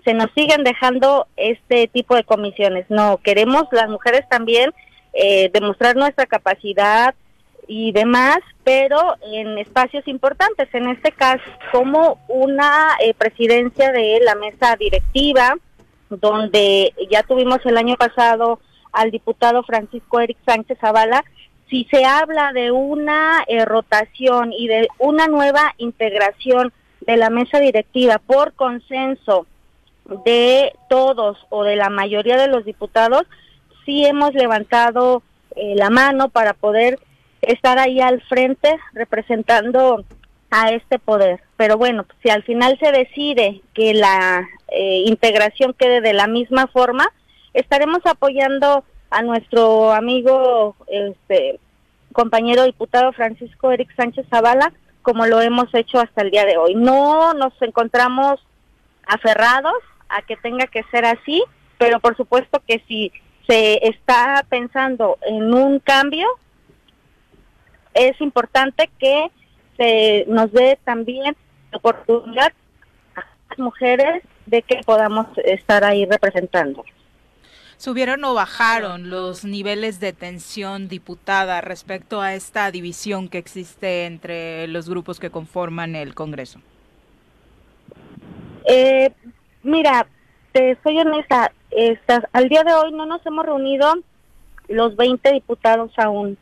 [0.05, 2.87] se nos siguen dejando este tipo de comisiones.
[2.91, 4.73] No, queremos las mujeres también
[5.13, 7.15] eh, demostrar nuestra capacidad
[7.69, 14.35] y demás, pero en espacios importantes, en este caso como una eh, presidencia de la
[14.35, 15.55] mesa directiva,
[16.09, 18.59] donde ya tuvimos el año pasado
[18.91, 21.23] al diputado Francisco Eric Sánchez Zavala,
[21.69, 26.73] si se habla de una eh, rotación y de una nueva integración
[27.11, 29.45] de la mesa directiva por consenso
[30.25, 33.25] de todos o de la mayoría de los diputados,
[33.85, 35.25] sí hemos levantado
[35.57, 37.01] eh, la mano para poder
[37.43, 40.05] estar ahí al frente representando
[40.53, 41.41] a este poder.
[41.57, 46.69] Pero bueno, si al final se decide que la eh, integración quede de la misma
[46.69, 47.09] forma,
[47.55, 51.59] estaremos apoyando a nuestro amigo, este
[52.13, 54.73] compañero diputado Francisco Eric Sánchez Zavala,
[55.03, 56.75] como lo hemos hecho hasta el día de hoy.
[56.75, 58.41] No nos encontramos
[59.07, 59.75] aferrados
[60.09, 61.43] a que tenga que ser así,
[61.79, 63.13] pero por supuesto que si
[63.49, 66.27] se está pensando en un cambio,
[67.95, 69.31] es importante que
[69.77, 71.37] se nos dé también
[71.73, 72.53] la oportunidad
[73.17, 76.85] a las mujeres de que podamos estar ahí representando.
[77.81, 84.69] ¿Subieron o bajaron los niveles de tensión diputada respecto a esta división que existe entre
[84.69, 86.61] los grupos que conforman el Congreso?
[88.67, 89.11] Eh,
[89.63, 90.07] mira,
[90.53, 93.95] te soy honesta, estas, al día de hoy no nos hemos reunido
[94.69, 96.37] los 20 diputados aún.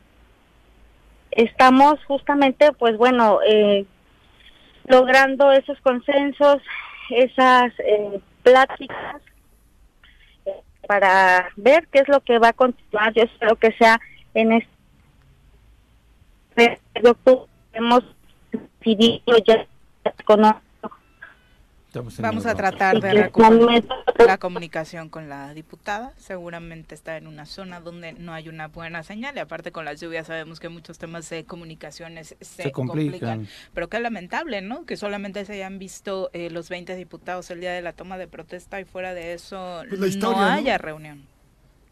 [1.31, 3.85] Estamos justamente, pues bueno, eh,
[4.87, 6.61] logrando esos consensos,
[7.09, 9.21] esas eh, pláticas
[10.89, 13.13] para ver qué es lo que va a continuar.
[13.13, 14.01] Yo espero que sea
[14.33, 14.67] en este
[17.07, 18.03] octubre hemos
[18.51, 19.67] decidido ya
[20.25, 20.41] con
[22.19, 23.83] Vamos a tratar de recuperar
[24.17, 26.13] la comunicación con la diputada.
[26.17, 29.99] Seguramente está en una zona donde no hay una buena señal y aparte con las
[29.99, 33.47] lluvias sabemos que muchos temas de comunicaciones se, Se complican.
[33.73, 34.85] Pero qué lamentable, ¿no?
[34.85, 38.27] Que solamente se hayan visto eh, los 20 diputados el día de la toma de
[38.27, 40.51] protesta y fuera de eso Pues la historia, no ¿no?
[40.51, 41.25] haya reunión.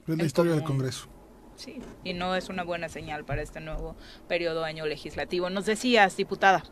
[0.04, 0.78] Es la en historia del común.
[0.78, 1.08] Congreso.
[1.56, 3.95] Sí, y no es una buena señal para este nuevo
[4.28, 5.50] periodo año legislativo.
[5.50, 6.64] Nos decías, diputada.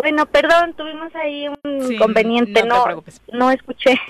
[0.00, 4.00] Bueno, perdón, tuvimos ahí un Sí, inconveniente, no no, no escuché.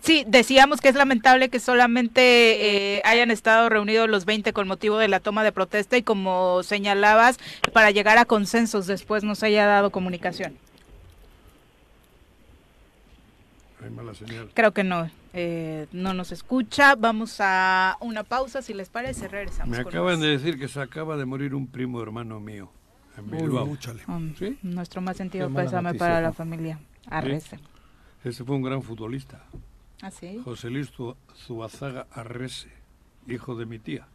[0.00, 4.96] Sí, decíamos que es lamentable que solamente eh, hayan estado reunidos los 20 con motivo
[4.96, 7.38] de la toma de protesta y como señalabas,
[7.74, 10.56] para llegar a consensos después nos haya dado comunicación.
[13.84, 14.50] Hay mala señal.
[14.54, 16.94] Creo que no, eh, no nos escucha.
[16.96, 19.76] Vamos a una pausa, si les parece, regresamos.
[19.76, 22.70] Me acaban de decir que se acaba de morir un primo hermano mío
[23.16, 23.64] en Bilbao.
[23.64, 23.78] Uy.
[24.08, 24.32] Um.
[24.62, 26.78] Nuestro más sentido pésame para la familia.
[27.08, 27.58] Arrece.
[28.24, 29.42] Ese fue un gran futbolista.
[30.02, 30.40] ¿Ah, sí?
[30.44, 32.68] José Luis Zu- Zuazaga Arrese,
[33.26, 34.06] hijo de mi tía.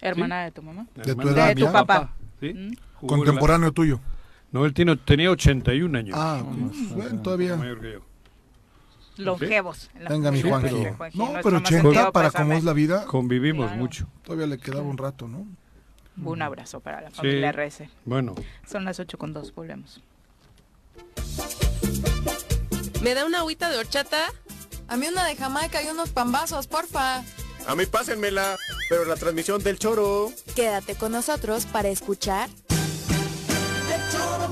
[0.00, 0.86] Hermana de tu mamá.
[0.94, 2.12] De tu edad, De tu papá.
[2.40, 2.54] ¿Sí?
[2.54, 2.70] Mm.
[3.02, 4.00] La- Contemporáneo tuyo.
[4.52, 6.16] No, él tiene, tenía 81 años.
[6.18, 6.96] Ah, ok.
[6.96, 7.56] bueno, todavía.
[7.56, 8.00] Mayor que yo.
[9.16, 9.90] Longevos.
[10.08, 10.74] Venga, mi pero- Juanji,
[11.14, 13.80] No, pero más 80 sentido para como es la vida, Convivimos Claro.
[13.80, 14.06] mucho.
[14.22, 15.46] todavía le quedaba un rato, ¿no?
[16.24, 17.16] Un abrazo para la Sí.
[17.16, 17.88] familia RS.
[18.04, 18.34] Bueno,
[18.70, 20.00] Son las 8 con 2, volvemos.
[23.02, 24.26] ¿Me da una agüita de horchata?
[24.88, 27.22] A mí una de Jamaica y unos pambazos, porfa.
[27.66, 28.56] A mí pásenmela,
[28.88, 30.32] pero la transmisión del choro.
[30.54, 32.48] Quédate con nosotros para escuchar
[34.10, 34.44] Con la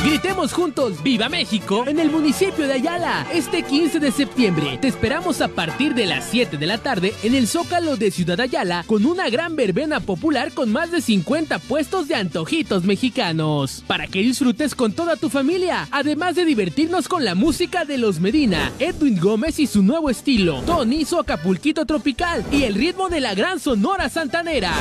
[0.04, 1.84] Gritemos juntos ¡Viva México!
[1.86, 4.76] en el municipio de Ayala este 15 de septiembre.
[4.80, 8.40] Te esperamos a partir de las 7 de la tarde en el Zócalo de Ciudad
[8.40, 13.84] Ayala con una gran verbena popular con más de 50 puestos de antojitos mexicanos.
[13.86, 18.18] Para que disfrutes con toda tu familia, además de divertirnos con la música de los
[18.18, 23.20] Medina, Edwin Gómez y su nuevo estilo, Tony su Acapulquito Tropical y el ritmo de
[23.20, 24.72] la gran Sonora Santanera.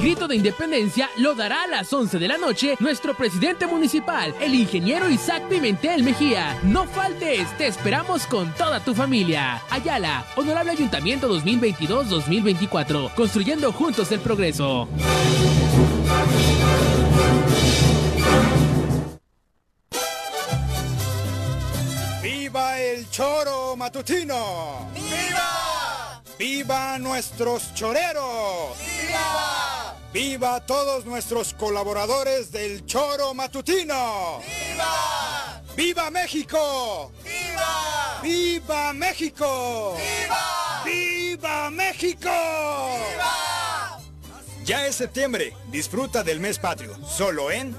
[0.00, 4.34] El grito de independencia lo dará a las 11 de la noche nuestro presidente municipal,
[4.40, 6.58] el ingeniero Isaac Pimentel Mejía.
[6.62, 9.60] No faltes, te esperamos con toda tu familia.
[9.68, 14.88] Ayala, Honorable Ayuntamiento 2022-2024, construyendo juntos el progreso.
[22.22, 24.88] ¡Viva el choro matutino!
[24.94, 26.22] ¡Viva!
[26.38, 28.78] ¡Viva nuestros choreros!
[28.78, 29.69] ¡Viva!
[30.12, 34.40] ¡Viva todos nuestros colaboradores del choro matutino!
[34.40, 35.62] ¡Viva!
[35.76, 37.12] ¡Viva México!
[37.22, 38.20] ¡Viva!
[38.20, 39.96] ¡Viva México!
[39.96, 40.82] ¡Viva!
[40.84, 42.28] ¡Viva México!
[42.28, 44.00] ¡Viva!
[44.64, 47.76] Ya es septiembre, disfruta del mes patrio, solo en...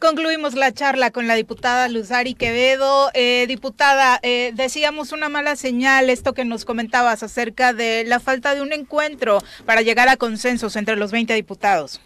[0.00, 3.10] Concluimos la charla con la diputada Luzari Quevedo.
[3.14, 8.54] Eh, diputada, eh, decíamos una mala señal, esto que nos comentabas acerca de la falta
[8.54, 12.00] de un encuentro para llegar a consensos entre los 20 diputados.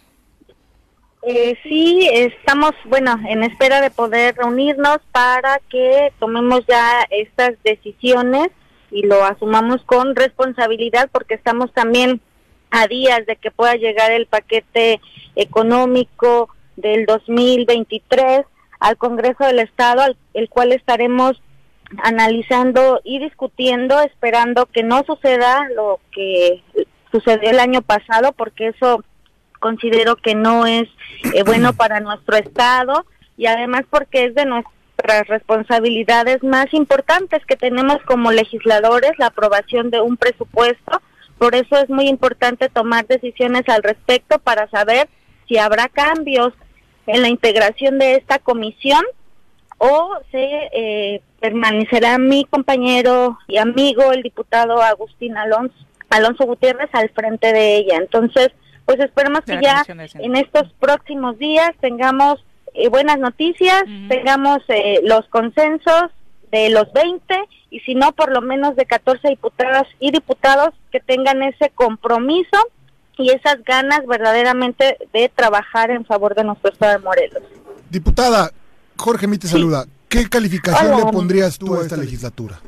[1.21, 8.49] Eh, sí, estamos, bueno, en espera de poder reunirnos para que tomemos ya estas decisiones
[8.89, 12.21] y lo asumamos con responsabilidad porque estamos también
[12.71, 14.99] a días de que pueda llegar el paquete
[15.35, 18.45] económico del 2023
[18.79, 21.41] al Congreso del Estado, al, el cual estaremos
[22.03, 26.63] analizando y discutiendo, esperando que no suceda lo que
[27.11, 29.03] sucedió el año pasado, porque eso
[29.59, 30.89] considero que no es
[31.33, 33.05] eh, bueno para nuestro Estado
[33.37, 39.89] y además porque es de nuestras responsabilidades más importantes que tenemos como legisladores, la aprobación
[39.89, 41.01] de un presupuesto.
[41.37, 45.09] Por eso es muy importante tomar decisiones al respecto para saber
[45.47, 46.53] si habrá cambios
[47.07, 49.03] en la integración de esta comisión
[49.77, 55.75] o se eh, permanecerá mi compañero y amigo, el diputado Agustín Alonso,
[56.09, 57.97] Alonso Gutiérrez al frente de ella.
[57.97, 58.49] Entonces,
[58.85, 59.83] pues esperemos que ya
[60.19, 62.43] en estos próximos días tengamos
[62.73, 66.11] eh, buenas noticias, tengamos eh, los consensos
[66.51, 67.35] de los 20
[67.69, 72.57] y si no, por lo menos de 14 diputadas y diputados que tengan ese compromiso
[73.17, 77.43] y esas ganas verdaderamente de trabajar en favor de nuestro estado de Morelos.
[77.89, 78.51] Diputada,
[78.97, 79.85] Jorge Mí te saluda.
[80.09, 81.05] ¿Qué calificación Hola.
[81.05, 82.59] le pondrías tú a esta legislatura?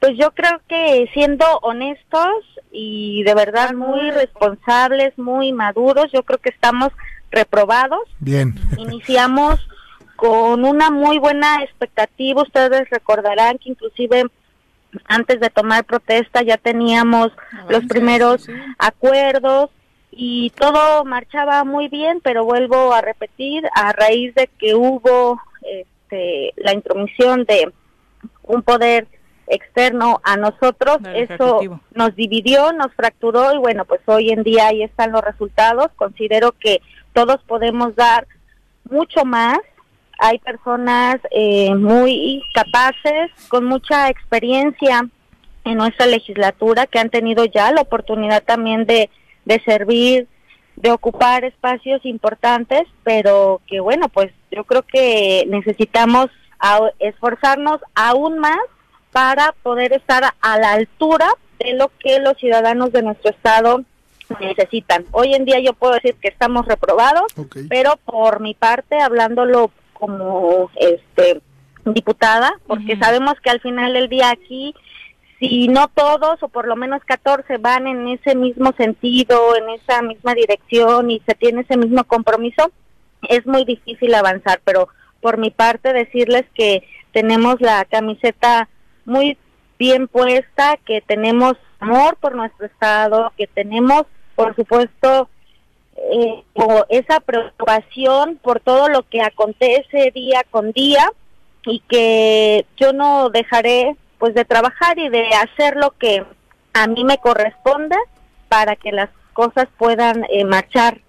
[0.00, 2.32] Pues yo creo que siendo honestos
[2.72, 6.90] y de verdad muy responsables, muy maduros, yo creo que estamos
[7.30, 8.00] reprobados.
[8.18, 8.54] Bien.
[8.78, 9.60] Iniciamos
[10.16, 12.42] con una muy buena expectativa.
[12.42, 14.24] Ustedes recordarán que inclusive
[15.06, 17.32] antes de tomar protesta ya teníamos
[17.68, 19.70] los primeros acuerdos
[20.10, 26.52] y todo marchaba muy bien, pero vuelvo a repetir, a raíz de que hubo este,
[26.56, 27.72] la intromisión de
[28.42, 29.06] un poder
[29.46, 31.80] externo a nosotros, eso Ejecutivo.
[31.94, 35.88] nos dividió, nos fracturó y bueno, pues hoy en día ahí están los resultados.
[35.96, 36.80] Considero que
[37.12, 38.26] todos podemos dar
[38.88, 39.58] mucho más.
[40.20, 45.08] Hay personas eh, muy capaces, con mucha experiencia
[45.64, 49.08] en nuestra legislatura, que han tenido ya la oportunidad también de,
[49.44, 50.28] de servir,
[50.76, 56.26] de ocupar espacios importantes, pero que bueno, pues yo creo que necesitamos
[56.58, 58.58] a- esforzarnos aún más
[59.12, 63.82] para poder estar a la altura de lo que los ciudadanos de nuestro estado
[64.38, 65.04] necesitan.
[65.10, 67.32] Hoy en día yo puedo decir que estamos reprobados,
[67.68, 69.70] pero por mi parte, hablándolo
[70.00, 71.40] como este
[71.84, 74.74] diputada, porque sabemos que al final del día aquí
[75.40, 80.02] si no todos o por lo menos 14 van en ese mismo sentido, en esa
[80.02, 82.70] misma dirección y se tiene ese mismo compromiso,
[83.26, 84.88] es muy difícil avanzar, pero
[85.22, 86.82] por mi parte decirles que
[87.12, 88.68] tenemos la camiseta
[89.06, 89.38] muy
[89.78, 94.04] bien puesta, que tenemos amor por nuestro estado, que tenemos,
[94.36, 95.30] por supuesto,
[96.00, 101.10] eh, o esa preocupación por todo lo que acontece día con día
[101.66, 106.24] y que yo no dejaré pues de trabajar y de hacer lo que
[106.72, 107.96] a mí me corresponde
[108.48, 111.00] para que las cosas puedan eh, marchar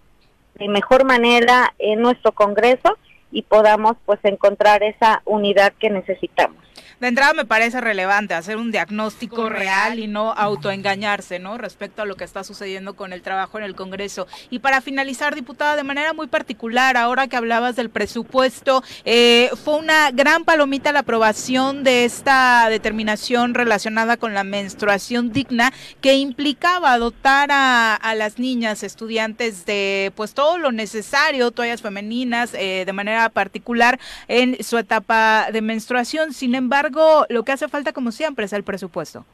[0.55, 2.97] de mejor manera en nuestro Congreso
[3.31, 6.61] y podamos pues encontrar esa unidad que necesitamos.
[7.01, 11.57] De entrada me parece relevante hacer un diagnóstico real y no autoengañarse, ¿no?
[11.57, 14.27] Respecto a lo que está sucediendo con el trabajo en el Congreso.
[14.51, 19.77] Y para finalizar, diputada, de manera muy particular, ahora que hablabas del presupuesto, eh, fue
[19.77, 26.95] una gran palomita la aprobación de esta determinación relacionada con la menstruación digna que implicaba
[26.99, 32.93] dotar a, a las niñas estudiantes de pues todo lo necesario, toallas femeninas, eh, de
[32.93, 36.33] manera particular en su etapa de menstruación.
[36.33, 39.25] Sin embargo, lo que hace falta, como siempre, es el presupuesto.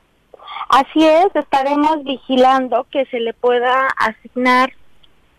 [0.69, 4.73] Así es, estaremos vigilando que se le pueda asignar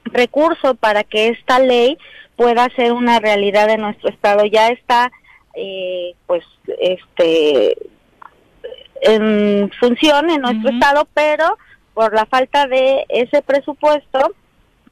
[0.05, 1.99] recurso para que esta ley
[2.37, 4.47] pueda ser una realidad en nuestro estado.
[4.47, 5.11] Ya está,
[5.55, 6.45] eh, pues,
[6.81, 7.77] este,
[9.03, 11.59] en función en nuestro estado, pero
[11.95, 14.35] por la falta de ese presupuesto,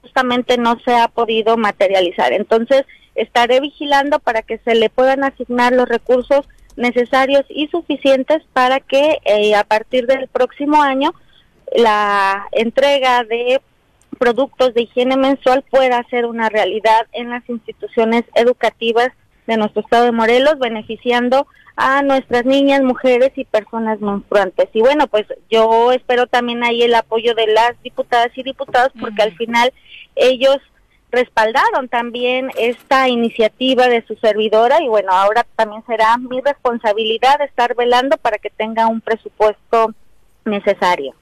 [0.03, 2.33] justamente no se ha podido materializar.
[2.33, 2.85] Entonces,
[3.17, 6.47] estaré vigilando para que se le puedan asignar los recursos
[6.77, 11.15] necesarios y suficientes para que eh, a partir del próximo año
[11.75, 13.61] la entrega de
[14.19, 19.09] productos de higiene mensual pueda ser una realidad en las instituciones educativas
[19.47, 21.47] de nuestro estado de Morelos, beneficiando
[21.77, 24.69] a nuestras niñas, mujeres y personas menstruantes.
[24.73, 29.23] Y bueno, pues yo espero también ahí el apoyo de las diputadas y diputados, porque
[29.23, 29.73] al final
[30.17, 30.59] ellos
[31.17, 37.75] respaldaron también esta iniciativa de su servidora y bueno, ahora también será mi responsabilidad estar
[37.75, 39.95] velando para que tenga un presupuesto
[40.45, 41.15] necesario.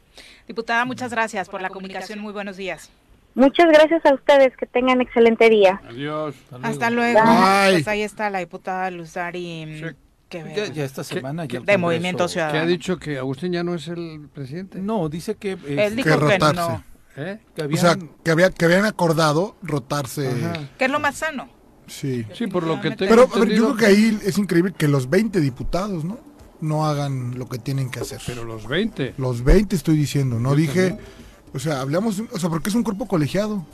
[0.48, 2.18] Diputada, muchas gracias por la comunicación.
[2.18, 2.90] Muy buenos días.
[3.34, 5.80] Muchas gracias a ustedes, que tengan excelente día.
[5.88, 6.34] Adiós.
[6.62, 7.20] Hasta luego.
[7.20, 7.72] Bye.
[7.72, 10.66] Pues ahí está la diputada Luzari mm, Quevedo.
[10.66, 12.60] Ya, ya esta semana ya el de Movimiento ¿Qué Ciudadano.
[12.60, 14.80] ha dicho que Agustín ya no es el presidente?
[14.80, 15.52] No, dice que...
[15.52, 16.60] Él dijo que rotarse.
[16.60, 16.93] no.
[17.16, 17.38] ¿Eh?
[17.54, 20.30] que O habían- sea, que, había, que habían acordado rotarse.
[20.78, 21.48] Que es lo más sano.
[21.86, 22.24] Sí.
[22.34, 24.88] Sí, por lo que tengo Pero, pero yo entendido creo que ahí es increíble que
[24.88, 26.18] los 20 diputados, ¿no?
[26.60, 28.20] No hagan lo que tienen que hacer.
[28.26, 29.14] Pero los 20.
[29.18, 31.08] Los 20 estoy diciendo, no Yo dije, también.
[31.52, 33.66] o sea, hablamos, o sea, porque es un cuerpo colegiado.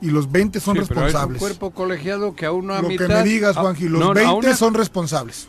[0.00, 1.38] Y los 20 son Sí, pero hay un responsables.
[1.38, 3.06] cuerpo colegiado que a una Lo mitad...
[3.06, 5.46] que me digas, a- Juanji, los no, a 20 una- son responsables.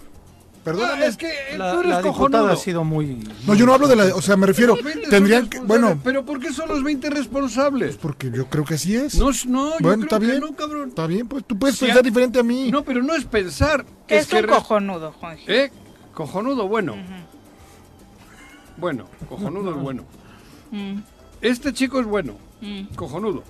[0.64, 1.04] Perdóname.
[1.04, 2.28] Ah, es que La, tú eres la cojonudo.
[2.30, 3.20] diputada ha sido muy...
[3.46, 5.60] No, yo no hablo de la, o sea, me refiero, Los 20 son tendrían que,
[5.60, 7.98] bueno, Pero ¿por qué son los 20 responsables?
[7.98, 9.16] porque yo creo que así es.
[9.16, 10.90] No, es- no, yo bueno, creo está que bien, no, cabrón.
[10.90, 12.72] está bien, pues tú puedes Si pensar diferente a mí.
[12.72, 13.86] No, pero no es pensar.
[14.08, 15.44] Es, que un res- cojonudo, Juanji.
[15.52, 15.72] ¿Eh?
[16.14, 16.96] Cojonudo, bueno.
[18.78, 20.04] Bueno, cojonudo es bueno.
[20.72, 21.00] Mm,
[21.42, 22.96] Este chico es bueno, mm.
[22.96, 23.44] cojonudo.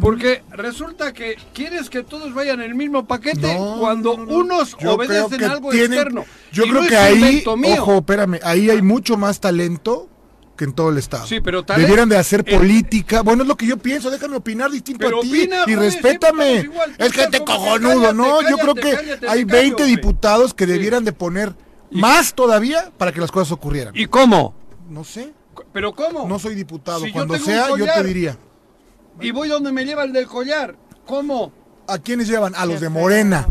[0.00, 4.92] Porque resulta que quieres que todos vayan en el mismo paquete No, cuando unos Yo
[4.94, 6.24] obedecen algo tienen- externo.
[6.52, 7.44] Yo Y creo que ahí,
[7.78, 10.08] ojo, espérame, ahí hay mucho más talento
[10.56, 11.26] que en todo el estado.
[11.26, 13.22] Sí, pero talento- Debieran de hacer política.
[13.22, 16.54] Bueno, es lo que yo pienso, déjame opinar distinto a ti opina, y joder, respétame.
[16.56, 18.42] estamos igual, es gente cojonudo, cállate, ¿no?
[18.50, 19.96] yo creo que cállate, hay me callo, 20 güey.
[19.96, 21.54] diputados que debieran de poner
[21.90, 23.94] más todavía para que las cosas ocurrieran.
[23.96, 24.54] ¿Y cómo?
[24.88, 25.32] No sé,
[25.72, 26.26] ¿Pero cómo?
[26.28, 27.04] no soy diputado.
[27.04, 28.36] Si Cuando sea, yo te diría.
[29.20, 30.76] Y voy donde me lleva el del collar.
[31.06, 31.52] ¿Cómo?
[31.86, 32.54] ¿A quiénes llevan?
[32.54, 33.48] A los de Morena.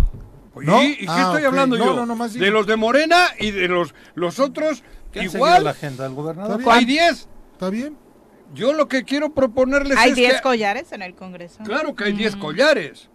[0.55, 0.81] ¿No?
[0.83, 1.47] ¿Y, y qué Ah, estoy ok.
[1.47, 1.95] hablando No, yo?
[1.95, 5.37] no, no, más de los de Morena y de los, los otros ¿Qué han seguido
[5.47, 5.63] igual.
[5.63, 6.61] la agenda del gobernador?
[6.67, 7.27] Hay 10.
[7.53, 7.95] ¿Está bien?
[8.53, 10.41] Yo lo que quiero proponerles Hay es 10 que...
[10.41, 11.63] collares en el Congreso.
[11.63, 12.39] Claro que hay 10 Mm.
[12.39, 13.09] collares.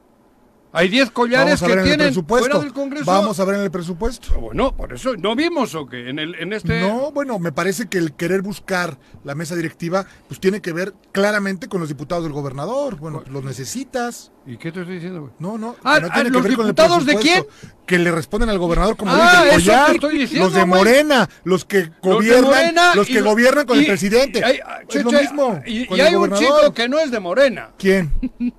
[0.73, 3.05] Hay 10 collares que tienen fuera del Congreso.
[3.05, 4.41] Vamos a ver en el presupuesto.
[4.41, 7.89] Bueno, por eso no vimos o que en el en este No, bueno, me parece
[7.89, 12.25] que el querer buscar la mesa directiva, pues tiene que ver claramente con los diputados
[12.25, 12.97] del gobernador.
[12.97, 14.32] Bueno, pues, los necesitas.
[14.45, 15.33] ¿Y qué te estoy diciendo, güey?
[15.39, 17.49] No, no, Ah, ah, que ¿los ver con el diputados de presupuesto,
[17.87, 19.95] Que le responden al gobernador como Ah, dice el eso te collar.
[19.95, 20.79] estoy diciendo, los de güey.
[20.81, 24.41] Morena, los que Los de gobiernan, Morena los que gobiernan con y- el presidente.
[24.41, 25.63] y hay- es che, lo che, mismo.
[25.65, 28.11] Y, con y el hay un chico que no es de Morena, ¿Quién?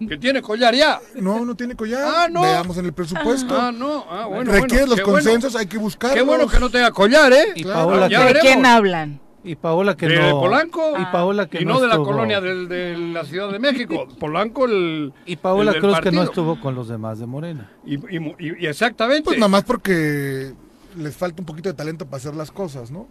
[0.08, 1.00] que tiene collar ya.
[1.16, 2.02] No, no tiene collar.
[2.06, 2.44] Ah, no.
[2.44, 3.60] Veamos en el presupuesto.
[3.60, 4.06] Ah, no.
[4.10, 4.52] Ah, bueno.
[4.54, 5.12] Requiere bueno, los bueno.
[5.24, 6.18] consensos, hay que buscarlos.
[6.18, 7.48] Qué bueno que no tenga collar, ¿eh?
[7.56, 8.08] Y Claro.
[8.08, 9.20] ¿De quién hablan?
[9.44, 12.68] Y Paola que de no Polanco y Paola que y no, de la colonia del-
[12.70, 14.08] de la Ciudad de México.
[14.20, 16.24] Polanco el y Paola el Cruz que no partido.
[16.24, 17.70] estuvo con los demás de Morena.
[17.86, 19.24] Y, y y- y exactamente.
[19.24, 20.54] Pues nada más porque
[20.98, 23.08] les falta un poquito de talento para hacer las cosas, ¿no?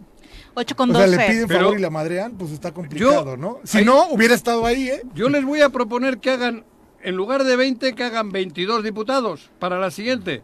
[0.55, 1.17] 8 con o sea, 12.
[1.17, 3.59] le piden Pero- favor y la madrean, pues está complicado, Yo- ¿no?
[3.63, 5.01] Si ahí- no, hubiera estado ahí, ¿eh?
[5.13, 6.63] Yo les voy a proponer que hagan,
[7.03, 10.41] en lugar de 20, que hagan 22 diputados para la siguiente.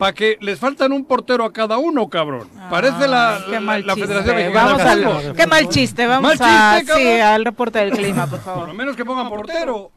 [0.00, 2.48] Para que les faltan un portero a cada uno, cabrón.
[2.70, 4.08] Parece la, Ay, qué la- mal la chiste.
[4.08, 5.36] Federación Mexicana Vamos de al, Fútbol.
[5.36, 6.06] qué mal chiste.
[6.06, 7.06] Vamos Mal a, chiste, cabrón.
[7.06, 8.68] sí, al reporte del clima, por Por favor.
[8.68, 9.90] lo menos que pongan portero.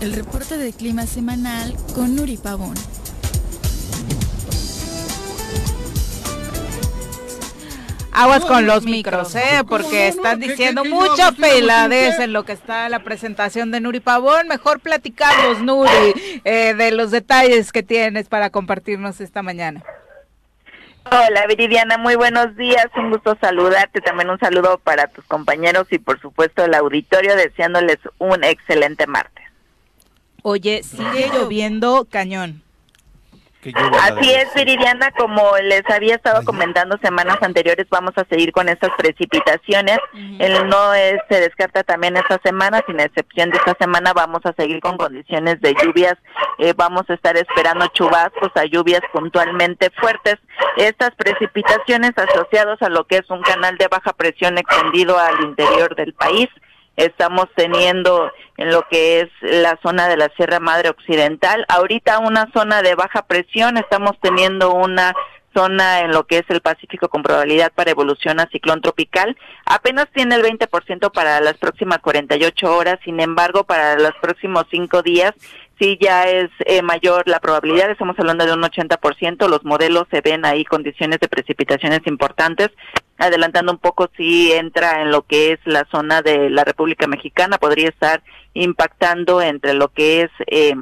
[0.00, 2.74] El reporte de clima semanal con Nuri Pavón.
[8.12, 9.40] Aguas con los micros, ¿eh?
[9.58, 12.24] ¿cómo Porque están ¿Qué- qué- diciendo mucha peladez qué?
[12.24, 14.48] en lo que está la presentación de Nuri Pavón.
[14.48, 15.90] Mejor platicamos, Nuri,
[16.44, 19.82] eh, de los detalles que tienes para compartirnos esta mañana.
[21.10, 25.98] Hola Viridiana, muy buenos días, un gusto saludarte, también un saludo para tus compañeros y
[25.98, 29.44] por supuesto el auditorio deseándoles un excelente martes.
[30.42, 32.61] Oye, sigue lloviendo cañón.
[33.62, 38.68] Que Así es Viridiana, como les había estado comentando semanas anteriores, vamos a seguir con
[38.68, 39.98] estas precipitaciones,
[40.40, 44.52] el no es- se descarta también esta semana, sin excepción de esta semana vamos a
[44.54, 46.14] seguir con condiciones de lluvias,
[46.58, 50.36] eh, vamos a estar esperando chubascos a lluvias puntualmente fuertes,
[50.76, 55.94] estas precipitaciones asociadas a lo que es un canal de baja presión extendido al interior
[55.94, 56.48] del país.
[56.96, 62.50] Estamos teniendo en lo que es la zona de la Sierra Madre Occidental, ahorita una
[62.52, 65.14] zona de baja presión, estamos teniendo una
[65.54, 69.36] zona en lo que es el Pacífico con probabilidad para evolución a ciclón tropical.
[69.66, 75.02] Apenas tiene el 20% para las próximas 48 horas, sin embargo, para los próximos cinco
[75.02, 75.32] días
[75.82, 80.20] sí ya es eh, mayor la probabilidad, estamos hablando de un 80%, los modelos se
[80.20, 82.68] ven ahí condiciones de precipitaciones importantes,
[83.18, 87.58] adelantando un poco si entra en lo que es la zona de la República Mexicana,
[87.58, 88.22] podría estar
[88.54, 90.74] impactando entre lo que es eh,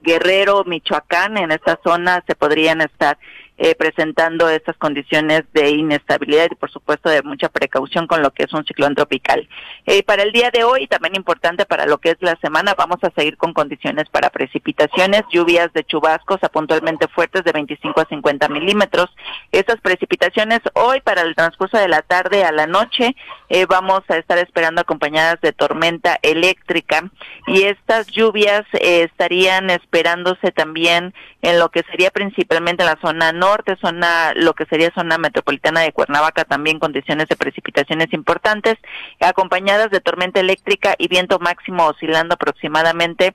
[0.00, 3.18] Guerrero, Michoacán, en esta zona se podrían estar
[3.58, 8.44] eh, presentando estas condiciones de inestabilidad y por supuesto de mucha precaución con lo que
[8.44, 9.48] es un ciclón tropical.
[9.86, 12.98] Eh, para el día de hoy, también importante para lo que es la semana, vamos
[13.02, 18.04] a seguir con condiciones para precipitaciones, lluvias de chubascos a puntualmente fuertes de 25 a
[18.06, 19.06] 50 milímetros.
[19.52, 23.16] Estas precipitaciones hoy para el transcurso de la tarde a la noche
[23.48, 27.10] eh, vamos a estar esperando acompañadas de tormenta eléctrica
[27.46, 33.32] y estas lluvias eh, estarían esperándose también en lo que sería principalmente en la zona
[33.32, 33.45] norte,
[33.80, 38.76] zona lo que sería zona metropolitana de Cuernavaca, también condiciones de precipitaciones importantes,
[39.20, 43.34] acompañadas de tormenta eléctrica y viento máximo oscilando aproximadamente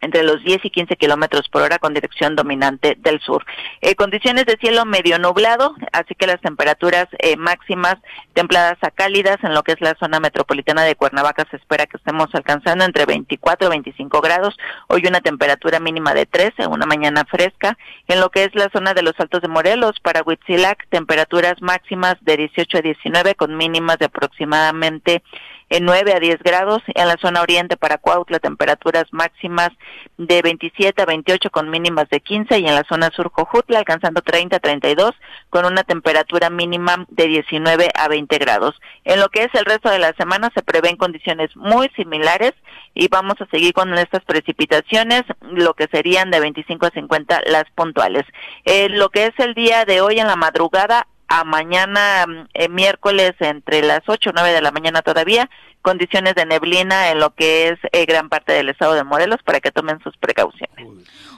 [0.00, 3.44] entre los 10 y 15 kilómetros por hora con dirección dominante del sur.
[3.80, 7.96] Eh, condiciones de cielo medio nublado, así que las temperaturas eh, máximas
[8.34, 11.96] templadas a cálidas en lo que es la zona metropolitana de Cuernavaca se espera que
[11.96, 14.56] estemos alcanzando entre 24 y 25 grados.
[14.88, 17.76] Hoy una temperatura mínima de 13, una mañana fresca.
[18.06, 22.16] En lo que es la zona de los Altos de Morelos, para Huitzilac, temperaturas máximas
[22.20, 25.22] de 18 a 19 con mínimas de aproximadamente
[25.70, 26.82] en 9 a 10 grados.
[26.94, 29.70] En la zona oriente para Cuautla, temperaturas máximas
[30.16, 34.20] de 27 a 28 con mínimas de 15 y en la zona sur Jojutla alcanzando
[34.22, 35.12] 30 a 32
[35.50, 38.74] con una temperatura mínima de 19 a 20 grados.
[39.04, 42.52] En lo que es el resto de la semana se prevén condiciones muy similares
[42.94, 47.64] y vamos a seguir con estas precipitaciones, lo que serían de 25 a 50 las
[47.74, 48.24] puntuales.
[48.64, 53.34] Eh, lo que es el día de hoy en la madrugada a mañana eh, miércoles
[53.40, 55.48] entre las 8 o 9 de la mañana todavía,
[55.82, 59.60] condiciones de neblina en lo que es eh, gran parte del estado de Morelos para
[59.60, 60.86] que tomen sus precauciones.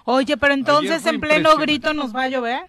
[0.04, 2.62] Oye, pero entonces en pleno grito nos va a llover.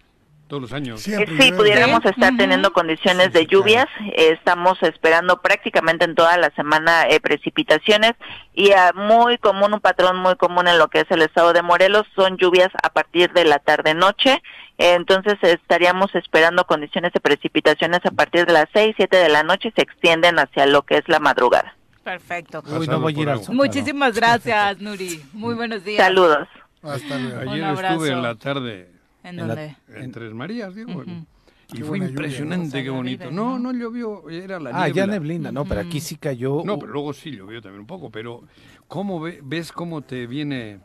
[0.52, 1.08] Todos los años.
[1.08, 3.86] Eh, Sí, pudiéramos estar teniendo condiciones de lluvias.
[4.04, 8.12] Eh, estamos esperando prácticamente en toda la semana eh, precipitaciones
[8.52, 11.62] y ah, muy común, un patrón muy común en lo que es el estado de
[11.62, 14.42] Morelos son lluvias a partir de la tarde-noche.
[14.76, 19.44] Eh, entonces estaríamos esperando condiciones de precipitaciones a partir de las 6, 7 de la
[19.44, 21.74] noche y se extienden hacia lo que es la madrugada.
[22.04, 22.62] Perfecto.
[22.78, 23.48] Uy, no voy a ir.
[23.48, 25.18] Muchísimas gracias, Nuri.
[25.32, 25.96] Muy buenos días.
[25.96, 26.46] Saludos.
[26.82, 27.50] Hasta luego.
[27.52, 28.91] Ayer estuve en la tarde.
[29.24, 29.76] ¿En dónde?
[29.88, 31.02] En Tres Marías, digo.
[31.04, 33.30] Y Qué fue buena lluvia, impresionante, qué bonito.
[33.30, 34.92] No, no llovió, era la Ah, niebla.
[34.94, 36.62] ya neblina, no, pero aquí sí cayó.
[36.64, 38.42] No, pero luego sí llovió también un poco, pero
[38.88, 40.80] ¿cómo ve- ves cómo te viene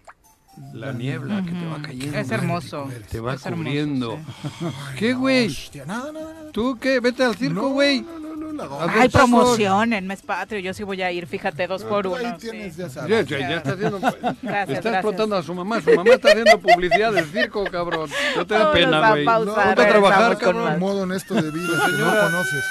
[0.73, 2.17] la niebla que te va cayendo?
[2.17, 2.89] Es hermoso.
[3.11, 4.17] Te va Es hermoso, cubriendo.
[4.97, 5.49] ¿Qué, güey?
[6.53, 6.99] ¿Tú qué?
[7.01, 8.05] Vete al circo, güey.
[8.57, 9.11] Pasos.
[9.11, 10.59] promoción en mes patrio.
[10.59, 12.37] Yo sí voy a ir, fíjate, dos por uno.
[12.39, 12.49] sí.
[13.07, 13.99] Ya, ya, ya está haciendo.
[13.99, 14.85] Gracias, está gracias.
[14.85, 15.81] explotando a su mamá.
[15.81, 18.09] Su mamá está haciendo publicidad del circo, cabrón.
[18.35, 19.25] No te da pena, güey.
[19.25, 20.63] pausar, Ponte a trabajar, regresamos con cabrón.
[20.65, 20.79] más.
[20.79, 22.63] modo honesto de vida que no conoces.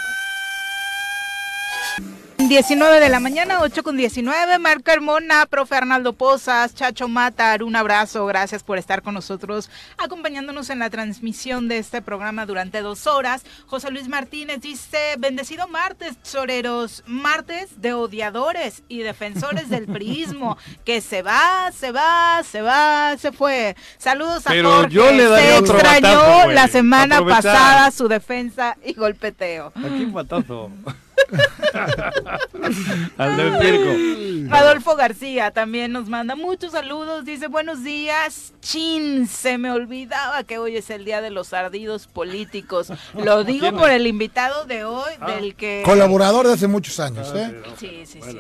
[2.38, 4.58] 19 de la mañana, 8 con 19.
[4.58, 8.24] Marco Carmona, profe Arnaldo Pozas, Chacho Matar, un abrazo.
[8.26, 13.42] Gracias por estar con nosotros, acompañándonos en la transmisión de este programa durante dos horas.
[13.66, 17.02] José Luis Martínez dice: Bendecido martes, choreros.
[17.06, 20.56] Martes de odiadores y defensores del priismo.
[20.84, 23.76] Que se va, se va, se va, se fue.
[23.98, 24.94] Saludos a Pero Jorge.
[24.94, 27.42] yo le se otro extrañó batazo, la semana Aprovechar.
[27.42, 29.72] pasada su defensa y golpeteo.
[29.74, 30.70] Aquí un batazo.
[34.50, 37.24] Adolfo García también nos manda muchos saludos.
[37.24, 38.52] Dice, buenos días.
[38.60, 42.92] Chin, se me olvidaba que hoy es el día de los ardidos políticos.
[43.14, 45.32] Lo digo por el invitado de hoy, Ah.
[45.32, 45.82] del que...
[45.84, 47.62] Colaborador de hace muchos años, ¿eh?
[47.78, 48.38] Sí, sí, sí.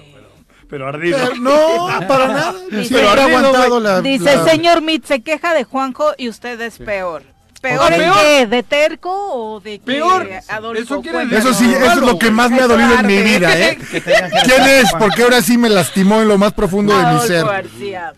[0.68, 1.18] Pero ardido.
[1.18, 2.54] Pero no, para nada.
[2.70, 4.00] Dice, Siempre ha aguantado la.
[4.00, 7.22] dice, la- señor Mit, se queja de Juanjo y usted es peor.
[7.60, 8.16] ¿Peor peor.
[8.20, 8.46] qué?
[8.46, 10.28] ¿De terco o de qué, Peor.
[10.48, 10.82] Adolfo?
[10.82, 11.44] Eso quiere Cuéntanos.
[11.44, 13.78] Eso sí, eso es lo que más me ha dolido en mi vida, ¿eh?
[13.90, 14.92] ¿Quién es?
[14.98, 17.44] Porque ahora sí me lastimó en lo más profundo de mi ser.
[17.44, 18.12] García.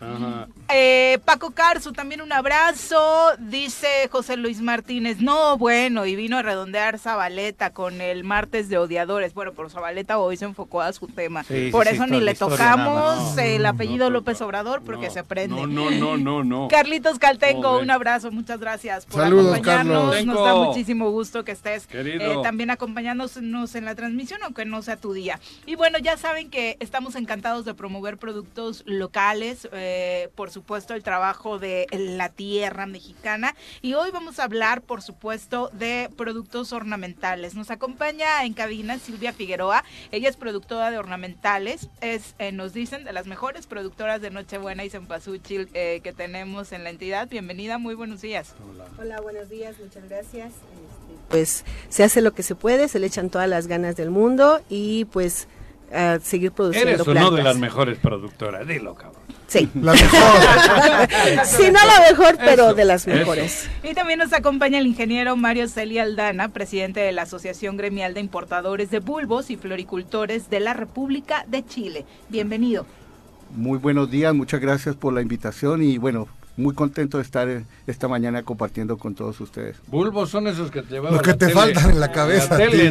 [0.71, 3.33] Eh, Paco Carzu, también un abrazo.
[3.39, 8.77] Dice José Luis Martínez, no, bueno, y vino a redondear Zabaleta con el martes de
[8.77, 9.33] odiadores.
[9.33, 11.43] Bueno, por Zabaleta hoy se enfocó a su tema.
[11.45, 15.57] Sí, por sí, eso sí, ni le tocamos el apellido López Obrador porque se prende.
[15.57, 16.69] No, no, no, no, no.
[16.71, 17.85] Carlitos Caltenco, Joder.
[17.85, 20.17] un abrazo, muchas gracias por Saludos, acompañarnos.
[20.17, 20.27] Carlos.
[20.27, 24.99] Nos da muchísimo gusto que estés eh, también acompañándonos en la transmisión, aunque no sea
[24.99, 25.41] tu día.
[25.65, 30.58] Y bueno, ya saben que estamos encantados de promover productos locales, eh, por supuesto
[30.95, 33.55] el trabajo de la tierra mexicana.
[33.83, 37.55] Y hoy vamos a hablar, por supuesto, de productos ornamentales.
[37.55, 39.85] Nos acompaña en cabina Silvia Figueroa.
[40.13, 41.89] Ella es productora de ornamentales.
[42.01, 46.73] Es, eh, nos dicen, de las mejores productoras de Nochebuena y Cempasúchil eh, que tenemos
[46.73, 47.29] en la entidad.
[47.29, 48.55] Bienvenida, muy buenos días.
[48.99, 50.53] Hola, buenos días, muchas gracias.
[50.53, 54.11] Este, pues se hace lo que se puede, se le echan todas las ganas del
[54.11, 55.47] mundo y pues
[55.93, 57.27] a seguir produciendo Eres plantas.
[57.29, 59.23] uno de las mejores productoras, dilo, cabrón.
[59.47, 59.69] Sí.
[59.81, 60.19] La mejor.
[61.47, 63.17] sí, no la mejor, pero Eso, de las eso.
[63.17, 63.71] mejores.
[63.83, 68.21] Y también nos acompaña el ingeniero Mario Celia Aldana, presidente de la Asociación Gremial de
[68.21, 72.05] Importadores de Bulbos y Floricultores de la República de Chile.
[72.29, 72.85] Bienvenido.
[73.57, 76.29] Muy buenos días, muchas gracias por la invitación y bueno,
[76.59, 79.77] muy contento de estar eh, esta mañana compartiendo con todos ustedes.
[79.87, 81.55] Bulbos son esos que te llevaban Los que la te tele.
[81.55, 82.91] faltan en la cabeza, La tele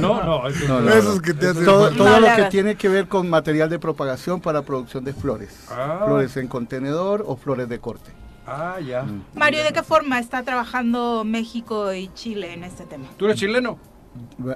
[0.00, 0.80] No, no, eso No, no.
[0.82, 3.78] no, Esos que te hacen todo, todo lo que tiene que ver con material de
[3.78, 5.66] propagación para producción de flores.
[5.70, 6.02] Ah.
[6.04, 8.10] Flores en contenedor o flores de corte.
[8.46, 9.04] Ah, ya.
[9.34, 13.06] Mario, ¿de qué forma está trabajando México y Chile en este tema?
[13.16, 13.78] ¿Tú eres chileno?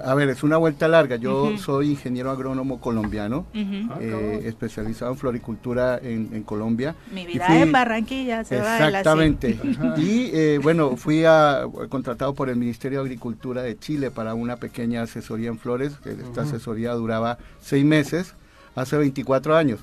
[0.05, 1.15] A ver, es una vuelta larga.
[1.15, 3.93] Yo soy ingeniero agrónomo colombiano, Ujú.
[3.99, 6.95] eh, especializado en floricultura en, en Colombia.
[7.13, 8.57] Mi vida fui- en Barranquilla se.
[8.57, 9.57] Exactamente.
[9.97, 14.57] Y eh, bueno, fui a, contratado por el Ministerio de Agricultura de Chile para una
[14.57, 15.93] pequeña asesoría en flores.
[16.03, 18.35] que Esta asesoría duraba seis meses,
[18.75, 19.79] hace 24 años.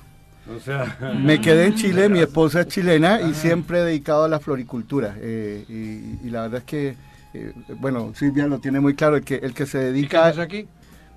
[0.55, 0.97] O sea.
[1.21, 5.15] Me quedé en Chile, mi esposa es chilena y siempre he dedicado a la floricultura.
[5.19, 6.95] eh, y, y la verdad es que,
[7.33, 10.27] eh, bueno, Silvia lo tiene muy claro, el que, el que se ¿Y qué dedica...
[10.41, 10.67] aquí?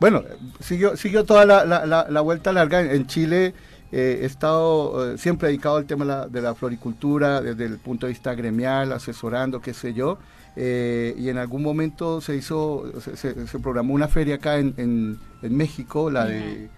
[0.01, 0.23] Bueno,
[0.61, 2.81] siguió, siguió toda la, la- la- la vuelta larga.
[2.81, 3.55] En Chile
[3.93, 7.79] eh, he estado eh, siempre dedicado al tema de la, de la floricultura desde el
[7.79, 10.19] punto de vista gremial, asesorando, qué sé yo.
[10.57, 14.75] eh, y en algún momento se hizo, se, se- se programó una feria acá en,
[14.77, 16.69] en- en México, la de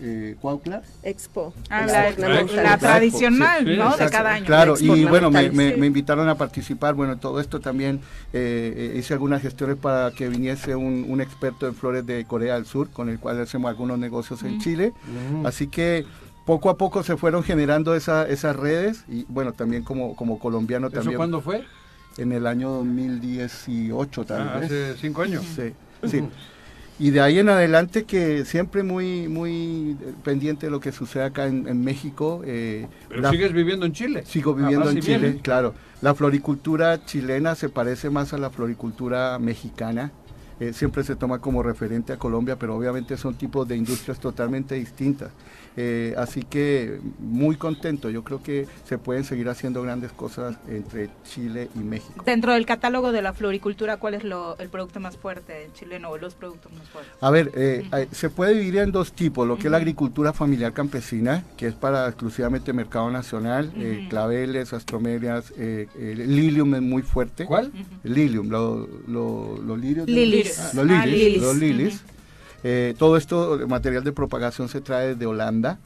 [0.00, 0.82] eh, Cuautla.
[1.02, 1.52] Expo.
[1.70, 2.22] Ah, Expo
[2.56, 3.96] la- tradicional, Sí, ¿no?
[3.96, 4.46] De cada año.
[4.46, 5.80] Claro, Expo y bueno, me, me- sí.
[5.80, 6.94] me invitaron a participar.
[6.94, 8.00] Bueno, todo esto también
[8.32, 12.54] eh, eh, hice algunas gestiones para que viniese un, un experto en flores de Corea
[12.54, 14.60] del Sur, con el cual hacemos algunos negocios en Mm.
[14.60, 14.92] Chile.
[15.32, 15.46] Mm.
[15.46, 16.04] Así que
[16.46, 20.86] poco a poco se fueron generando esa- esas redes y bueno, también como, como colombiano
[20.86, 21.16] ¿Eso también.
[21.16, 21.64] cuándo fue?
[22.16, 24.64] En el año 2018 tal Ah, vez.
[24.64, 25.44] hace cinco años.
[25.54, 25.72] Sí,
[26.08, 26.22] sí.
[27.00, 31.46] Y de ahí en adelante que siempre muy muy pendiente de lo que sucede acá
[31.46, 32.42] en, en México.
[32.44, 34.24] eh, Pero la- sigues viviendo en Chile.
[34.26, 35.74] Sigo viviendo en Chile, claro.
[36.00, 40.10] La floricultura chilena se parece más a la floricultura mexicana.
[40.60, 44.74] Eh, siempre se toma como referente a Colombia, pero obviamente son tipos de industrias totalmente
[44.74, 45.30] distintas.
[45.80, 48.10] Eh, así que muy contento.
[48.10, 52.24] Yo creo que se pueden seguir haciendo grandes cosas entre Chile y México.
[52.26, 56.18] Dentro del catálogo de la floricultura, ¿cuál es lo, el producto más fuerte chileno o
[56.18, 57.12] los productos más fuertes?
[57.20, 60.32] A ver, eh, eh, se puede dividir en dos tipos, lo que es la agricultura
[60.32, 67.02] familiar campesina, que es para exclusivamente mercado nacional, eh, claveles, astromerias, eh, lilium es muy
[67.02, 67.44] fuerte.
[67.44, 67.70] ¿Cuál?
[68.02, 70.06] Lilium, lo- lo- los lirios.
[70.06, 70.12] de-
[70.48, 70.74] Lilies.
[70.74, 71.42] Los Ah, lilies, lilies.
[71.42, 72.00] los lilies.
[72.64, 75.78] Eh, todo esto, material de propagación se trae desde Holanda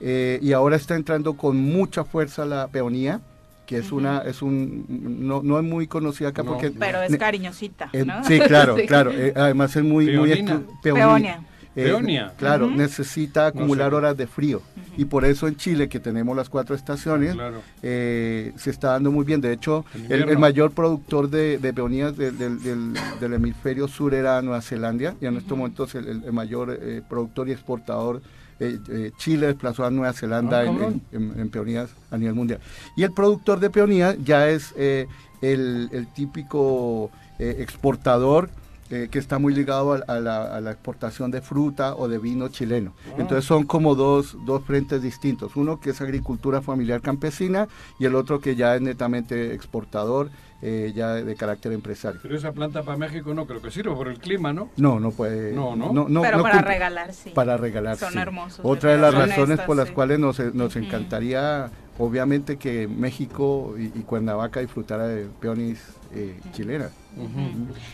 [0.00, 3.20] eh, y ahora está entrando con mucha fuerza la peonía,
[3.66, 6.52] que es una, es un, no, no es muy conocida acá No.
[6.52, 6.70] porque...
[6.70, 8.24] Pero es cariñosita, eh, ¿no?
[8.24, 8.86] Sí, claro, Sí.
[8.86, 9.12] claro.
[9.12, 10.06] eh, además es muy...
[10.16, 10.54] muy Peonina.
[10.54, 11.40] exclu- Peonia.
[11.76, 12.32] Eh, Peonia.
[12.36, 12.76] Claro, Ujú.
[12.76, 13.96] necesita acumular sé.
[13.96, 14.62] horas de frío.
[14.96, 17.60] Y por eso en Chile, que tenemos las cuatro estaciones, Claro.
[17.82, 19.40] eh, se está dando muy bien.
[19.40, 24.42] De hecho, el, mayor productor de, de peonías del, del- del- del hemisferio sur era
[24.42, 25.14] Nueva Zelanda.
[25.20, 28.22] Y en estos momentos el, el- el mayor eh, productor y exportador,
[28.60, 31.02] eh, eh, Chile desplazó a Nueva Zelanda Ah, en, cabrón.
[31.12, 32.58] en- en- en peonías a nivel mundial.
[32.96, 35.06] Y el productor de peonías ya es eh,
[35.42, 38.50] el, el típico eh, exportador
[38.90, 42.18] eh, que está muy ligado a, a la, a la exportación de fruta o de
[42.18, 42.94] vino chileno.
[43.08, 43.16] Ah.
[43.18, 45.56] Entonces son como dos, dos frentes distintos.
[45.56, 50.92] Uno que es agricultura familiar campesina y el otro que ya es netamente exportador, eh,
[50.96, 52.18] ya de carácter empresario.
[52.22, 54.70] Pero esa planta para México no creo que sirva por el clima, ¿no?
[54.76, 55.52] No, no puede.
[55.52, 55.92] No, no.
[56.22, 57.30] Pero para cumple- regalar, sí.
[57.30, 58.18] Para regalar, Son sí.
[58.18, 59.94] hermosos, Otra de las razones por las sí.
[59.94, 65.80] cuales nos, nos encantaría, obviamente, que México y, y Cuernavaca disfrutara de peonis
[66.14, 66.92] eh, chilenas.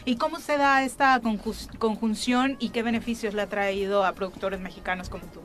[0.04, 1.20] ¿Y cómo se da esta
[1.78, 5.40] conjunción y qué beneficios le ha traído a productores mexicanos como tú?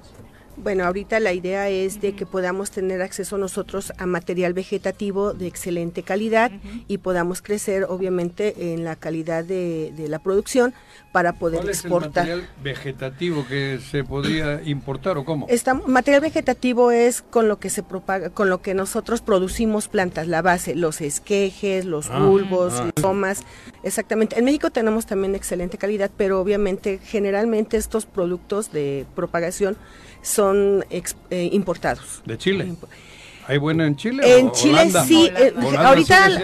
[0.62, 5.48] Bueno, ahorita la idea es de que podamos tener acceso nosotros a material vegetativo de
[5.48, 6.52] excelente calidad
[6.88, 10.74] y podamos crecer obviamente en la calidad de, de la producción
[11.14, 12.26] para poder ¿Cuál es el exportar.
[12.28, 15.46] material vegetativo que se podía importar o cómo?
[15.50, 20.28] Esta- material vegetativo es con lo que se propaga, con lo que nosotros producimos plantas,
[20.28, 22.92] la base, los esquejes, los Ah, bulbos, ah.
[23.02, 23.44] lomas,
[23.84, 24.38] exactamente.
[24.38, 29.78] En México tenemos también excelente calidad, pero obviamente generalmente estos productos de propagación
[30.22, 32.22] son ex- eh, importados.
[32.26, 32.74] ¿De Chile?
[33.48, 34.38] ¿Hay buena en Chile?
[34.40, 35.04] En Chile Holanda?
[35.06, 35.54] sí, eh,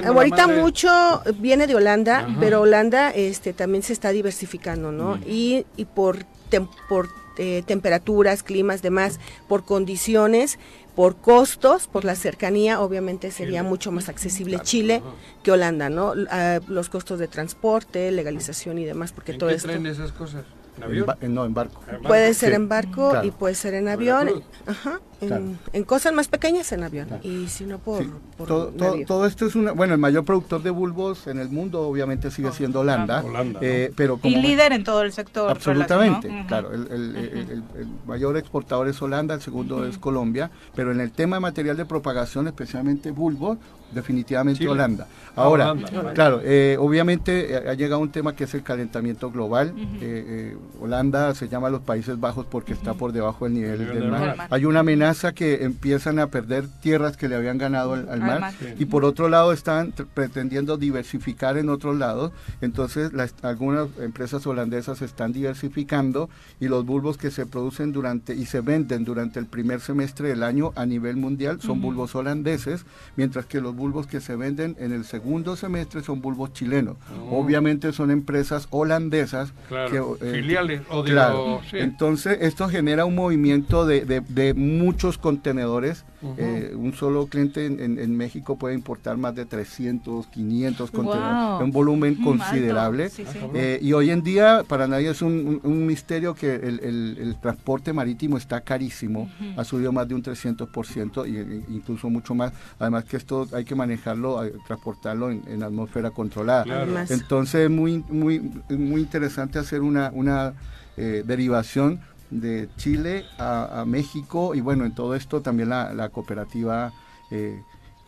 [0.05, 2.35] ahorita, mucho viene de Holanda, Ajá.
[2.39, 4.97] pero Holanda este también se está diversificando, Mm.
[4.97, 5.17] ¿no?
[5.27, 10.57] Y, y por, tem- por eh, temperaturas, climas, demás, por condiciones,
[10.95, 15.03] por costos, por la cercanía, obviamente sería mucho más accesible Chile
[15.43, 16.13] que Holanda, ¿no?
[16.31, 20.13] Ah, los costos de transporte, legalización y demás, porque ¿En todo qué esto traen esas
[20.13, 20.45] cosas?
[20.77, 21.05] ¿En En avión?
[21.05, 21.81] ba- en- no, en barco.
[22.05, 23.27] puede ser Sí, en barco claro.
[23.27, 24.29] y puede ser en avión,
[24.65, 25.45] ajá, en, Claro.
[25.71, 28.73] en cosas más pequeñas en avión y si no por, Sí, por todo,
[29.07, 32.51] todo- esto es una, bueno, el mayor productor de bulbos en el mundo obviamente sigue
[32.51, 33.65] siendo Holanda, Holanda, ¿no?
[33.65, 35.49] eh, pero como Y líder en todo el sector.
[35.49, 36.73] Absolutamente, claro.
[36.73, 40.99] El, el- el- el- el mayor exportador es Holanda, el segundo es Colombia, pero en
[40.99, 43.57] el tema de material de propagación, especialmente bulbos,
[43.93, 44.71] definitivamente Chile.
[44.71, 45.07] Holanda.
[45.37, 46.13] Ah, Ahora, Holanda.
[46.13, 49.73] claro, eh, obviamente eh, ha llegado un tema que es el calentamiento global.
[49.77, 53.93] Eh, eh, Holanda se llama los Países Bajos porque está por debajo del nivel, nivel
[53.95, 54.37] del del mar.
[54.37, 54.47] mar.
[54.49, 58.19] Hay una amenaza que empiezan a perder tierras que le habían ganado al, al Al
[58.21, 58.53] mar mar.
[58.57, 58.65] Sí.
[58.79, 62.31] y por otro lado están pretendiendo diversificar en otros lados.
[62.61, 66.29] Entonces las, algunas empresas holandesas están diversificando
[66.61, 70.43] y los bulbos que se producen durante y se venden durante el primer semestre del
[70.43, 72.85] año a nivel mundial son bulbos holandeses,
[73.17, 75.24] mientras que los bulbos que se venden en el segundo
[75.55, 76.95] semestre son bulbos chilenos.
[77.29, 77.39] Oh.
[77.39, 81.61] Obviamente son empresas holandesas Claro, que, eh, filiales, o claro.
[81.69, 81.77] sí.
[81.79, 86.05] Entonces esto genera un movimiento de, de- de mucho muchos contenedores.
[86.37, 91.59] Eh, un solo cliente en, en- en México puede importar más de 300, 500 contenedores.
[91.59, 91.63] Wow.
[91.63, 93.09] Un volumen Mm, considerable.
[93.09, 93.37] Sí, sí.
[93.53, 97.17] Eh, y hoy en día para nadie es un, un- un misterio que el, el-
[97.19, 99.29] el transporte marítimo está carísimo.
[99.57, 102.53] Ha subido más de un 300% y, e incluso mucho más.
[102.79, 106.63] Además que esto hay que manejarlo, transportarlo en, en atmósfera controlada.
[106.63, 106.91] Claro.
[107.09, 108.39] Entonces es muy, muy,
[108.69, 110.53] muy interesante hacer una, una
[110.97, 111.99] eh, derivación
[112.39, 116.93] de Chile a, México y bueno, en todo esto también la, la cooperativa
[117.31, 117.63] eh,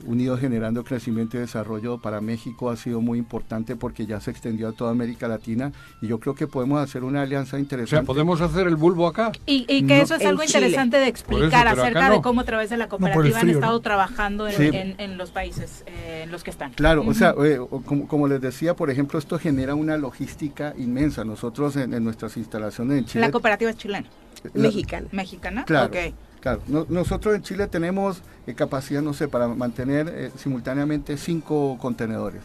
[0.06, 4.70] Unidos Generando Crecimiento y Desarrollo para México ha sido muy importante porque ya se extendió
[4.70, 5.72] a toda América Latina
[6.02, 8.06] y yo creo que podemos hacer una alianza O sea, interesante.
[8.06, 9.32] podemos hacer el bulbo acá.
[9.46, 10.60] Y, y que No, eso es algo Chile.
[10.68, 13.80] interesante de explicar eso, acerca de cómo a través de la cooperativa han estado ¿no?
[13.82, 14.70] trabajando en, Sí.
[14.72, 16.74] en- en los países eh, en los que están.
[16.74, 21.24] Claro, o sea, eh, como, como les decía, por ejemplo, esto genera una logística inmensa.
[21.24, 23.22] Nosotros en, en nuestras instalaciones en Chile...
[23.26, 24.08] la cooperativa es chilena.
[24.54, 25.08] la- Mexicana.
[25.12, 25.66] ¿Mexicana?
[25.66, 25.92] Claro,
[26.40, 26.62] claro.
[26.68, 32.42] No- nosotros en Chile tenemos eh, capacidad, no sé, para mantener eh, simultáneamente cinco contenedores,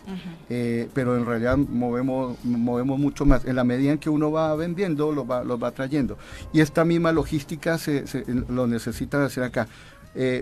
[0.51, 3.45] Eh, pero en realidad movemos, movemos mucho más.
[3.47, 6.19] En la medida en que uno va vendiendo, los va, los va trayendo.
[6.53, 9.69] Y esta misma logística se, se- lo necesitan hacer acá.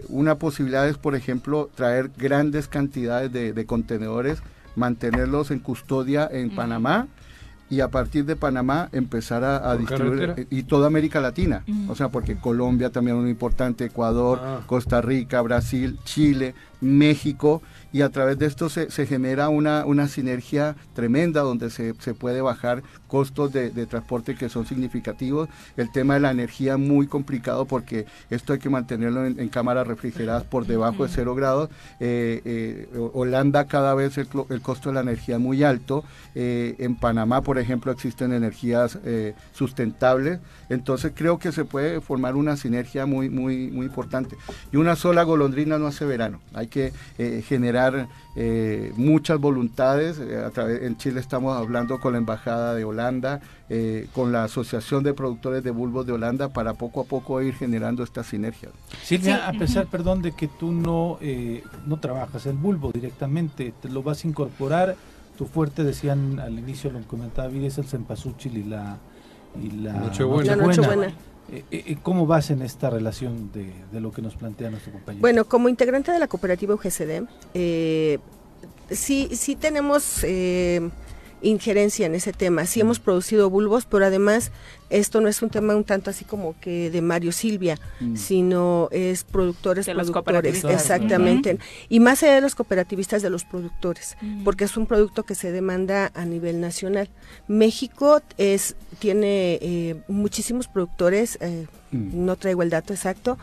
[0.09, 4.43] Una posibilidad es, por ejemplo, traer grandes cantidades de, de contenedores,
[4.75, 6.51] mantenerlos en custodia en.
[6.57, 7.07] Panamá
[7.71, 10.43] y a partir de Panamá empezar a, a ¿Por distribuir carretera?
[10.43, 11.93] eh, y toda América Latina, Ujú.
[11.93, 14.61] o sea, porque Colombia también es muy importante, Ecuador, Ah.
[14.67, 17.63] Costa Rica, Brasil, Chile, México,
[17.93, 22.15] y a través de esto se, se genera una, una sinergia tremenda donde se, se
[22.15, 25.49] puede bajar costos de, de transporte que son significativos.
[25.77, 29.87] El tema de la energía muy complicado porque esto hay que mantenerlo en, en cámaras
[29.87, 31.71] refrigeradas por debajo de cero grados.
[31.99, 34.29] Eh, eh, Ho- Holanda cada vez el,
[34.63, 36.05] costo de la energía es muy alto.
[36.35, 40.39] Eh, en Panamá, por ejemplo, existen energías eh, sustentables.
[40.69, 44.37] Entonces creo que se puede formar una sinergia muy, muy, muy importante.
[44.73, 46.41] Y una sola golondrina no hace verano.
[46.55, 47.43] Hay que eh,
[47.81, 50.19] generar eh, muchas voluntades.
[50.19, 54.45] Eh, a través, en Chile estamos hablando con la Embajada de Holanda, eh, con la
[54.45, 58.71] Asociación de Productores de Bulbos de Holanda, para poco a poco ir generando esta sinergia.
[59.03, 63.73] Silvia, Sí, a pesar, perdón, de que tú no, eh, no trabajas el bulbo directamente,
[63.81, 64.97] te lo vas a incorporar.
[65.37, 68.99] Tu fuerte, decían al inicio, lo comentaba es el cempasúchil y la,
[69.61, 70.55] y la Nochebuena.
[70.55, 71.15] La Nochebuena.
[72.03, 75.21] ¿Cómo vas en esta relación de, de lo que nos plantea nuestro compañero?
[75.21, 78.19] Bueno, como integrante de la cooperativa UGCD, eh,
[78.91, 80.91] sí, sí tenemos eh,
[81.43, 82.67] injerencia en ese tema.
[82.67, 84.51] Sí hemos producido bulbos, pero además
[84.91, 88.17] esto no es un tema un tanto así como que de Mario Silvia, Mm.
[88.17, 90.13] sino es productores, De los productores,
[90.61, 90.73] cooperativistas.
[90.83, 91.59] exactamente.
[91.89, 94.45] Y más allá de los cooperativistas, de los productores, Mm.
[94.45, 97.09] porque es un producto que se demanda a nivel nacional.
[97.49, 102.25] México es tiene eh, muchísimos productores, eh, Mm.
[102.27, 103.39] no traigo el dato exacto,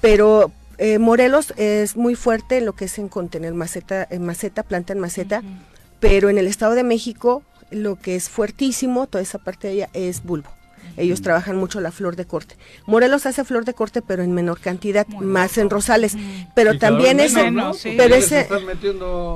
[0.00, 4.64] pero eh, Morelos es muy fuerte en lo que es en contener maceta, en maceta,
[4.64, 5.42] planta en maceta.
[6.04, 9.88] Pero en el Estado de México lo que es fuertísimo, toda esa parte de allá,
[9.94, 10.50] es bulbo.
[10.96, 12.54] Ellos trabajan mucho la flor de corte.
[12.86, 16.14] Morelos hace flor de corte, pero en menor cantidad, Muy más en rosales.
[16.54, 17.74] Pero Y también ese, menos, ¿no?
[17.74, 17.94] sí.
[17.96, 18.46] Pero ese,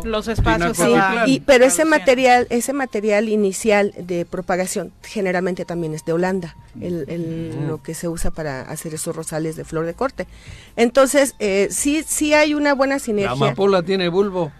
[0.04, 1.28] Los espacios van.
[1.28, 7.06] y, pero ese material, ese material inicial de propagación generalmente también es de Holanda, el,
[7.08, 7.66] el- Mm.
[7.66, 10.26] lo que se usa para hacer esos rosales de flor de corte.
[10.76, 13.32] Entonces, eh, sí, sí hay una buena La sinergia.
[13.32, 14.52] amapola tiene bulbo.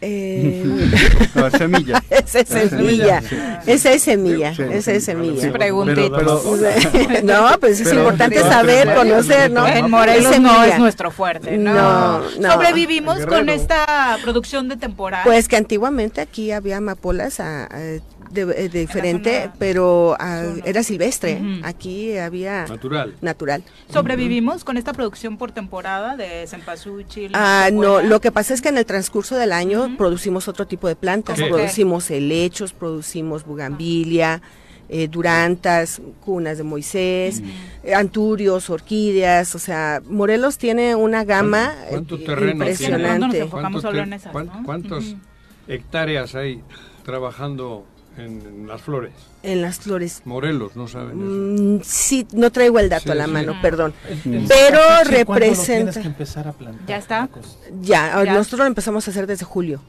[0.00, 0.62] Eh,
[1.34, 2.02] No, semilla.
[2.10, 3.36] esa es semilla, Sí.
[3.66, 4.62] esa es semilla, Sí.
[4.70, 5.52] esa es semilla.
[5.52, 6.22] Preguntita.
[7.24, 9.66] no, pues es Pero- importante pero- saber, pero- conocer, ¿no?
[9.66, 11.72] En Es Morelos no es nuestro fuerte, ¿no?
[11.74, 12.52] No, no.
[12.52, 15.24] Sobrevivimos con esta producción de temporada.
[15.24, 17.98] Pues que antiguamente aquí había amapolas a- a-
[18.36, 21.40] de, eh, de diferente, zona- pero ah, era silvestre.
[21.64, 23.16] Aquí había Natural.
[23.20, 23.64] natural.
[23.92, 27.32] ¿Sobrevivimos con esta producción por temporada de cempasúchil?
[27.34, 30.86] Ah, no, lo que pasa es que en el transcurso del año producimos otro tipo
[30.86, 31.38] de plantas.
[31.40, 31.46] ¿Qué?
[31.46, 34.40] Producimos helechos, producimos bugambilia,
[34.88, 37.42] eh, durantas, cunas de Moisés,
[37.82, 39.54] eh, anturios, orquídeas.
[39.56, 42.76] O sea, Morelos tiene una gama eh, ¿Cuánto terreno tiene?
[42.76, 43.38] Sí, de pronto nos impresionante.
[43.40, 44.62] enfocamos ¿Cuántos solo en esas, cuán- ¿no?
[44.64, 45.16] ¿Cuántos Ujú.
[45.66, 46.62] hectáreas hay
[47.04, 47.84] trabajando
[48.18, 49.12] en, las flores?
[49.46, 50.22] En las flores.
[50.24, 51.30] Morelos, no saben eso.
[51.30, 53.30] Mm, sí, no traigo el dato Sí, a la sí.
[53.30, 53.94] mano, perdón.
[54.08, 56.86] El- pero cempasúchil, ¿cuándo lo representa- tienes que empezar a plantar?
[56.86, 57.28] Ya está.
[57.80, 58.34] Ya, Ya.
[58.34, 59.80] nosotros lo empezamos a hacer desde julio.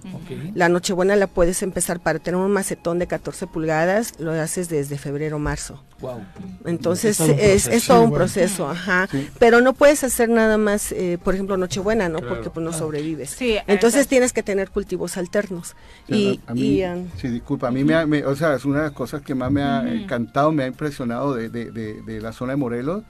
[0.53, 4.97] La Nochebuena la puedes empezar para tener un macetón de 14 pulgadas, lo haces desde
[4.97, 5.83] febrero, marzo.
[5.99, 6.21] Wow.
[6.65, 7.87] Entonces Es todo un es, proceso.
[7.87, 8.15] todo Sí, un bueno.
[8.25, 9.07] proceso, ajá.
[9.11, 9.29] Sí.
[9.39, 12.19] Pero no puedes hacer nada más, eh, por ejemplo, Nochebuena, ¿no?
[12.19, 12.35] Claro.
[12.35, 13.31] Porque pues no sobrevives.
[13.31, 15.75] Sí, Entonces tienes que tener cultivos alternos.
[16.07, 18.35] Sí, y, a, a mí, y, um, sí, disculpa, a mí me, ha- me- o
[18.35, 21.49] sea, es una de las cosas que más me ha encantado, me ha impresionado de,
[21.49, 23.03] de- de- de la zona de Morelos,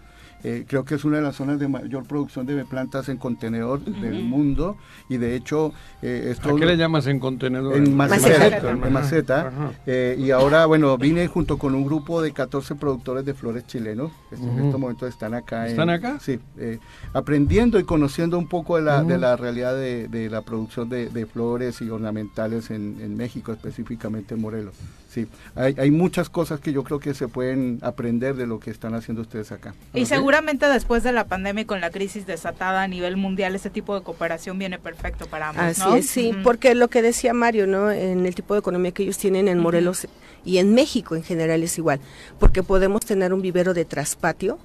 [0.43, 3.79] Eh, creo que es una de las zonas de mayor producción de plantas en contenedor
[3.83, 4.77] del mundo
[5.09, 5.73] y de hecho
[6.03, 7.75] eh, esto ¿A qué le llamas en contenedor?
[7.75, 8.69] en maceta, Maceta.
[8.71, 9.47] en maceta.
[9.47, 9.71] Ajá.
[9.87, 14.11] Eh, y ahora, bueno, vine junto con un grupo de 14 productores de flores chilenos.
[14.29, 15.63] que En estos momentos están acá.
[15.65, 16.19] en- ¿Están acá?
[16.21, 16.77] Sí, eh,
[17.13, 21.09] aprendiendo y conociendo un poco de la, de la realidad de, de la producción de,
[21.09, 24.75] de flores y ornamentales en, en México, específicamente en Morelos.
[25.07, 28.71] Sí, hay, hay muchas cosas que yo creo que se pueden aprender de lo que
[28.71, 29.73] están haciendo ustedes acá.
[29.93, 33.69] Y seguramente después de la pandemia y con la crisis desatada a nivel mundial, ese
[33.69, 35.95] tipo de cooperación viene perfecto para ambos, Así ¿no?
[35.95, 37.89] es, sí, porque lo que decía Mario, ¿no?
[37.91, 40.07] En el tipo de economía que ellos tienen en Morelos
[40.45, 41.99] y en México en general es igual,
[42.39, 44.57] porque podemos tener un vivero de traspatio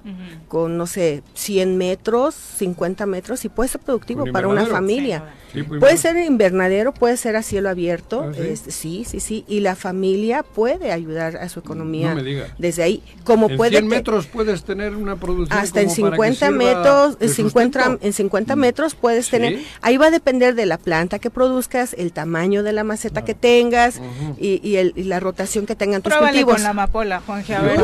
[0.47, 5.23] con, no sé, 100 metros, 50 metros y puede ser productivo ¿Un para una familia.
[5.53, 8.41] Sí, pues, puede ser invernadero, puede ser a cielo abierto, ¿Ah, sí?
[8.41, 12.49] este, sí, sí, sí, y la familia puede ayudar a su economía No me digas.
[12.57, 16.09] desde ahí, como en puede 100 que- metros puedes tener una producción hasta en como
[16.09, 18.05] que 50 sirva metros, de en 50, sustento.
[18.07, 19.31] en 50 metros puedes Sí.
[19.31, 23.23] tener, ahí va a depender de la planta que produzcas, el tamaño de la maceta
[23.23, 24.01] que tengas
[24.39, 26.55] y, y el- y la rotación que tengan tus Pruébale cultivos.
[26.55, 27.79] con la amapola, Juanje, a ver.
[27.79, 27.83] Sí,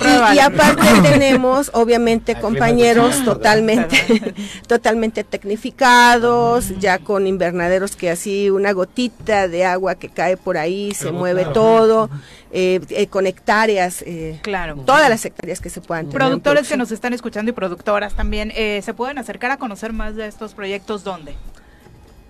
[0.00, 0.08] sí.
[0.34, 4.34] Y- aparte tenemos, obviamente, compañeros totalmente,
[4.68, 10.92] totalmente tecnificados, ya con invernaderos que así una gotita de agua que cae por ahí
[10.94, 11.52] se Pero mueve claro.
[11.54, 12.10] todo,
[12.52, 14.76] eh, eh, con hectáreas, eh, Claro.
[14.84, 16.20] todas las hectáreas que se puedan tener.
[16.22, 19.92] en Productores que nos están escuchando y productoras también, eh, ¿se pueden acercar a conocer
[19.92, 21.04] más de estos proyectos?
[21.04, 21.34] ¿Dónde?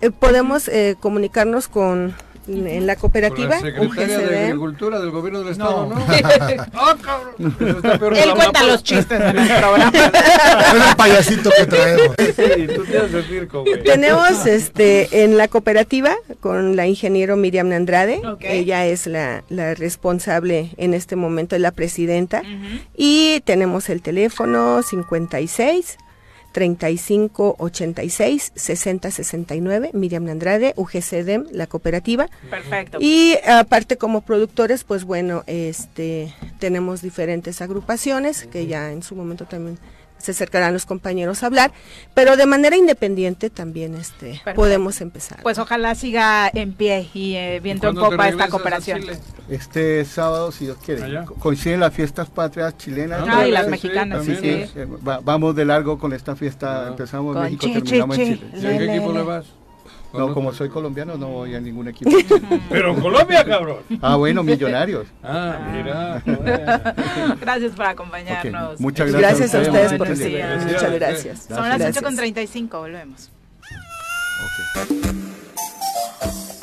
[0.01, 2.13] Eh, podemos eh, comunicarnos con
[2.47, 4.45] en la Con cooperativa la secretaria de.
[4.45, 5.95] Agricultura del gobierno del Estado, ¿no?
[6.73, 8.15] ¡Ah, cabrón!
[8.15, 9.91] Él cuenta los chistes en el programa.
[10.73, 12.15] Es el payasito que traemos.
[12.17, 13.83] Sí, tú tienes el circo, güey.
[13.83, 20.71] Tenemos este en la cooperativa con la ingeniero Miriam Andrade, ella es la, la responsable
[20.77, 22.41] en este momento, es la presidenta,
[22.95, 25.97] y tenemos el teléfono 56
[26.53, 32.29] 35 86 60 69, Miriam Andrade, UGCDEM, la cooperativa.
[32.49, 32.99] Perfecto.
[33.01, 39.45] Y aparte como productores, pues bueno, este tenemos diferentes agrupaciones que ya en su momento
[39.45, 39.77] también
[40.23, 41.71] se acercarán los compañeros a hablar,
[42.13, 44.53] pero de manera independiente también este Perfecto.
[44.55, 45.41] podemos empezar.
[45.43, 49.01] Pues ojalá siga en pie y eh, viento en ¿Cuándo te popa esta cooperación.
[49.49, 51.25] Este sábado, si Dios quiere, Allá.
[51.25, 53.25] co- coinciden las fiestas patrias chilenas.
[53.27, 54.79] Ah, y las Sí, mexicanas, sí, sí, sí, sí.
[54.79, 56.87] eh, va- vamos de largo con esta fiesta.
[56.87, 58.39] Empezamos en Con México, chi, terminamos chi, en chi.
[58.39, 58.61] Chile.
[58.61, 59.45] ¿Y a qué equipo le vas?
[60.13, 62.11] No, como soy colombiano, no voy a ningún equipo.
[62.69, 63.79] Pero en Colombia, cabrón.
[64.01, 65.07] Ah, bueno, millonarios.
[65.23, 66.21] Ah, mira.
[67.41, 68.79] Gracias por acompañarnos.
[68.79, 69.51] Muchas gracias.
[69.51, 70.37] Gracias a ustedes por Buenos recibir.
[70.37, 70.65] días.
[70.65, 71.39] Muchas gracias.
[71.47, 71.97] Son las Gracias.
[71.97, 73.29] 8 con 35, volvemos.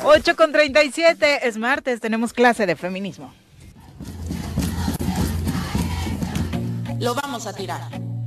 [0.03, 3.33] 8 con 37, es martes, tenemos clase de feminismo.
[6.99, 7.81] Lo vamos a tirar.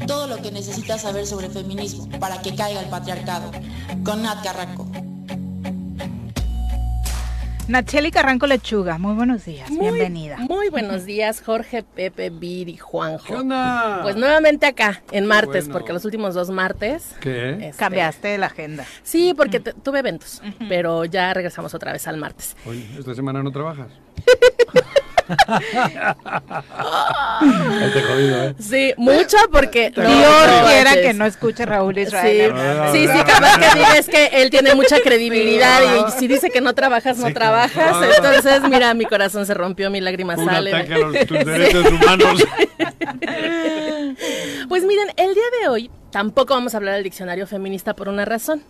[0.06, 3.50] Todo lo que necesitas saber sobre feminismo para que caiga el patriarcado.
[4.04, 4.86] Con Nat Carranco.
[7.68, 10.36] Nacheli Carranco Lechuga, muy buenos días, Muy- bienvenida.
[10.36, 13.24] Muy buenos días, Jorge, Pepe, Viri, Juanjo.
[13.26, 14.00] ¿Qué onda?
[14.02, 15.78] Pues nuevamente acá, en martes, bueno.
[15.78, 17.14] porque los últimos dos martes.
[17.20, 17.68] ¿Qué?
[17.68, 18.84] este, Cambiaste la agenda.
[19.02, 22.54] Sí, porque te- tuve eventos, pero ya regresamos otra vez al martes.
[22.66, 23.88] Oye, esta semana no trabajas.
[27.92, 28.54] Te jodido, ¿eh?
[28.58, 29.90] Sí, mucho porque...
[29.90, 32.52] Dios no quiera que no escuche Raúl Sí, Israel.
[32.92, 36.60] sí, sí, capaz que diga es que él tiene mucha credibilidad y si dice que
[36.60, 37.96] no trabajas, no trabajas.
[38.16, 40.74] Entonces, mira, mi corazón se rompió, mi lágrima Un sale.
[40.74, 42.44] ataque a los- tus derechos humanos.
[44.68, 48.24] Pues miren, el día de hoy tampoco vamos a hablar del diccionario feminista por una
[48.24, 48.62] razón.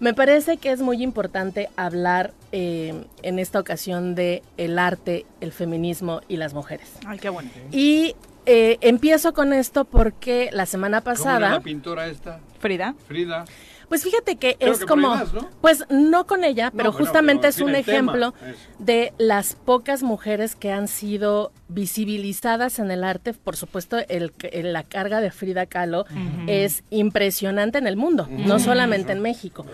[0.00, 5.52] Me parece que es muy importante hablar eh, en esta ocasión de el arte, el
[5.52, 6.90] feminismo y las mujeres.
[7.06, 7.50] Ay, qué bueno.
[7.70, 8.16] Y
[8.46, 12.40] eh, empiezo con esto porque la semana ¿Cómo era pasada, la pintora esta?
[12.58, 12.94] Frida.
[13.06, 13.44] Frida.
[13.90, 15.48] pues fíjate que Creo es que como, ¿no?
[15.60, 18.32] pues no con ella, pero bueno, justamente pero es un ejemplo
[18.78, 23.32] de las pocas mujeres que han sido visibilizadas en el arte.
[23.32, 26.04] Por supuesto, el, el- la carga de Frida Kahlo
[26.46, 29.64] es impresionante en el mundo, no solamente en México.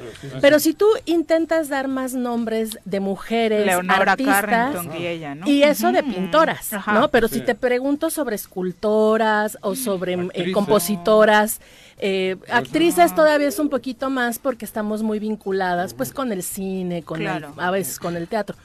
[0.40, 5.48] Pero si tú intentas dar más nombres de mujeres, Leonora artistas, y ella, ¿no?
[5.48, 6.70] y eso de pintoras.
[6.86, 7.08] ¿no?
[7.10, 7.36] Pero Sí.
[7.36, 11.60] si te pregunto sobre escultoras o sobre eh, compositoras,
[11.98, 17.02] eh, actrices todavía es un poquito más porque estamos muy vinculadas pues con el cine,
[17.02, 18.56] con el- a veces con el teatro.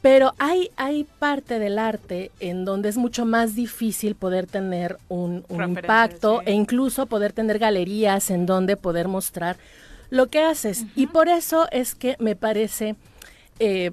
[0.00, 5.44] Pero hay, hay parte del arte en donde es mucho más difícil poder tener un,
[5.48, 9.56] un impacto e incluso poder tener galerías en donde poder mostrar
[10.10, 10.84] lo que haces.
[10.94, 12.96] Y por eso es que me parece
[13.58, 13.90] eh,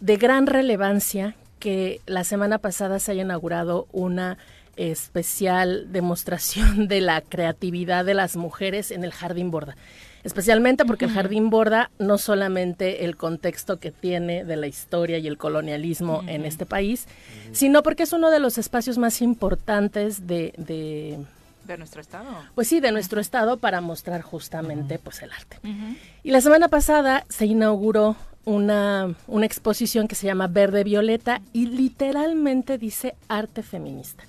[0.00, 4.38] de gran relevancia que la semana pasada se haya inaugurado una
[4.76, 9.76] especial demostración de la creatividad de las mujeres en el jardín borda.
[10.26, 15.28] Especialmente porque el jardín borda no solamente el contexto que tiene de la historia y
[15.28, 17.06] el colonialismo en este país,
[17.52, 21.18] sino porque es uno de los espacios más importantes de, de
[21.64, 22.26] De nuestro estado.
[22.56, 25.58] pues sí, de nuestro estado para mostrar justamente pues el arte.
[26.24, 31.66] Y la semana pasada se inauguró una, una exposición que se llama Verde Violeta y
[31.66, 34.24] literalmente dice arte feminista.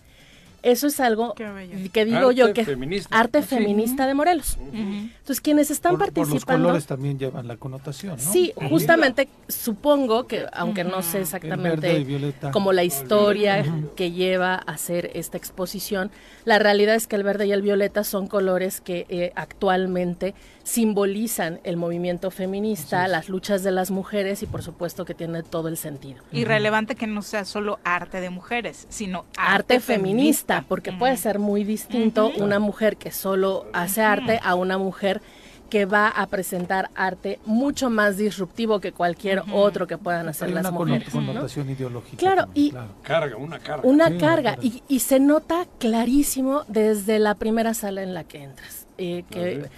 [0.68, 3.18] Eso es algo que digo yo Arte que feminista.
[3.20, 3.48] arte Sí.
[3.48, 4.58] feminista de Morelos.
[4.74, 8.32] Entonces quienes están Por, por los participando colores también llevan la connotación, ¿no?
[8.34, 12.52] Sí, justamente supongo que, aunque no sé verde y exactamente violeta.
[12.52, 13.64] como la historia
[13.96, 16.12] que lleva a hacer esta exposición,
[16.44, 20.34] la realidad es que el verde y el violeta son colores que eh, actualmente
[20.68, 25.70] simbolizan el movimiento feminista, las luchas de las mujeres y por supuesto que tiene todo
[25.70, 26.22] el sentido.
[26.34, 31.40] Y relevante que no sea solo arte de mujeres, sino arte feminista, porque puede ser
[31.40, 35.22] muy distinto una mujer que solo hace arte a una mujer
[35.70, 40.54] que va a presentar arte mucho más disruptivo que cualquier otro que puedan hacer Hay
[40.54, 41.14] las una mujeres.
[41.14, 41.26] ¿no?
[41.26, 42.18] connotación ideológica.
[42.18, 43.82] Claro, también, y Carga, una carga.
[43.88, 44.62] una Sí, carga claro.
[44.64, 48.86] y, y se nota clarísimo desde la primera sala en la que entras.
[48.98, 49.70] eh, que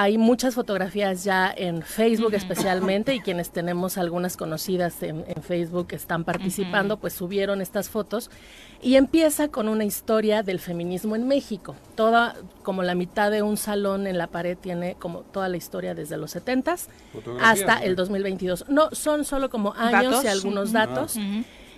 [0.00, 5.88] hay muchas fotografías ya en Facebook especialmente y quienes tenemos algunas conocidas en, en Facebook
[5.88, 8.30] que están participando, pues subieron estas fotos
[8.80, 11.74] y empieza con una historia del feminismo en México.
[11.96, 15.96] Toda, como la mitad de un salón en la pared tiene como toda la historia
[15.96, 17.84] desde los 70s Fotografías, hasta ¿no?
[17.84, 18.66] el 2022.
[18.68, 20.24] No, son solo como años Datos.
[20.24, 21.18] y algunos datos.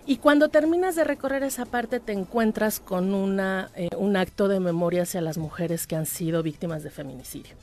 [0.04, 4.60] Y cuando terminas de recorrer esa parte te encuentras con una, eh, un acto de
[4.60, 7.54] memoria hacia las mujeres que han sido víctimas de feminicidio.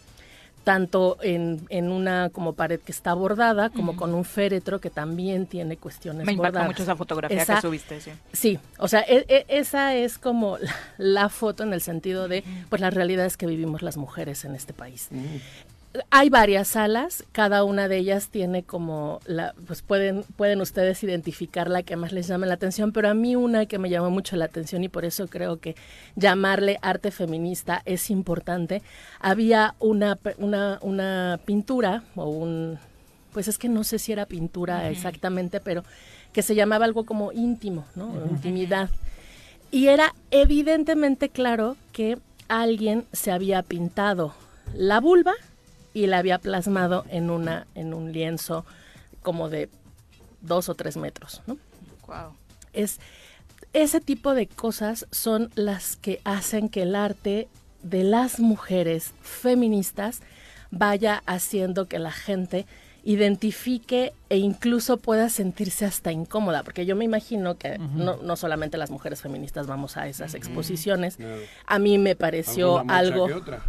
[0.67, 5.45] Tanto en, en una como pared que está bordada, como con un féretro que también
[5.45, 6.67] tiene cuestiones Me impactó bordadas.
[6.67, 8.11] mucho esa fotografía Esa- que subiste, sí.
[8.33, 12.43] Sí, o sea, e- e- esa es como la, la foto en el sentido de
[12.67, 15.07] pues las realidades que vivimos las mujeres en este país.
[16.09, 21.69] Hay varias salas, cada una de ellas tiene como la, pues pueden, pueden ustedes identificar
[21.69, 24.35] la que más les llame la atención, pero a mí una que me llamó mucho
[24.35, 25.75] la atención y por eso creo que
[26.15, 28.81] llamarle arte feminista es importante.
[29.19, 32.79] Había una, una, una pintura o un,
[33.33, 35.83] pues es que no sé si era pintura exactamente, pero
[36.33, 38.13] que se llamaba algo como íntimo, ¿no?
[38.29, 38.89] Intimidad.
[39.71, 42.17] Y era evidentemente claro que
[42.47, 44.33] alguien se había pintado
[44.73, 45.33] la vulva
[45.93, 48.65] y la había plasmado en una en un lienzo
[49.21, 49.69] como de
[50.41, 51.57] dos o tres metros, ¿no?
[52.07, 52.35] Wow.
[52.73, 52.99] Es
[53.73, 57.47] ese tipo de cosas son las que hacen que el arte
[57.83, 60.21] de las mujeres feministas
[60.71, 62.65] vaya haciendo que la gente
[63.03, 68.77] identifique e incluso pueda sentirse hasta incómoda, porque yo me imagino que no, no solamente
[68.77, 71.41] las mujeres feministas vamos a esas exposiciones, Claro.
[71.65, 73.63] a mí me pareció algo que otra.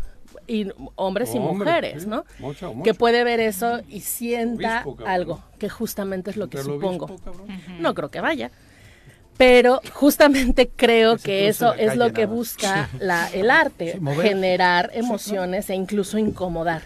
[0.48, 0.66] Y
[0.96, 2.08] hombres y mujeres, sí.
[2.08, 2.24] ¿no?
[2.38, 6.62] Mucha o Que puede ver eso y sienta Obispo, algo, que justamente es lo que
[6.62, 7.04] supongo.
[7.04, 7.46] obispo.
[7.78, 8.50] No creo que vaya.
[9.36, 15.70] Pero justamente creo Que eso es lo que busca la, el arte, Sí, generar emociones
[15.70, 16.82] e incluso incomodar.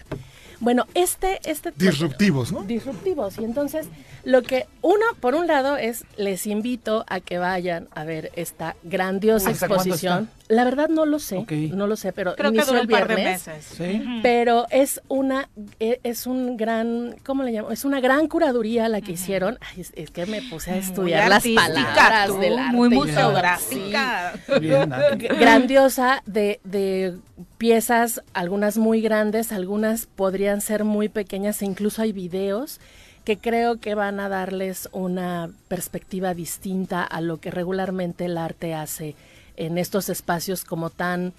[0.59, 2.63] Bueno, este, este Disruptivos, ¿no?
[2.63, 3.37] disruptivos.
[3.37, 3.87] Y entonces,
[4.23, 8.77] lo que uno, por un lado, es les invito a que vayan a ver esta
[8.83, 10.29] grandiosa ¿Hasta cuándo exposición.
[10.53, 12.91] La verdad no lo sé, no lo sé, pero Creo que inició duró el un
[12.91, 13.47] par de viernes.
[13.47, 13.65] meses.
[13.65, 14.03] Sí.
[14.21, 15.49] Pero es una
[15.79, 17.71] e- es un gran ¿cómo le llamo?
[17.71, 19.57] Es una gran curaduría la que hicieron.
[19.61, 24.33] Ay, es, es que me puse a estudiar las palabras tú, del arte muy museográfica.
[24.59, 24.89] Bien.
[24.91, 27.15] G- grandiosa de, de
[27.57, 32.79] piezas, algunas muy grandes, algunas podrían ser muy pequeñas e incluso hay videos
[33.23, 38.73] que creo que van a darles una perspectiva distinta a lo que regularmente el arte
[38.73, 39.15] hace
[39.57, 41.33] en estos espacios como tan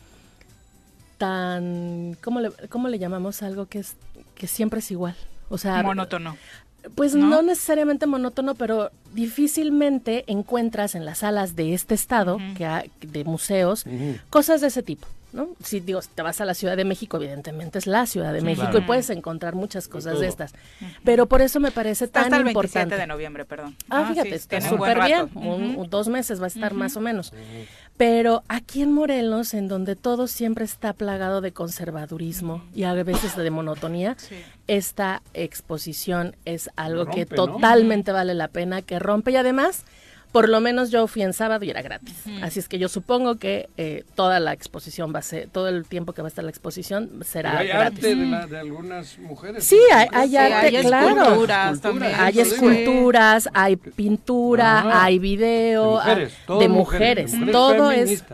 [1.19, 3.97] tan ¿cómo le, cómo le llamamos algo que es
[4.35, 5.15] que siempre es igual?
[5.49, 6.37] O sea, Monótono.
[6.97, 7.27] pues ¿no?
[7.29, 13.25] no, necesariamente monótono, pero difícilmente encuentras en las salas de este estado, que ha- de
[13.25, 13.85] museos,
[14.31, 15.07] cosas de ese tipo.
[15.33, 15.49] ¿no?
[15.65, 18.39] Si digo, si te vas a la Ciudad de México, evidentemente es la Ciudad de
[18.39, 18.79] Sí, México claro.
[18.79, 20.55] y puedes encontrar muchas cosas de estas.
[21.05, 23.01] Pero por eso me parece Está tan hasta el 27 importante.
[23.01, 23.75] de noviembre, perdón.
[23.91, 25.21] Ah, Ah, fíjate, sí, está tiene un buen súper bien.
[25.27, 25.39] rato.
[25.41, 25.87] un- Ujú.
[25.87, 27.33] dos meses va a estar más o menos.
[27.97, 33.37] Pero aquí en Morelos, en donde todo siempre está plagado de conservadurismo y a veces
[33.37, 34.17] de monotonía,
[34.67, 39.31] esta exposición es algo que totalmente vale la pena, que rompe.
[39.31, 39.85] Y además,
[40.35, 42.17] por lo menos yo fui en sábado y era gratis.
[42.43, 45.87] Así es que yo supongo que eh, toda la exposición va a ser, todo el
[45.87, 47.99] tiempo que va a estar la exposición será hay gratis.
[48.05, 49.63] arte de, la- de algunas mujeres.
[49.63, 51.23] Sí, hay, hay Sí, arte, hay claro.
[51.23, 52.13] esculturas también.
[52.19, 58.25] Hay esculturas, hay pintura, Ah, hay video, de mujeres, ah, todo de mujeres, todo es.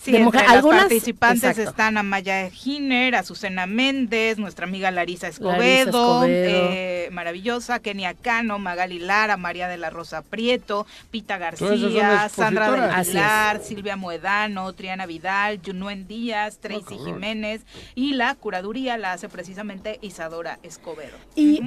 [0.00, 1.70] Sí, de entre mujer- las algunas participantes exacto.
[1.70, 6.68] están Amaya Giner, Azucena Méndez, nuestra amiga Larisa Escobedo, Larisa Escobedo.
[6.72, 13.08] eh, maravillosa, Kenia Cano, Magali Lara, María de la Rosa Prieto, Pita García, Sandra del.
[13.08, 16.96] Pilar, Silvia Moedano, Triana Vidal, Junuen Díaz, Tracy.
[17.04, 17.62] Jiménez
[17.94, 21.16] y la curaduría la hace precisamente Isadora Escobedo.
[21.34, 21.60] Y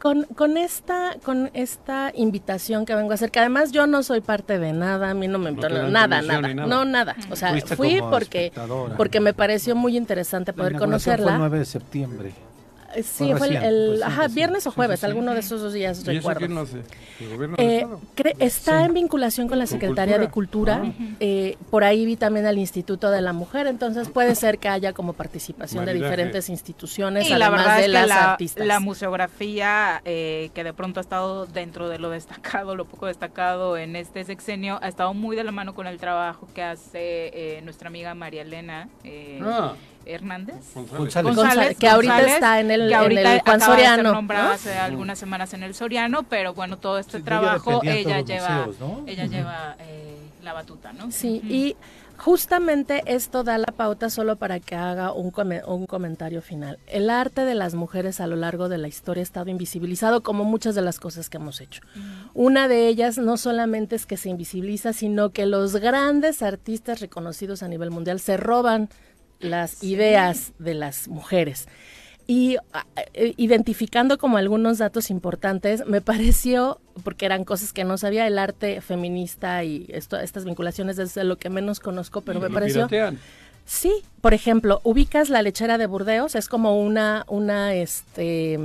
[0.00, 4.20] con, con esta con esta invitación que vengo a hacer, que además yo no soy
[4.20, 6.66] parte de nada, a mí no me dan nada, nada, nada.
[6.66, 7.16] no nada.
[7.30, 8.52] O sea, fui porque
[8.96, 11.38] porque me pareció muy interesante La poder inauguración Fue el conocerla.
[11.38, 12.32] 9 de septiembre.
[12.94, 14.34] Eh, Sí, Fue el, recién, el- fue recién, ajá, recién.
[14.34, 15.10] viernes o jueves, sí, sí.
[15.10, 16.38] alguno de esos dos días ¿Y eso recuerdo.
[16.40, 16.82] quién lo hace?
[17.20, 18.00] ¿El gobierno del Eh, Estado?
[18.38, 18.84] está Sí.
[18.86, 20.78] en vinculación con la ¿Con Secretaría de cultura?
[20.80, 21.06] Cultura.
[21.20, 24.92] eh, por ahí vi también al Instituto de la Mujer, entonces puede ser que haya
[24.92, 28.66] como participación de diferentes instituciones, Y la además verdad de es que las la, artistas.
[28.66, 33.76] la museografía, eh, que de pronto ha estado dentro de lo destacado, lo poco destacado
[33.76, 36.96] en este sexenio, ha estado muy de la mano con el trabajo que hace
[37.56, 39.74] eh, nuestra amiga María Elena eh, Ah.
[40.06, 40.56] Hernández.
[40.74, 41.36] González.
[41.36, 44.44] González, que ahorita está en el- que en ahorita el Juan de ser Soriano, nombrada
[44.48, 44.50] ¿no?
[44.52, 48.80] hace algunas semanas en el Soriano, pero bueno, todo este Sí, trabajo ella lleva, museos,
[48.80, 49.04] ¿no?
[49.06, 51.10] ella lleva eh, la batuta, ¿no?
[51.10, 51.76] Sí, y
[52.18, 56.78] justamente esto da la pauta solo para que haga un, come- un comentario final.
[56.86, 60.44] El arte de las mujeres a lo largo de la historia ha estado invisibilizado como
[60.44, 61.82] muchas de las cosas que hemos hecho.
[62.32, 67.62] Una de ellas no solamente es que se invisibiliza, sino que los grandes artistas reconocidos
[67.62, 68.88] a nivel mundial se roban
[69.40, 71.66] las ideas de las mujeres.
[72.28, 72.84] Y ah,
[73.14, 78.38] eh, identificando como algunos datos importantes, me pareció, porque eran cosas que no sabía, el
[78.38, 82.88] arte feminista y esto, estas vinculaciones es lo que menos conozco, pero me Lo pareció...
[82.88, 83.18] piratean.
[83.64, 88.56] Sí, por ejemplo, ubicas la lechera de Burdeos, es como una, una, este,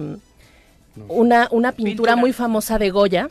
[1.07, 2.15] una, una pintura, Pintura.
[2.17, 3.29] muy famosa de Goya,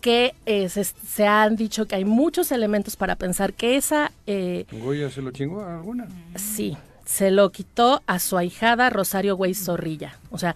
[0.00, 4.64] que eh, se, se han dicho que hay muchos elementos para pensar que esa, eh,
[4.72, 6.08] ¿Goya se lo chingó a alguna?
[6.36, 10.16] sí, se lo quitó a su ahijada Rosario Güey Zorrilla.
[10.30, 10.54] O sea,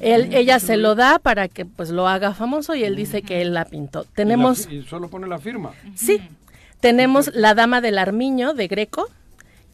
[0.00, 3.40] él, ella se lo da para que pues lo haga famoso y él dice que
[3.40, 4.04] él la pintó.
[4.14, 4.60] Tenemos...
[4.60, 5.72] Y, la fi- y solo pone la firma.
[5.94, 6.20] Sí,
[6.80, 9.08] tenemos la Dama del Armiño de Greco,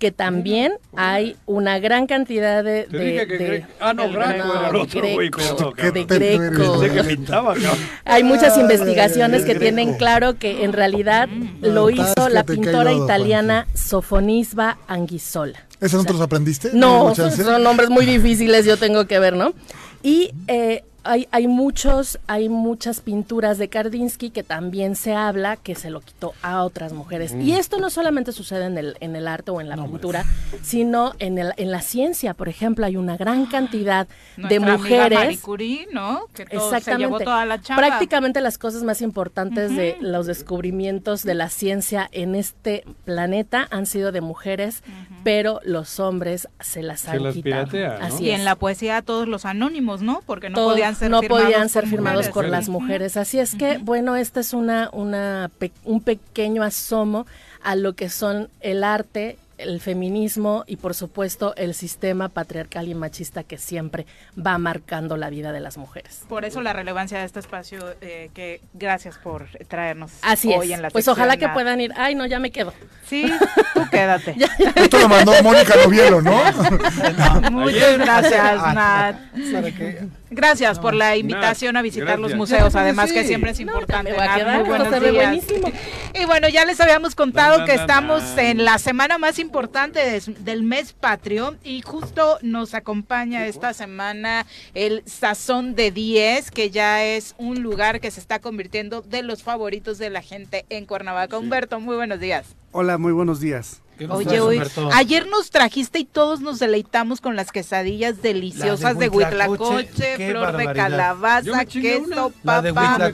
[0.02, 2.88] que también hay una gran cantidad de...
[2.90, 5.72] Te de- dije que de- Gre- Ah, no, el- Graco era el otro, güey, Greco,
[5.76, 6.80] perdón, de Greco.
[6.80, 7.78] Que pintaba, cabrón.
[8.04, 9.98] Hay muchas investigaciones ay, que tienen Greco.
[9.98, 11.28] claro que en realidad
[11.60, 15.64] lo hizo la pintora italiana Sofonisba Anguissola.
[15.80, 16.70] ¿Esos aprendiste?
[16.74, 17.44] No, ¿Hubo son, chance?
[17.44, 19.54] son nombres muy difíciles, yo tengo que ver, ¿no?
[20.02, 25.74] Y eh, hay, hay muchos, hay muchas pinturas de Kandinsky que también se habla que
[25.74, 27.32] se lo quitó a otras mujeres.
[27.34, 30.24] Y esto no solamente sucede en el, en el arte o en la pintura,
[30.62, 34.06] sino en, el, en la ciencia, por ejemplo, hay una gran cantidad
[34.36, 35.18] de mujeres.
[35.18, 36.26] Marie Curie, ¿no?
[36.34, 37.24] Que todo, se llevó Exactamente.
[37.24, 37.86] toda la chamba.
[37.86, 43.86] Prácticamente las cosas más importantes de los descubrimientos de la ciencia en este planeta han
[43.86, 44.82] sido de mujeres,
[45.24, 47.66] pero los hombres se las Se han las quitado.
[47.68, 48.04] piratea, ¿no?
[48.06, 48.38] Así y es.
[48.38, 50.22] en la poesía todos los anónimos, ¿no?
[50.26, 53.16] Porque no Todos podían ser no firmados podían ser firmados por las mujeres.
[53.16, 57.26] Así es que, bueno, este es una, una pe- un pequeño asomo
[57.62, 62.94] a lo que son el arte, el feminismo y, por supuesto, el sistema patriarcal y
[62.96, 64.06] machista que siempre
[64.36, 66.22] va marcando la vida de las mujeres.
[66.28, 70.74] Por eso la relevancia de este espacio, eh, que gracias por traernos Así hoy es.
[70.78, 71.92] en la Pues ojalá que puedan ir.
[71.96, 72.72] Ay, no, ya me quedo.
[73.06, 73.32] Sí,
[73.74, 74.34] tú quédate.
[74.74, 76.32] Esto lo mandó Mónica Novielo, ¿no?
[77.52, 79.16] Muchas gracias, Nat.
[79.52, 80.08] ¿Para qué?
[80.34, 82.38] Gracias por la invitación a visitar los gracias.
[82.38, 84.10] museos, además que siempre es No, importante.
[84.12, 85.14] me voy a quedar, buenos días.
[85.14, 85.70] buenísimo.
[86.14, 90.62] Y bueno, ya les habíamos contado que estamos en la semana más importante des- del
[90.62, 97.34] mes patrio y justo nos acompaña esta semana el Sazón de 10, que ya es
[97.38, 101.38] un lugar que se está convirtiendo de los favoritos de la gente en Cuernavaca.
[101.38, 102.46] Humberto, muy buenos días.
[102.72, 103.81] Hola, muy buenos días.
[103.98, 104.60] ¿Qué Oye, hoy,
[104.92, 110.30] ayer nos trajiste y todos nos deleitamos con las quesadillas deliciosas de Huitlacoche, huitlacoche, qué
[110.30, 110.74] flor de barbaridad.
[110.74, 112.54] Calabaza, queso, una.
[112.54, 113.12] La de papa.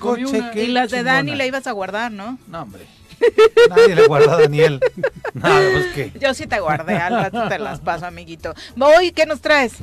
[0.52, 2.38] Qué Y las de Dani la ibas a guardar, ¿no?
[2.46, 2.86] No, hombre.
[3.68, 4.80] Nadie le guarda a Daniel.
[5.34, 6.18] Nada, pues que.
[6.20, 8.54] Yo sí te guardé, al rato te las paso, amiguito.
[8.76, 9.74] Voy, ¿qué nos traes?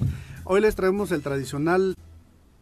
[0.46, 1.96] Hoy les traemos el tradicional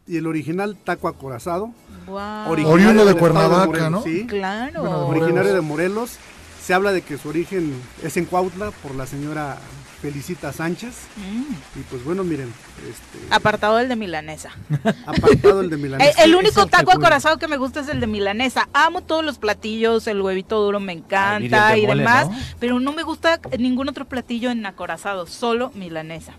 [0.07, 1.72] y el original taco acorazado.
[2.07, 2.49] Wow.
[2.49, 4.03] Oriundo de Cuernavaca, Morelos, ¿no?
[4.03, 4.81] Sí, Claro.
[4.81, 6.18] Bueno, de originario de Morelos.
[6.64, 9.57] Se habla de que su origen es en Cuautla por la señora
[10.02, 10.94] Felicita Sánchez.
[11.18, 11.80] Mm.
[11.80, 12.53] Y pues bueno, miren,
[12.90, 14.52] este, Apartado el de milanesa.
[15.06, 16.23] apartado el de Eh, Milanesa.
[16.23, 18.69] el único taco acorazado que me gusta es el de milanesa.
[18.73, 22.38] Amo todos los platillos, el huevito duro me encanta y mole, demás, ¿no?
[22.60, 26.34] pero no me gusta ningún otro platillo en acorazado, solo milanesa.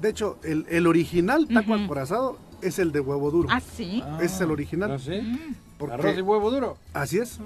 [0.00, 3.48] De hecho, el, el original taco acorazado es el de huevo duro.
[3.50, 4.02] Ah, sí.
[4.20, 4.92] Es el original.
[4.92, 5.20] ¿Ah, sí?
[5.76, 6.78] porque- Arroz y huevo duro.
[6.94, 7.38] Así es.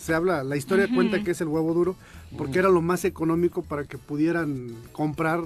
[0.00, 1.96] Se habla, la historia cuenta que es el huevo duro,
[2.38, 5.42] porque era lo más económico para que pudieran comprar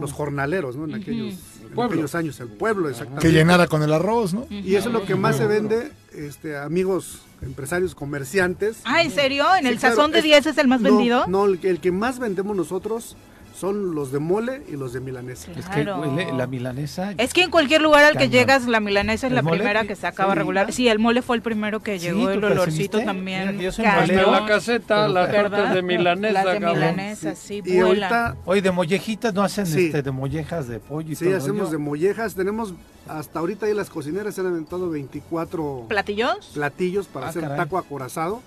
[0.00, 0.84] los jornaleros, ¿no?
[0.86, 1.34] En aquellos,
[1.72, 3.26] en aquellos años, el pueblo, exactamente.
[3.28, 4.46] Que llenara con el arroz, ¿no?
[4.50, 8.78] Y eso es lo que más se vende, este, amigos empresarios, comerciantes.
[8.84, 9.44] Ah, ¿en serio?
[9.56, 11.26] ¿En Sí, el claro, sazón de es- 10 es el más no, vendido?
[11.28, 13.14] No, el, que- el que más vendemos nosotros
[13.58, 15.50] son los de mole y los de milanesa.
[15.56, 17.12] Es que huele la milanesa.
[17.18, 18.30] Es que en cualquier lugar al que Cañón.
[18.32, 19.56] llegas, la milanesa es ¿El la mole?
[19.58, 20.38] primera que se acaba Sí.
[20.38, 20.72] regular.
[20.72, 23.40] Sí, el mole fue el primero que llegó, ¿tú el olorcito también.
[23.48, 26.74] Mira que yo soy la caseta, las tortas de milanesa, Las de cabrón.
[26.74, 28.12] milanesa, sí, Y vuelan.
[28.12, 29.86] ahorita- Oye, de mollejitas no hacen Sí.
[29.86, 32.34] este de mollejas de pollo y Sí, todo hacemos de mollejas.
[32.36, 32.74] Tenemos
[33.08, 36.50] hasta ahorita ahí las cocineras se han aventado 24 ¿Platillos?
[36.54, 37.56] platillos para Ah, hacer caray.
[37.58, 38.40] taco acorazado.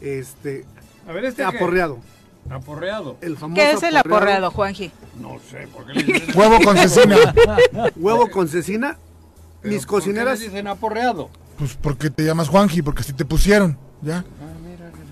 [0.00, 0.64] Este,
[1.08, 1.98] A ver, ¿este aporreado.
[2.48, 3.16] Aporreado.
[3.20, 4.90] El famoso ¿Qué es el aporreado, Juanji?
[5.20, 7.16] No sé, ¿por qué le dicen Huevo con cecina.
[7.96, 8.98] Huevo con cecina.
[9.62, 10.38] Pero Mis ¿por qué cocineras.
[10.40, 11.28] le dicen aporreado?
[11.58, 14.24] Pues porque te llamas Juanji, porque así te pusieron, ¿ya?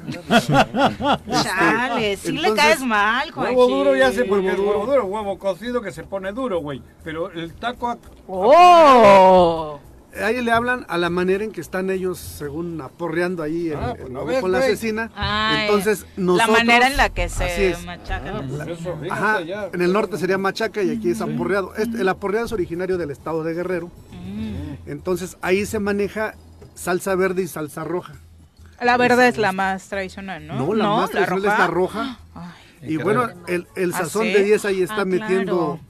[1.31, 3.55] Chale, sí le caes mal, Juanji.
[3.55, 6.61] Huevo duro ya sé por qué es huevo duro, huevo cocido que se pone duro,
[6.61, 6.83] güey.
[7.05, 7.89] Pero el taco...
[7.89, 9.81] a- ¡Oh!
[10.17, 13.91] Ahí le hablan a la manera en que están ellos, según aporreando ahí el, Ah,
[13.93, 15.11] el pues no huevo ves, con la.
[15.15, 16.49] Ay, Entonces, nosotros.
[16.49, 18.37] La manera en la que se machacan.
[18.37, 19.69] Ah, pues eso, fíjate Ajá, ya.
[19.73, 21.75] en el norte sería machaca y aquí es aporreado.
[21.77, 23.91] Este- el aporreado es originario del estado de Guerrero.
[24.13, 24.89] Mm.
[24.91, 26.35] Entonces ahí se maneja
[26.75, 28.15] salsa verde y salsa roja.
[28.81, 30.55] La verde es la más tradicional, ¿no?
[30.67, 32.19] No, la más tradicional es la roja.
[32.35, 32.51] Ay.
[32.83, 34.33] Y bueno, el, el ¿Ah, sazón sí?
[34.33, 35.81] de 10 ahí está Ah, metiendo.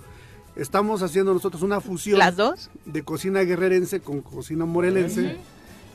[0.59, 2.18] Estamos haciendo nosotros una fusión.
[2.18, 2.68] ¿Las dos?
[2.85, 5.36] De cocina guerrerense con cocina morelense.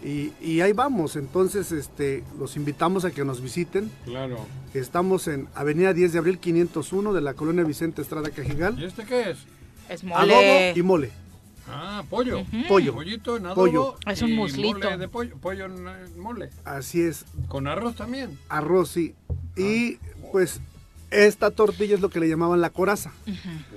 [0.04, 3.90] Y, y ahí vamos, entonces este, los invitamos a que nos visiten.
[4.06, 4.38] Claro.
[4.74, 8.78] Estamos en Avenida 10 de Abril 501 de la colonia Vicente Estrada Cajigal.
[8.80, 9.38] ¿Y este qué es?
[9.90, 10.74] Es Adobo mole.
[10.76, 11.12] y mole.
[11.68, 12.44] Ah, pollo.
[12.68, 12.94] Pollo.
[12.94, 13.96] Pollito en adobo Pollo.
[14.08, 14.80] Es un muslito.
[14.80, 16.50] mole de pollo, pollo en mole.
[16.66, 17.26] Así es.
[17.48, 18.38] Con arroz también.
[18.50, 19.16] Arroz, sí.
[19.56, 19.98] Y
[20.32, 20.60] pues
[21.14, 23.12] esta tortilla es lo que le llamaban la coraza.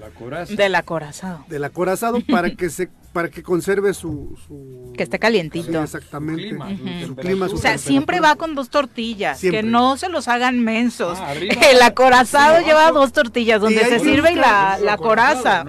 [0.01, 0.55] La coraza.
[0.55, 1.45] Del acorazado.
[1.49, 5.71] Del acorazado para que se para que conserve su, su- Que esté calientito.
[5.73, 6.51] Sí, exactamente.
[6.51, 6.69] Su clima,
[7.01, 9.39] Su su clima, su O sea, siempre va con dos tortillas.
[9.41, 9.63] Siempre.
[9.63, 11.17] Que no se los hagan mensos.
[11.19, 11.55] Ah, arriba.
[11.71, 13.01] El acorazado Sí, lleva abajo.
[13.01, 15.65] dos tortillas, donde se sirve y la, la coraza.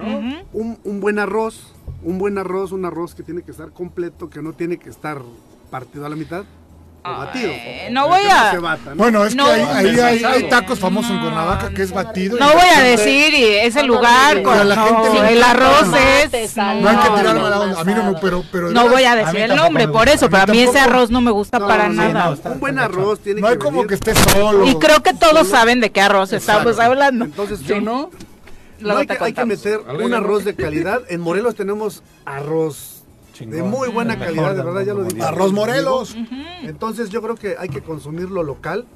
[0.52, 1.72] un, un buen arroz,
[2.02, 5.22] un buen arroz, un arroz que tiene que estar completo, que no tiene que estar
[5.70, 6.44] partido a la mitad
[7.02, 7.50] batido.
[7.52, 8.96] Eh, no voy a- se bata, ¿no?
[8.96, 9.44] Bueno, es No.
[9.46, 10.48] que ahí, ahí hay, hay No.
[10.48, 12.38] tacos famosos en Cuernavaca que es batido.
[12.38, 14.36] No voy a decir y ese lugar.
[14.36, 15.88] Pero a la no, gente el arroz
[16.32, 16.56] es.
[16.56, 17.80] No hay que tirar mala onda.
[17.80, 20.42] A mí no me, pero, pero No voy a decir el nombre por eso, pero
[20.42, 22.36] a mí ese arroz no me gusta No, para nada.
[22.44, 24.66] no, un buen arroz tiene No que hay como que esté solo.
[24.66, 27.24] Y creo que todos saben de qué arroz estamos hablando.
[27.24, 28.10] Entonces, Yo no.
[28.80, 30.16] No, hay, que, hay meter un ¿no?
[30.16, 31.00] arroz de calidad.
[31.08, 32.97] En Morelos tenemos arroz
[33.46, 35.22] de muy buena calidad, de verdad, ya lo dije.
[35.22, 36.16] Arroz Morelos.
[36.62, 38.86] Entonces yo creo que hay que consumir lo local,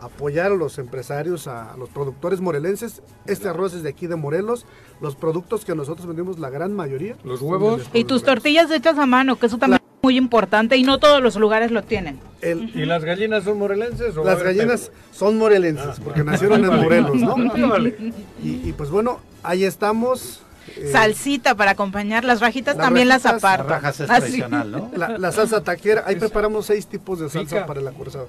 [0.00, 3.02] apoyar a los empresarios, a los productores morelenses.
[3.26, 4.66] Este arroz es de aquí de Morelos.
[5.00, 7.16] Los productos que nosotros vendemos, la gran mayoría.
[7.24, 7.82] Los huevos.
[7.92, 11.22] Y tus tortillas hechas a mano, que eso también es muy importante y no todos
[11.22, 12.18] los lugares lo tienen.
[12.40, 14.16] El- ¿Y las gallinas son morelenses?
[14.16, 16.82] o las gallinas son morelenses, porque nacieron en Vale.
[16.82, 17.36] Morelos, ¿no?
[17.68, 17.96] Vale.
[18.42, 20.42] Y, y pues bueno, ahí estamos.
[20.76, 23.68] Eh, Salsita para acompañar las rajitas las también las aparto.
[23.68, 24.20] La rajas es Así.
[24.20, 24.90] tradicional, ¿no?
[24.96, 27.66] La, la salsa taquera, ahí preparamos seis tipos de salsa ¿Pica?
[27.66, 28.28] para el acorazado.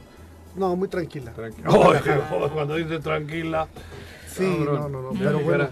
[0.56, 1.32] No, muy tranquila.
[1.32, 1.68] Tranquila.
[1.70, 2.28] Relajada.
[2.30, 3.68] joder, cuando dice tranquila.
[4.28, 4.92] Sí, cabrón.
[4.92, 5.68] no, no, no, pero bueno,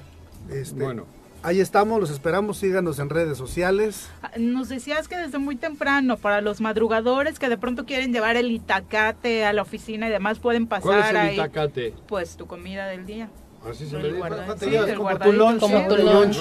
[0.52, 1.06] este, Bueno.
[1.44, 4.08] ahí estamos, los esperamos, síganos en redes sociales.
[4.38, 8.52] Nos decías que desde muy temprano, para los madrugadores que de pronto quieren llevar el
[8.52, 11.34] itacate a la oficina y demás, pueden pasar ¿Cuál es el ahí.
[11.36, 11.94] itacate?
[12.08, 13.30] Pues tu comida del día.
[13.70, 14.28] Así se le dice.
[14.60, 16.38] sí, como tu lunch, como tu lunch.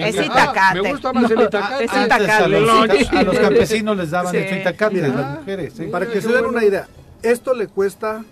[0.00, 0.82] Es Ah, itacate.
[0.82, 1.84] me gusta más el No, itacate.
[1.84, 2.44] es a itacate.
[3.16, 4.38] a los campesinos les daban Sí.
[4.38, 5.08] el itacate, Mira.
[5.08, 5.72] las mujeres.
[5.76, 5.84] sí.
[5.86, 6.88] Para que se den una idea,
[7.22, 8.24] esto le cuesta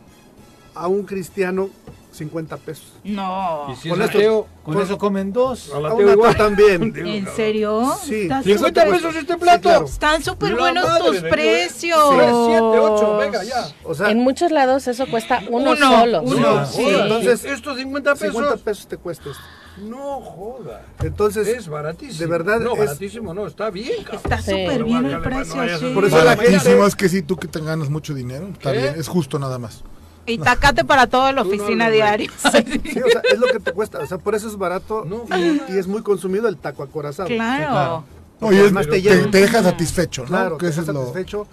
[0.74, 1.70] a un cristiano
[2.12, 2.84] 50 pesos.
[3.04, 3.66] No.
[3.72, 5.72] Y si Con es esto- ateo, Con eso comen dos.
[5.74, 6.36] A ateo un igual.
[6.36, 6.92] también.
[6.96, 7.92] ¿En serio?
[8.04, 8.22] Sí.
[8.22, 9.62] Está 50 súper- pesos este plato.
[9.62, 9.84] claro.
[9.86, 11.98] Están súper La buenos madre tus precios.
[12.10, 13.66] Tres, siete, ocho, venga ya.
[13.84, 16.22] O sea, En muchos lados eso cuesta uno, Uno, solo.
[16.22, 16.84] uno, sí.
[16.84, 16.88] sí.
[16.90, 18.34] Entonces, Estos 50 pesos.
[18.36, 19.42] 50 pesos te cuesta esto.
[19.88, 20.82] No joda.
[21.02, 22.18] Entonces, Es baratísimo.
[22.20, 24.20] de verdad No, es- baratísimo no, está bien, cabrón.
[24.22, 24.50] Está Sí.
[24.50, 25.90] súper bien el precio, vale, sí.
[25.94, 28.70] Por eso la Baratísimo gente- es que si tú que te ganas mucho dinero, está
[28.70, 28.78] ¿Qué?
[28.78, 29.82] bien, es justo nada más.
[30.26, 32.30] Itacate para toda la no oficina hables, diario.
[32.52, 33.98] Sí, o sea, es lo que te cuesta.
[33.98, 37.28] O sea, por eso es barato No, y, y es muy consumido el taco acorazado.
[37.28, 38.04] Claro.
[38.40, 39.30] Oye, Además te, te llena.
[39.30, 40.28] te deja satisfecho, ¿no?
[40.28, 40.94] Claro, que te deja es lo...
[41.00, 41.46] satisfecho.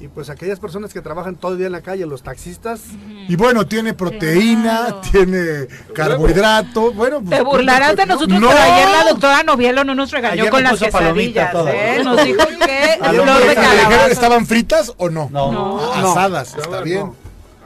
[0.00, 2.80] Y pues aquellas personas que trabajan todo el día en la calle, los taxistas.
[3.28, 6.96] Y bueno, tiene proteína, tiene carbohidratos.
[6.96, 8.48] Bueno, pues, Te burlarás de nosotros, No.
[8.48, 11.54] pero ayer la doctora Novielo no nos regañó Ayer con las quesadillas.
[11.68, 12.00] ¿eh?
[12.02, 14.12] Nos dijo que ¿A flor dónde de.
[14.12, 15.28] ¿Estaban fritas o no?
[15.30, 15.78] No.
[15.92, 16.10] Ah, No.
[16.10, 17.12] Asadas, está bien.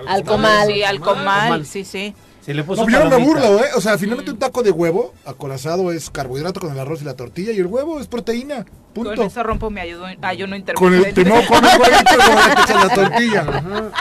[0.06, 0.68] Al comal.
[0.68, 2.14] Sí, al comal, sí, sí.
[2.44, 3.70] Se le No, yo no me burlo, ¿eh?
[3.74, 7.14] O sea, finalmente un taco de huevo acorazado es carbohidrato con el arroz y la
[7.14, 8.64] tortilla y el huevo es proteína.
[8.94, 9.16] Punto.
[9.16, 11.48] Con eso rompo mi ayuno, ayuno Con el intermitente.
[11.48, 13.92] con el huevito y luego le echas la tortilla.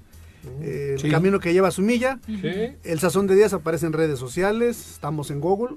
[0.62, 1.10] Eh, el Sí.
[1.10, 2.18] camino que lleva a su milla.
[2.26, 2.72] Sí.
[2.84, 5.76] El Sazón de Días aparece en redes sociales, estamos en Google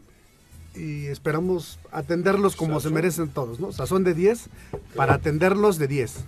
[0.76, 3.72] y esperamos atenderlos como se merecen todos, ¿no?
[3.72, 4.48] Sazón de 10
[4.96, 6.24] para atenderlos de 10.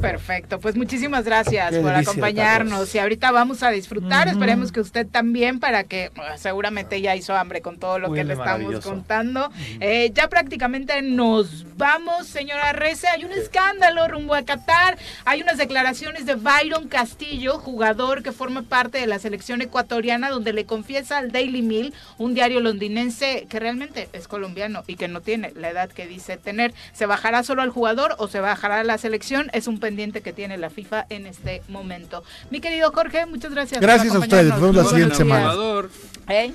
[0.00, 2.94] Perfecto, pues muchísimas gracias Qué por delicia, acompañarnos tacos.
[2.94, 7.34] y ahorita vamos a disfrutar, esperemos que usted también para que eh, seguramente ya hizo
[7.34, 9.50] hambre con todo lo que Huele le estamos contando.
[9.80, 15.58] Eh, ya prácticamente nos vamos, señora Rece, hay un escándalo rumbo a Qatar, hay unas
[15.58, 21.18] declaraciones de Byron Castillo, jugador que forma parte de la selección ecuatoriana, donde le confiesa
[21.18, 23.77] al Daily Mail, un diario londinense que realmente
[24.12, 26.74] es colombiano y que no tiene la edad que dice tener.
[26.92, 29.50] ¿Se bajará solo al jugador o se bajará a la selección?
[29.52, 32.22] Es un pendiente que tiene la FIFA en este momento.
[32.50, 33.78] Mi querido Jorge, muchas gracias.
[33.80, 35.54] por Gracias a ustedes, nos vemos la siguiente Buenos semana.
[35.54, 35.86] días.
[36.28, 36.52] ¿Eh?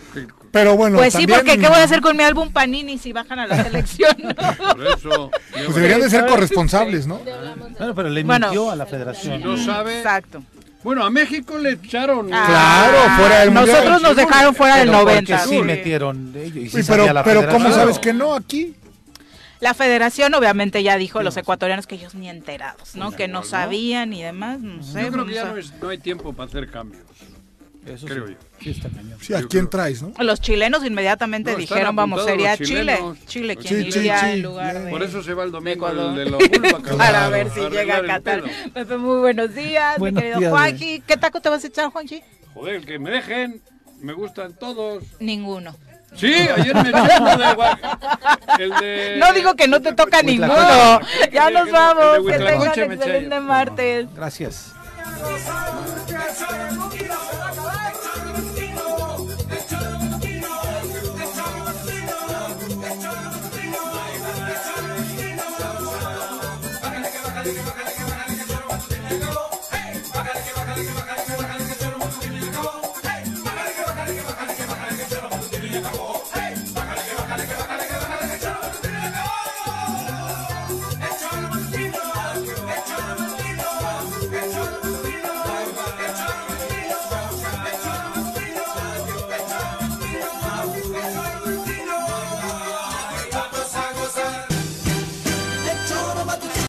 [0.52, 3.12] Pero bueno, Pues sí, también- porque ¿qué voy a hacer con mi álbum Panini si
[3.12, 4.16] bajan a la selección?
[4.76, 5.32] Por eso.
[5.52, 7.20] Pues deberían de ser corresponsables, ¿no?
[7.80, 8.48] Bueno, pero le Bueno.
[8.48, 9.40] mintió a la federación.
[9.40, 9.98] Si no sabe.
[9.98, 10.44] Exacto.
[10.84, 12.28] Bueno, a México le echaron.
[12.28, 13.78] Claro, fuera del Mundial.
[13.78, 15.40] Nosotros nos dejaron fuera del Pero porque 90.
[15.48, 16.56] sí metieron ellos.
[16.58, 18.76] Y sí pero, la pero ¿cómo sabes que no aquí?
[19.62, 23.12] La federación obviamente ya dijo los ecuatorianos que ellos ni enterados, ¿no?
[23.14, 25.04] Que no sabían y demás, no sé.
[25.04, 27.02] Yo creo que ya a- no, es- no hay tiempo para hacer cambios.
[27.86, 28.34] Eso creo sí.
[28.34, 28.40] yo.
[28.62, 29.18] Sí, está cañón.
[29.22, 30.14] Sí, ¿a quién traes, no?
[30.24, 33.00] Los chilenos inmediatamente No, dijeron, vamos, sería Chile.
[33.26, 34.90] Chile, quien sí, iría sí, en lugar de...
[34.90, 37.98] Por eso se va el domingo de la Vulva, Para claro, ver si a llega
[37.98, 38.44] a Qatar.
[38.74, 41.04] Pepe, muy buenos días, Buenos mi querido días, Juanji.
[41.06, 42.22] ¿Qué taco te vas a echar, Juanji?
[42.54, 43.62] Joder, que me dejen.
[44.00, 45.04] Me gustan todos.
[45.20, 45.76] Ninguno.
[46.16, 49.16] Sí, ayer me de el de...
[49.18, 51.00] No digo que no te toca ninguno.
[51.32, 52.28] Ya nos vamos.
[52.30, 54.14] Que tengan excelente martes.
[54.14, 54.74] Gracias.